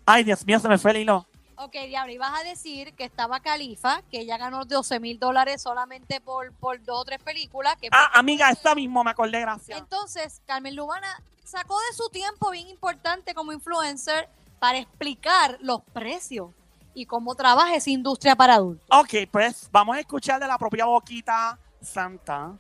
Ay, 0.06 0.22
Dios 0.24 0.44
mío, 0.44 0.58
se 0.60 0.68
me 0.68 0.76
fue 0.78 0.90
el 0.90 0.98
hilo. 0.98 1.26
Ok, 1.56 1.72
diabla, 1.72 2.12
ibas 2.12 2.32
a 2.40 2.42
decir 2.42 2.92
que 2.94 3.04
estaba 3.04 3.40
Califa, 3.40 4.02
que 4.10 4.18
ella 4.20 4.36
ganó 4.36 4.64
12 4.64 4.98
mil 5.00 5.18
dólares 5.18 5.62
solamente 5.62 6.20
por, 6.20 6.52
por 6.54 6.82
dos 6.84 7.00
o 7.02 7.04
tres 7.04 7.22
películas. 7.22 7.76
Que 7.80 7.88
Ah, 7.92 8.10
amiga, 8.14 8.50
esta 8.50 8.74
mismo 8.74 9.02
me 9.04 9.12
acordé, 9.12 9.40
gracias. 9.40 9.78
Entonces, 9.78 10.42
Carmen 10.46 10.74
Lubana 10.76 11.08
sacó 11.44 11.78
de 11.88 11.96
su 11.96 12.08
tiempo 12.10 12.50
bien 12.50 12.68
importante 12.68 13.34
como 13.34 13.52
influencer 13.52 14.28
para 14.58 14.78
explicar 14.78 15.56
los 15.60 15.80
precios 15.92 16.50
y 16.94 17.06
cómo 17.06 17.34
trabaja 17.34 17.74
esa 17.74 17.90
industria 17.90 18.36
para 18.36 18.54
adultos. 18.54 18.86
Ok, 18.90 19.28
pues 19.30 19.68
vamos 19.70 19.96
a 19.96 20.00
escuchar 20.00 20.40
de 20.40 20.46
la 20.46 20.56
propia 20.58 20.86
boquita 20.86 21.58
santa 21.80 22.56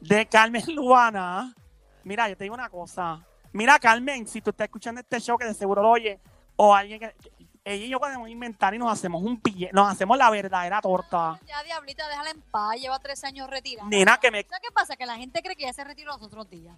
de 0.00 0.26
Carmen 0.26 0.62
Lubana. 0.74 1.54
Mira, 2.02 2.28
yo 2.28 2.36
te 2.36 2.44
digo 2.44 2.54
una 2.54 2.68
cosa. 2.68 3.24
Mira, 3.52 3.78
Carmen, 3.78 4.26
si 4.26 4.40
tú 4.40 4.50
estás 4.50 4.66
escuchando 4.66 5.00
este 5.00 5.20
show 5.20 5.38
que 5.38 5.44
de 5.44 5.54
seguro 5.54 5.82
lo 5.82 5.90
oye, 5.90 6.20
o 6.56 6.74
alguien 6.74 7.00
que. 7.00 7.14
Ella 7.64 7.84
y 7.84 7.88
yo 7.88 7.98
podemos 7.98 8.28
inventar 8.28 8.74
y 8.74 8.78
nos 8.78 8.92
hacemos 8.92 9.20
un 9.24 9.40
billete, 9.42 9.72
nos 9.72 9.90
hacemos 9.90 10.16
la 10.16 10.30
verdadera 10.30 10.80
torta. 10.80 11.40
Ya, 11.48 11.64
Diablita, 11.64 12.08
déjala 12.08 12.30
en 12.30 12.40
paz, 12.42 12.76
lleva 12.76 12.96
tres 13.00 13.24
años 13.24 13.50
retirada. 13.50 13.88
Nena, 13.88 14.18
que 14.18 14.30
me. 14.30 14.44
¿Sabes 14.44 14.60
qué 14.62 14.72
pasa? 14.72 14.94
Que 14.94 15.04
la 15.04 15.16
gente 15.16 15.42
cree 15.42 15.56
que 15.56 15.64
ya 15.64 15.72
se 15.72 15.82
retiró 15.82 16.12
los 16.12 16.22
otros 16.22 16.48
días. 16.48 16.76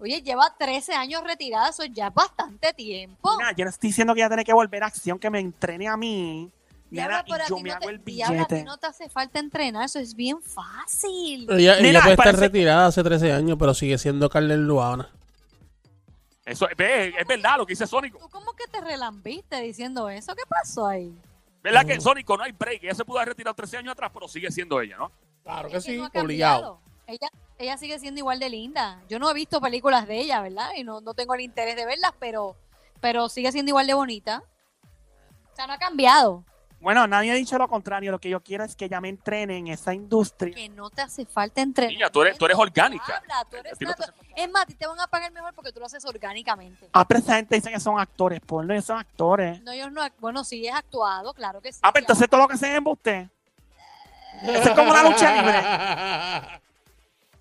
Oye, 0.00 0.22
lleva 0.22 0.54
13 0.58 0.94
años 0.94 1.22
retirada, 1.24 1.68
eso 1.68 1.84
ya 1.84 2.08
es 2.08 2.14
bastante 2.14 2.72
tiempo. 2.72 3.36
Mira, 3.38 3.52
yo 3.52 3.64
no 3.64 3.70
estoy 3.70 3.90
diciendo 3.90 4.14
que 4.14 4.20
ella 4.20 4.28
tiene 4.28 4.44
que 4.44 4.52
volver 4.52 4.82
a 4.82 4.86
acción, 4.86 5.18
que 5.18 5.28
me 5.30 5.40
entrene 5.40 5.88
a 5.88 5.96
mí. 5.96 6.50
Diabla, 6.90 7.22
Nena, 7.22 7.44
y 7.44 7.48
yo 7.48 7.58
me 7.60 7.68
no 7.68 7.74
hago 7.76 7.84
te- 7.86 7.90
el 7.92 8.04
Diabla, 8.04 8.42
a 8.42 8.46
ti 8.46 8.54
billete. 8.54 8.64
no 8.64 8.76
te 8.78 8.86
hace 8.88 9.08
falta 9.08 9.38
entrenar, 9.38 9.84
eso 9.84 9.98
es 10.00 10.14
bien 10.14 10.42
fácil. 10.42 11.46
Ella, 11.50 11.74
ella 11.74 11.82
Nena, 11.82 12.00
puede 12.00 12.14
estar 12.14 12.36
retirada 12.36 12.86
hace 12.86 13.02
13 13.04 13.32
años, 13.32 13.56
pero 13.58 13.74
sigue 13.74 13.96
siendo 13.98 14.28
Carmen 14.28 14.66
Luana. 14.66 15.08
Eso 16.44 16.68
es 16.68 16.76
verdad 16.76 17.58
lo 17.58 17.66
que 17.66 17.72
dice 17.72 17.86
Sónico. 17.86 18.18
¿Tú 18.18 18.28
cómo 18.28 18.52
que 18.54 18.66
te 18.66 18.80
relambiste 18.80 19.60
diciendo 19.60 20.08
eso? 20.08 20.34
¿Qué 20.34 20.42
pasó 20.48 20.86
ahí? 20.86 21.14
¿Verdad 21.62 21.84
que 21.86 22.00
Sónico 22.00 22.36
no 22.36 22.42
hay 22.42 22.52
break? 22.52 22.82
Ella 22.84 22.94
se 22.94 23.04
pudo 23.04 23.18
haber 23.18 23.28
retirado 23.28 23.54
13 23.54 23.76
años 23.76 23.92
atrás, 23.92 24.10
pero 24.12 24.26
sigue 24.26 24.50
siendo 24.50 24.80
ella, 24.80 24.96
¿no? 24.96 25.12
Claro 25.44 25.68
Es 25.68 25.84
que 25.84 25.96
no 25.96 26.06
ha 26.06 26.10
cambiado. 26.10 26.80
Ella, 27.06 27.28
ella 27.60 27.76
sigue 27.76 27.98
siendo 27.98 28.18
igual 28.18 28.38
de 28.40 28.48
linda. 28.48 29.02
Yo 29.08 29.18
no 29.18 29.30
he 29.30 29.34
visto 29.34 29.60
películas 29.60 30.08
de 30.08 30.18
ella, 30.18 30.40
¿verdad? 30.40 30.70
Y 30.76 30.82
no, 30.82 31.02
no 31.02 31.12
tengo 31.12 31.34
el 31.34 31.42
interés 31.42 31.76
de 31.76 31.84
verlas, 31.84 32.12
pero, 32.18 32.56
pero 33.00 33.28
sigue 33.28 33.52
siendo 33.52 33.68
igual 33.68 33.86
de 33.86 33.92
bonita. 33.92 34.42
O 35.52 35.56
sea, 35.56 35.66
no 35.66 35.74
ha 35.74 35.78
cambiado. 35.78 36.42
Bueno, 36.80 37.06
nadie 37.06 37.32
ha 37.32 37.34
dicho 37.34 37.58
lo 37.58 37.68
contrario. 37.68 38.10
Lo 38.10 38.18
que 38.18 38.30
yo 38.30 38.40
quiero 38.40 38.64
es 38.64 38.74
que 38.74 38.86
ella 38.86 39.02
me 39.02 39.10
entrene 39.10 39.58
en 39.58 39.66
esa 39.68 39.92
industria. 39.92 40.54
Que 40.54 40.70
no 40.70 40.88
te 40.88 41.02
hace 41.02 41.26
falta 41.26 41.60
entrenar. 41.60 41.92
Niña, 41.92 42.08
tú 42.08 42.22
eres, 42.22 42.38
tú 42.38 42.46
eres 42.46 42.56
orgánica. 42.56 43.18
Habla, 43.18 43.44
tú 43.50 43.56
eres 43.58 43.78
no 43.78 43.90
Es 44.34 44.50
más, 44.50 44.62
a 44.62 44.66
ti 44.66 44.74
te 44.74 44.86
van 44.86 44.98
a 44.98 45.06
pagar 45.06 45.30
mejor 45.30 45.52
porque 45.52 45.70
tú 45.70 45.80
lo 45.80 45.86
haces 45.86 46.02
orgánicamente. 46.06 46.88
Ah, 46.94 47.06
pero 47.06 47.20
esa 47.20 47.36
gente 47.36 47.56
dice 47.56 47.70
que 47.70 47.78
son 47.78 48.00
actores, 48.00 48.40
porno, 48.40 48.72
ellos 48.72 48.86
son 48.86 48.98
actores. 48.98 49.62
No, 49.62 49.72
ellos 49.72 49.92
no, 49.92 50.00
bueno, 50.18 50.42
sí 50.44 50.66
es 50.66 50.74
actuado, 50.74 51.34
claro 51.34 51.60
que 51.60 51.70
sí. 51.70 51.80
Ah, 51.82 51.92
pero 51.92 52.04
entonces 52.04 52.26
todo 52.30 52.40
lo 52.40 52.48
que 52.48 52.56
se 52.56 52.70
es 52.70 52.78
embuste. 52.78 53.28
Eso 54.42 54.70
es 54.70 54.70
como 54.70 54.90
una 54.90 55.02
lucha 55.02 55.36
libre. 55.36 56.60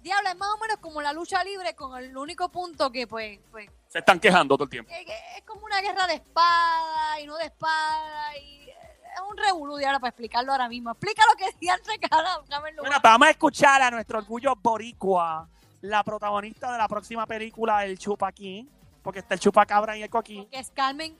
Diabla, 0.01 0.31
es 0.31 0.37
más 0.37 0.49
o 0.49 0.57
menos 0.59 0.77
como 0.77 1.01
la 1.01 1.11
lucha 1.13 1.43
libre 1.43 1.75
con 1.75 1.97
el 2.01 2.15
único 2.15 2.49
punto 2.49 2.91
que 2.91 3.05
pues, 3.05 3.39
pues 3.51 3.69
Se 3.87 3.99
están 3.99 4.19
quejando 4.19 4.55
todo 4.55 4.63
el 4.65 4.69
tiempo. 4.69 4.91
es 4.91 5.43
como 5.43 5.65
una 5.65 5.81
guerra 5.81 6.07
de 6.07 6.15
espada 6.15 7.19
y 7.19 7.25
no 7.25 7.35
de 7.37 7.45
espada 7.45 8.37
y 8.37 8.69
es 8.69 9.21
un 9.29 9.37
revolú, 9.37 9.77
Diabla, 9.77 9.99
para 9.99 10.09
explicarlo 10.09 10.51
ahora 10.51 10.69
mismo. 10.69 10.91
Explica 10.91 11.23
lo 11.29 11.35
que 11.35 11.45
decían 11.51 11.79
cada 12.09 12.41
Carmen 12.47 12.75
Lubana. 12.75 12.89
Bueno, 12.89 13.01
pues 13.01 13.11
vamos 13.11 13.27
a 13.27 13.31
escuchar 13.31 13.81
a 13.81 13.91
nuestro 13.91 14.19
orgullo 14.19 14.55
boricua, 14.55 15.49
la 15.81 16.03
protagonista 16.03 16.71
de 16.71 16.77
la 16.77 16.87
próxima 16.87 17.25
película, 17.25 17.83
El 17.85 17.97
Chupaquí, 17.99 18.69
porque 19.01 19.19
está 19.19 19.33
el 19.33 19.39
Chupacabra 19.39 19.97
y 19.97 20.03
el 20.03 20.09
Coquí. 20.09 20.47
que 20.51 20.59
es 20.59 20.71
Carmen 20.71 21.17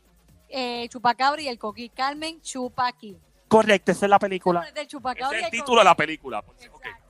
eh, 0.48 0.88
Chupacabra 0.90 1.42
y 1.42 1.48
el 1.48 1.60
Coquí. 1.60 1.90
Carmen 1.90 2.42
Chupaqui. 2.42 3.18
Correcto, 3.48 3.92
esa 3.92 4.06
es 4.06 4.10
la 4.10 4.20
película. 4.20 4.62
Del 4.62 4.78
Ese 4.78 4.88
Chupacabra 4.88 5.38
es 5.38 5.44
y 5.44 5.46
el 5.46 5.52
título 5.52 5.80
de 5.80 5.86
la 5.86 5.96
película. 5.96 6.40
Exacto, 6.40 6.80
ya. 6.84 7.09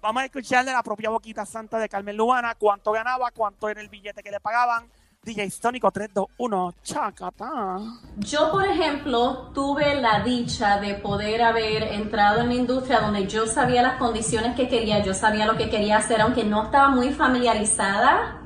Vamos 0.00 0.22
a 0.22 0.26
escuchar 0.26 0.64
de 0.64 0.72
la 0.72 0.82
propia 0.82 1.10
boquita 1.10 1.44
santa 1.44 1.78
de 1.78 1.88
Carmen 1.88 2.16
Lubana, 2.16 2.54
cuánto 2.54 2.92
ganaba, 2.92 3.32
cuánto 3.32 3.68
era 3.68 3.80
el 3.80 3.88
billete 3.88 4.22
que 4.22 4.30
le 4.30 4.38
pagaban. 4.38 4.88
DJ 5.24 5.50
Stónico 5.50 5.90
321, 5.90 6.74
chacata. 6.84 7.78
Yo, 8.18 8.52
por 8.52 8.64
ejemplo, 8.64 9.50
tuve 9.52 10.00
la 10.00 10.20
dicha 10.20 10.78
de 10.78 10.94
poder 10.94 11.42
haber 11.42 11.82
entrado 11.82 12.40
en 12.40 12.48
la 12.48 12.54
industria 12.54 13.00
donde 13.00 13.26
yo 13.26 13.46
sabía 13.46 13.82
las 13.82 13.98
condiciones 13.98 14.54
que 14.54 14.68
quería, 14.68 15.02
yo 15.02 15.14
sabía 15.14 15.44
lo 15.44 15.56
que 15.56 15.68
quería 15.68 15.96
hacer, 15.96 16.20
aunque 16.20 16.44
no 16.44 16.62
estaba 16.62 16.90
muy 16.90 17.12
familiarizada, 17.12 18.40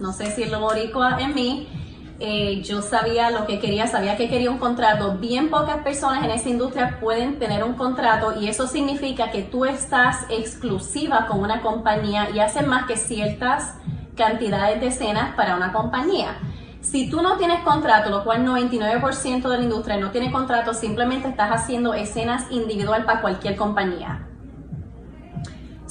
no 0.00 0.12
sé 0.12 0.32
si 0.32 0.44
lo 0.46 0.60
boricua 0.60 1.18
en 1.20 1.34
mí, 1.34 1.68
eh, 2.18 2.62
yo 2.62 2.80
sabía 2.80 3.30
lo 3.30 3.46
que 3.46 3.58
quería, 3.58 3.86
sabía 3.86 4.16
que 4.16 4.28
quería 4.28 4.50
un 4.50 4.58
contrato. 4.58 5.16
Bien 5.18 5.50
pocas 5.50 5.78
personas 5.78 6.24
en 6.24 6.30
esa 6.30 6.48
industria 6.48 6.98
pueden 7.00 7.38
tener 7.38 7.62
un 7.62 7.74
contrato 7.74 8.40
y 8.40 8.48
eso 8.48 8.66
significa 8.66 9.30
que 9.30 9.42
tú 9.42 9.64
estás 9.64 10.24
exclusiva 10.30 11.26
con 11.26 11.40
una 11.40 11.60
compañía 11.60 12.30
y 12.30 12.40
haces 12.40 12.66
más 12.66 12.86
que 12.86 12.96
ciertas 12.96 13.74
cantidades 14.16 14.80
de 14.80 14.86
escenas 14.86 15.34
para 15.34 15.56
una 15.56 15.72
compañía. 15.72 16.38
Si 16.80 17.10
tú 17.10 17.20
no 17.20 17.36
tienes 17.36 17.60
contrato, 17.64 18.10
lo 18.10 18.24
cual 18.24 18.46
99% 18.46 19.48
de 19.48 19.58
la 19.58 19.64
industria 19.64 19.96
no 19.96 20.10
tiene 20.10 20.30
contrato, 20.30 20.72
simplemente 20.72 21.28
estás 21.28 21.50
haciendo 21.50 21.94
escenas 21.94 22.44
individual 22.50 23.04
para 23.04 23.20
cualquier 23.20 23.56
compañía. 23.56 24.26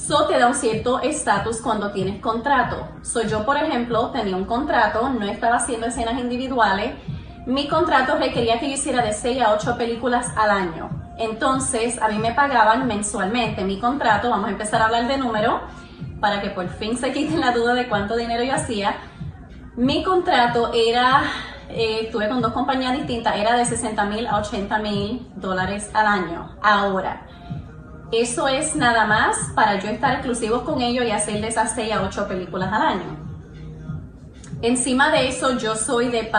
So 0.05 0.27
te 0.27 0.37
da 0.37 0.45
un 0.45 0.53
cierto 0.53 1.01
estatus 1.01 1.59
cuando 1.61 1.91
tienes 1.91 2.21
contrato. 2.21 2.89
So 3.01 3.23
yo, 3.23 3.43
por 3.43 3.57
ejemplo, 3.57 4.11
tenía 4.11 4.35
un 4.35 4.45
contrato, 4.45 5.09
no 5.09 5.25
estaba 5.25 5.55
haciendo 5.55 5.87
escenas 5.87 6.19
individuales. 6.19 6.93
Mi 7.47 7.67
contrato 7.67 8.15
requería 8.15 8.59
que 8.59 8.67
yo 8.67 8.75
hiciera 8.75 9.03
de 9.03 9.13
6 9.13 9.41
a 9.41 9.53
8 9.55 9.75
películas 9.79 10.31
al 10.37 10.51
año. 10.51 10.91
Entonces, 11.17 11.99
a 11.99 12.09
mí 12.09 12.19
me 12.19 12.33
pagaban 12.33 12.85
mensualmente 12.85 13.63
mi 13.63 13.79
contrato. 13.79 14.29
Vamos 14.29 14.49
a 14.49 14.51
empezar 14.51 14.79
a 14.83 14.85
hablar 14.85 15.07
de 15.07 15.17
número 15.17 15.61
para 16.19 16.39
que 16.39 16.51
por 16.51 16.69
fin 16.69 16.95
se 16.99 17.11
quiten 17.11 17.39
la 17.39 17.51
duda 17.51 17.73
de 17.73 17.89
cuánto 17.89 18.15
dinero 18.15 18.43
yo 18.43 18.53
hacía. 18.53 18.97
Mi 19.75 20.03
contrato 20.03 20.71
era, 20.71 21.23
eh, 21.69 22.01
estuve 22.03 22.29
con 22.29 22.43
dos 22.43 22.53
compañías 22.53 22.93
distintas, 22.93 23.37
era 23.37 23.57
de 23.57 23.65
60 23.65 24.05
mil 24.05 24.27
a 24.27 24.37
80 24.37 24.77
mil 24.77 25.27
dólares 25.35 25.89
al 25.95 26.05
año. 26.05 26.55
Ahora, 26.61 27.25
eso 28.11 28.47
es 28.47 28.75
nada 28.75 29.05
más 29.05 29.51
para 29.55 29.79
yo 29.79 29.89
estar 29.89 30.13
exclusivos 30.15 30.61
con 30.63 30.81
ellos 30.81 31.05
y 31.05 31.11
hacerles 31.11 31.51
esas 31.51 31.73
6 31.75 31.93
a 31.93 32.01
8 32.03 32.27
películas 32.27 32.71
al 32.71 32.81
año. 32.81 33.25
Encima 34.61 35.11
de 35.11 35.27
eso, 35.27 35.57
yo 35.57 35.75
soy 35.75 36.09
de, 36.09 36.31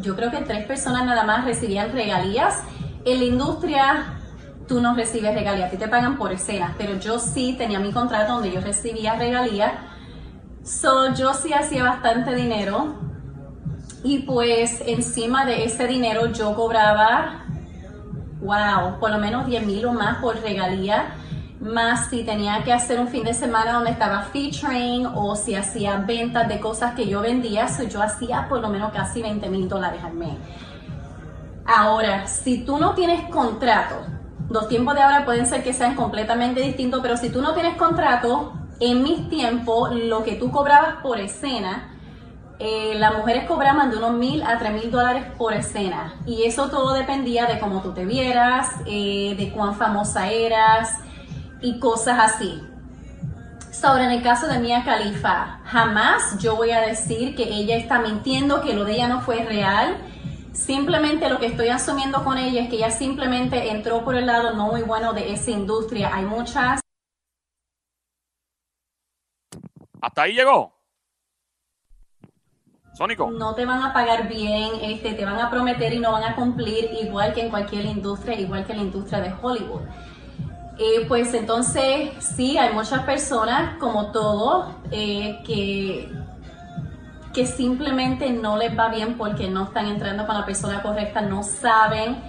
yo 0.00 0.14
creo 0.14 0.30
que 0.30 0.38
tres 0.38 0.66
personas 0.66 1.04
nada 1.04 1.24
más 1.24 1.44
recibían 1.44 1.92
regalías. 1.92 2.62
En 3.04 3.18
la 3.18 3.24
industria, 3.24 4.20
tú 4.68 4.80
no 4.80 4.94
recibes 4.94 5.34
regalías, 5.34 5.68
a 5.68 5.70
ti 5.70 5.76
te 5.78 5.88
pagan 5.88 6.16
por 6.16 6.32
escenas, 6.32 6.74
pero 6.76 6.98
yo 6.98 7.18
sí 7.18 7.54
tenía 7.58 7.80
mi 7.80 7.92
contrato 7.92 8.34
donde 8.34 8.52
yo 8.52 8.60
recibía 8.60 9.16
regalías. 9.16 9.72
So, 10.62 11.14
yo 11.14 11.34
sí 11.34 11.52
hacía 11.52 11.82
bastante 11.82 12.34
dinero. 12.34 12.94
Y 14.04 14.20
pues 14.20 14.82
encima 14.86 15.44
de 15.44 15.64
ese 15.64 15.86
dinero 15.86 16.26
yo 16.26 16.54
cobraba 16.54 17.41
wow, 18.42 18.98
por 18.98 19.10
lo 19.10 19.18
menos 19.18 19.46
10 19.46 19.66
mil 19.66 19.86
o 19.86 19.92
más 19.92 20.18
por 20.18 20.40
regalía, 20.40 21.14
más 21.60 22.10
si 22.10 22.24
tenía 22.24 22.64
que 22.64 22.72
hacer 22.72 22.98
un 22.98 23.06
fin 23.08 23.22
de 23.22 23.34
semana 23.34 23.74
donde 23.74 23.90
estaba 23.90 24.22
featuring 24.22 25.06
o 25.14 25.36
si 25.36 25.54
hacía 25.54 25.98
ventas 25.98 26.48
de 26.48 26.58
cosas 26.58 26.94
que 26.94 27.06
yo 27.06 27.20
vendía, 27.20 27.68
so 27.68 27.84
yo 27.84 28.02
hacía 28.02 28.48
por 28.48 28.60
lo 28.60 28.68
menos 28.68 28.92
casi 28.92 29.22
20 29.22 29.48
mil 29.48 29.68
dólares 29.68 30.02
al 30.02 30.14
mes. 30.14 30.34
Ahora, 31.64 32.26
si 32.26 32.64
tú 32.64 32.78
no 32.78 32.94
tienes 32.94 33.28
contrato, 33.28 33.94
los 34.50 34.68
tiempos 34.68 34.96
de 34.96 35.02
ahora 35.02 35.24
pueden 35.24 35.46
ser 35.46 35.62
que 35.62 35.72
sean 35.72 35.94
completamente 35.94 36.60
distintos, 36.60 37.00
pero 37.00 37.16
si 37.16 37.30
tú 37.30 37.40
no 37.40 37.54
tienes 37.54 37.76
contrato, 37.76 38.54
en 38.80 39.04
mis 39.04 39.28
tiempos, 39.28 39.94
lo 39.94 40.24
que 40.24 40.34
tú 40.34 40.50
cobrabas 40.50 40.96
por 41.02 41.20
escena, 41.20 41.91
eh, 42.64 42.94
las 42.94 43.16
mujeres 43.16 43.44
cobraban 43.48 43.90
de 43.90 43.96
unos 43.96 44.12
mil 44.12 44.42
a 44.42 44.58
tres 44.58 44.72
mil 44.72 44.90
dólares 44.90 45.24
por 45.36 45.52
escena. 45.52 46.14
Y 46.26 46.44
eso 46.44 46.70
todo 46.70 46.94
dependía 46.94 47.46
de 47.46 47.58
cómo 47.58 47.82
tú 47.82 47.92
te 47.92 48.04
vieras, 48.04 48.70
eh, 48.86 49.34
de 49.36 49.50
cuán 49.50 49.74
famosa 49.74 50.30
eras 50.30 50.98
y 51.60 51.80
cosas 51.80 52.18
así. 52.20 52.62
Ahora, 53.82 54.04
en 54.04 54.12
el 54.12 54.22
caso 54.22 54.46
de 54.46 54.60
Mia 54.60 54.84
Khalifa, 54.84 55.60
jamás 55.64 56.38
yo 56.38 56.54
voy 56.54 56.70
a 56.70 56.82
decir 56.82 57.34
que 57.34 57.42
ella 57.42 57.76
está 57.76 57.98
mintiendo, 57.98 58.60
que 58.60 58.74
lo 58.74 58.84
de 58.84 58.92
ella 58.92 59.08
no 59.08 59.22
fue 59.22 59.44
real. 59.44 59.96
Simplemente 60.52 61.28
lo 61.28 61.40
que 61.40 61.46
estoy 61.46 61.68
asumiendo 61.68 62.22
con 62.22 62.38
ella 62.38 62.62
es 62.62 62.70
que 62.70 62.76
ella 62.76 62.92
simplemente 62.92 63.70
entró 63.70 64.04
por 64.04 64.14
el 64.14 64.26
lado 64.26 64.54
no 64.54 64.66
muy 64.66 64.82
bueno 64.82 65.12
de 65.14 65.32
esa 65.32 65.50
industria. 65.50 66.14
Hay 66.14 66.24
muchas 66.26 66.80
Hasta 70.00 70.22
ahí 70.22 70.34
llegó. 70.34 70.81
Sónico. 72.92 73.30
no 73.30 73.54
te 73.54 73.64
van 73.64 73.82
a 73.82 73.92
pagar 73.92 74.28
bien, 74.28 74.70
este, 74.82 75.14
te 75.14 75.24
van 75.24 75.40
a 75.40 75.50
prometer 75.50 75.94
y 75.94 75.98
no 75.98 76.12
van 76.12 76.24
a 76.24 76.34
cumplir, 76.34 76.90
igual 77.02 77.32
que 77.32 77.42
en 77.42 77.50
cualquier 77.50 77.86
industria, 77.86 78.38
igual 78.38 78.66
que 78.66 78.74
la 78.74 78.82
industria 78.82 79.20
de 79.20 79.34
Hollywood. 79.40 79.80
Eh, 80.78 81.04
pues 81.06 81.32
entonces, 81.34 82.10
sí, 82.18 82.58
hay 82.58 82.74
muchas 82.74 83.02
personas, 83.04 83.78
como 83.78 84.10
todo, 84.10 84.74
eh, 84.90 85.40
que, 85.44 86.10
que 87.32 87.46
simplemente 87.46 88.30
no 88.30 88.56
les 88.56 88.76
va 88.78 88.88
bien 88.88 89.16
porque 89.16 89.48
no 89.48 89.64
están 89.64 89.86
entrando 89.86 90.26
con 90.26 90.34
la 90.34 90.44
persona 90.44 90.82
correcta, 90.82 91.20
no 91.20 91.42
saben. 91.42 92.22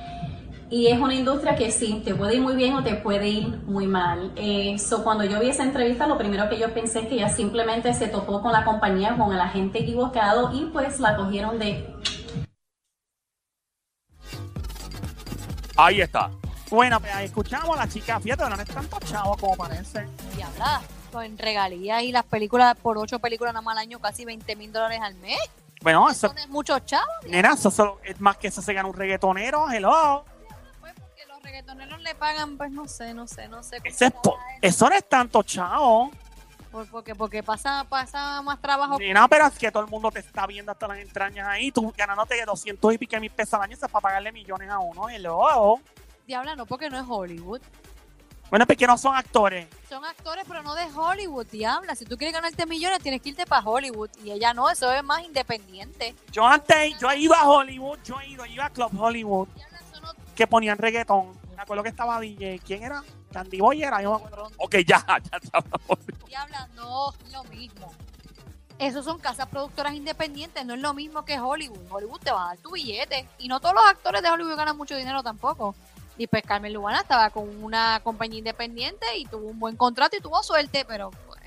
Y 0.73 0.87
es 0.87 0.99
una 0.99 1.13
industria 1.13 1.55
que 1.55 1.69
sí, 1.71 2.01
te 2.03 2.15
puede 2.15 2.33
ir 2.37 2.41
muy 2.41 2.55
bien 2.55 2.73
o 2.73 2.83
te 2.83 2.95
puede 2.95 3.27
ir 3.27 3.47
muy 3.67 3.85
mal. 3.85 4.31
Eh, 4.35 4.75
so, 4.79 5.03
cuando 5.03 5.23
yo 5.23 5.39
vi 5.39 5.49
esa 5.49 5.61
entrevista, 5.61 6.07
lo 6.07 6.17
primero 6.17 6.49
que 6.49 6.57
yo 6.57 6.73
pensé 6.73 7.01
es 7.01 7.07
que 7.09 7.13
ella 7.13 7.29
simplemente 7.29 7.93
se 7.93 8.07
topó 8.07 8.41
con 8.41 8.51
la 8.51 8.65
compañía, 8.65 9.15
con 9.15 9.31
el 9.31 9.39
agente 9.39 9.81
equivocado 9.81 10.51
y 10.51 10.65
pues 10.73 10.99
la 10.99 11.15
cogieron 11.15 11.59
de... 11.59 11.87
Ahí 15.77 16.01
está. 16.01 16.31
Bueno, 16.71 16.99
pues 16.99 17.13
escuchamos 17.21 17.77
a 17.77 17.85
la 17.85 17.87
chica, 17.87 18.19
fíjate, 18.19 18.49
no 18.49 18.55
es 18.59 18.67
tanto 18.67 18.97
chavo 19.05 19.37
como 19.37 19.55
parece. 19.55 20.07
Diabla, 20.35 20.81
con 21.11 21.37
regalías 21.37 22.01
y 22.01 22.11
las 22.11 22.23
películas, 22.23 22.75
por 22.81 22.97
ocho 22.97 23.19
películas 23.19 23.53
nada 23.53 23.61
más 23.61 23.73
al 23.73 23.83
año, 23.83 23.99
casi 23.99 24.25
20 24.25 24.55
mil 24.55 24.71
dólares 24.71 25.01
al 25.03 25.13
mes. 25.15 25.37
Bueno, 25.83 26.09
eso, 26.09 26.29
Son 26.29 26.37
muchos 26.49 26.83
chavos. 26.85 27.07
nena, 27.29 27.53
eso 27.53 27.69
solo- 27.69 27.99
es 28.03 28.19
más 28.19 28.37
que 28.37 28.47
eso 28.47 28.63
se 28.63 28.73
gana 28.73 28.87
un 28.87 28.95
reggaetonero, 28.95 29.69
hello. 29.69 30.23
Reggaetoneros 31.53 32.01
le 32.01 32.15
pagan, 32.15 32.57
pues 32.57 32.71
no 32.71 32.87
sé, 32.87 33.13
no 33.13 33.27
sé, 33.27 33.47
no 33.47 33.61
sé. 33.61 33.77
Ese 33.83 34.07
es 34.07 34.13
eso 34.59 34.89
no 34.89 34.95
es 34.95 35.07
tanto 35.07 35.43
chavo. 35.43 36.09
Por- 36.71 36.89
porque, 36.89 37.13
porque 37.13 37.43
pasa, 37.43 37.85
pasa 37.87 38.41
más 38.41 38.59
trabajo. 38.59 38.97
Nena, 38.97 39.27
pero 39.27 39.45
es 39.45 39.59
que 39.59 39.71
todo 39.71 39.83
el 39.83 39.89
mundo 39.91 40.09
te 40.09 40.17
está 40.21 40.47
viendo 40.47 40.71
hasta 40.71 40.87
las 40.87 40.97
entrañas 40.97 41.47
ahí, 41.47 41.71
tú 41.71 41.93
ganándote 41.95 42.43
200 42.43 42.95
y 42.95 42.97
pico 42.97 43.19
mil 43.19 43.29
pesos 43.29 43.53
al 43.53 43.61
año, 43.61 43.75
eso 43.75 43.85
es 43.85 43.91
para 43.91 44.01
pagarle 44.01 44.31
millones 44.31 44.67
a 44.67 44.79
uno, 44.79 45.07
hello. 45.09 45.79
Diabla, 46.25 46.55
no, 46.55 46.65
porque 46.65 46.89
no 46.89 46.97
es 46.97 47.05
Hollywood. 47.07 47.61
Bueno, 48.49 48.65
porque 48.65 48.87
no 48.87 48.97
son 48.97 49.15
actores. 49.15 49.67
Son 49.87 50.03
actores, 50.03 50.45
pero 50.47 50.63
no 50.63 50.73
de 50.73 50.85
Hollywood, 50.85 51.45
diabla. 51.51 51.93
Si 51.93 52.05
tú 52.05 52.17
quieres 52.17 52.33
ganarte 52.33 52.65
millones, 52.65 52.97
tienes 53.03 53.21
que 53.21 53.29
irte 53.29 53.45
para 53.45 53.63
Hollywood. 53.63 54.09
Y 54.23 54.31
ella 54.31 54.55
no, 54.55 54.71
eso 54.71 54.91
es 54.91 55.03
más 55.03 55.21
independiente. 55.23 56.15
Yo 56.31 56.47
antes, 56.47 56.97
yo 56.97 57.13
ido 57.13 57.35
a 57.35 57.47
Hollywood, 57.47 57.99
yo 58.03 58.19
he 58.21 58.29
ido, 58.29 58.43
yo 58.47 58.53
iba 58.53 58.65
a 58.65 58.69
Club 58.71 58.99
Hollywood, 58.99 59.47
Diabla, 59.49 59.79
no 60.01 60.13
que 60.35 60.47
ponían 60.47 60.79
reggaetón. 60.79 61.42
Me 61.55 61.61
acuerdo 61.61 61.83
que 61.83 61.89
estaba 61.89 62.19
DJ, 62.19 62.59
¿quién 62.65 62.83
era? 62.83 63.03
Candy 63.31 63.59
Boy 63.59 63.83
era, 63.83 64.01
yo 64.01 64.11
me 64.11 64.25
acuerdo. 64.25 64.49
Ok, 64.57 64.75
ya, 64.85 65.03
ya, 65.07 65.21
ya 65.23 65.39
hablamos. 65.53 65.99
Diabla, 66.27 66.69
no 66.75 67.11
es 67.11 67.31
lo 67.31 67.43
mismo. 67.45 67.93
Esos 68.79 69.05
son 69.05 69.19
casas 69.19 69.47
productoras 69.47 69.93
independientes, 69.93 70.65
no 70.65 70.73
es 70.73 70.81
lo 70.81 70.93
mismo 70.93 71.23
que 71.23 71.39
Hollywood. 71.39 71.91
Hollywood 71.91 72.19
te 72.19 72.31
va 72.31 72.45
a 72.45 72.47
dar 72.49 72.57
tu 72.57 72.71
billete. 72.71 73.27
Y 73.37 73.47
no 73.47 73.59
todos 73.59 73.75
los 73.75 73.85
actores 73.85 74.21
de 74.21 74.29
Hollywood 74.29 74.55
ganan 74.55 74.75
mucho 74.75 74.95
dinero 74.95 75.21
tampoco. 75.23 75.75
Y 76.17 76.27
pues 76.27 76.43
Carmen 76.43 76.73
Lubana 76.73 77.01
estaba 77.01 77.29
con 77.29 77.63
una 77.63 77.99
compañía 78.03 78.39
independiente 78.39 79.17
y 79.17 79.25
tuvo 79.25 79.47
un 79.47 79.59
buen 79.59 79.75
contrato 79.75 80.15
y 80.15 80.19
tuvo 80.19 80.43
suerte, 80.43 80.85
pero 80.85 81.11
pues, 81.27 81.41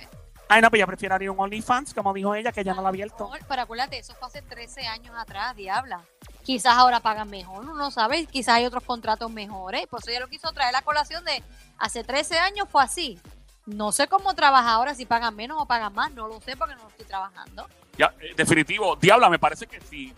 Ay, 0.48 0.62
no, 0.62 0.70
pero 0.70 0.80
yo 0.80 0.86
prefiero 0.86 1.14
abrir 1.14 1.30
un 1.30 1.40
OnlyFans, 1.40 1.92
como 1.92 2.12
dijo 2.12 2.34
ella, 2.34 2.52
que 2.52 2.62
ya 2.62 2.72
no 2.72 2.80
lo 2.80 2.86
ha 2.86 2.90
abierto. 2.90 3.30
pero 3.48 3.62
acuérdate, 3.62 3.98
eso 3.98 4.14
fue 4.14 4.28
hace 4.28 4.42
13 4.42 4.86
años 4.86 5.14
atrás, 5.18 5.56
diabla. 5.56 6.02
Quizás 6.46 6.74
ahora 6.76 7.00
pagan 7.00 7.28
mejor, 7.28 7.64
uno 7.64 7.74
no 7.74 7.90
sabe, 7.90 8.24
quizás 8.26 8.54
hay 8.54 8.66
otros 8.66 8.84
contratos 8.84 9.28
mejores. 9.32 9.88
Por 9.88 9.98
eso 10.00 10.10
ella 10.10 10.20
lo 10.20 10.28
quiso 10.28 10.52
traer 10.52 10.72
la 10.72 10.80
colación 10.82 11.24
de 11.24 11.42
hace 11.76 12.04
13 12.04 12.38
años 12.38 12.68
fue 12.70 12.84
así. 12.84 13.18
No 13.64 13.90
sé 13.90 14.06
cómo 14.06 14.32
trabaja 14.32 14.70
ahora, 14.74 14.94
si 14.94 15.06
pagan 15.06 15.34
menos 15.34 15.60
o 15.60 15.66
pagan 15.66 15.92
más, 15.92 16.12
no 16.12 16.28
lo 16.28 16.40
sé 16.40 16.56
porque 16.56 16.76
no 16.76 16.88
estoy 16.88 17.04
trabajando. 17.04 17.66
Ya, 17.98 18.14
eh, 18.20 18.32
definitivo, 18.36 18.94
Diabla, 18.94 19.28
me 19.28 19.40
parece 19.40 19.66
que 19.66 19.80
sí. 19.80 20.14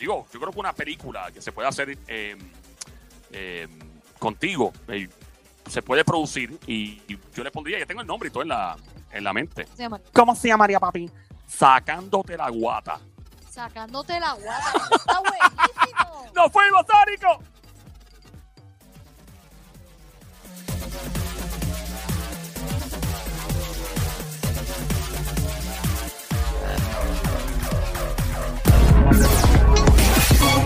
digo, 0.00 0.26
yo 0.32 0.40
creo 0.40 0.52
que 0.52 0.58
una 0.58 0.72
película 0.72 1.30
que 1.30 1.40
se 1.40 1.52
puede 1.52 1.68
hacer 1.68 1.96
eh, 2.08 2.36
eh, 3.30 3.68
contigo 4.18 4.72
eh, 4.88 5.08
se 5.68 5.80
puede 5.80 6.04
producir 6.04 6.58
y, 6.66 7.00
y 7.06 7.16
yo 7.36 7.44
le 7.44 7.52
pondría, 7.52 7.78
ya 7.78 7.86
tengo 7.86 8.00
el 8.00 8.06
nombre 8.08 8.30
y 8.30 8.32
todo 8.32 8.42
en 8.42 8.48
la, 8.48 8.76
en 9.12 9.22
la 9.22 9.32
mente. 9.32 9.68
Se 9.76 9.84
llama 9.84 10.00
¿Cómo 10.12 10.34
se 10.34 10.48
llamaría, 10.48 10.80
papi? 10.80 11.08
Sacándote 11.46 12.36
la 12.36 12.50
guata 12.50 12.98
sacándote 13.60 14.18
la 14.18 14.32
guata. 14.32 14.72
Está 14.96 15.20
buenísimo. 15.20 16.32
¡Nos 16.34 16.52
fuimos, 16.52 16.86
Sárico! 16.86 17.42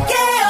Yeah. 0.06 0.43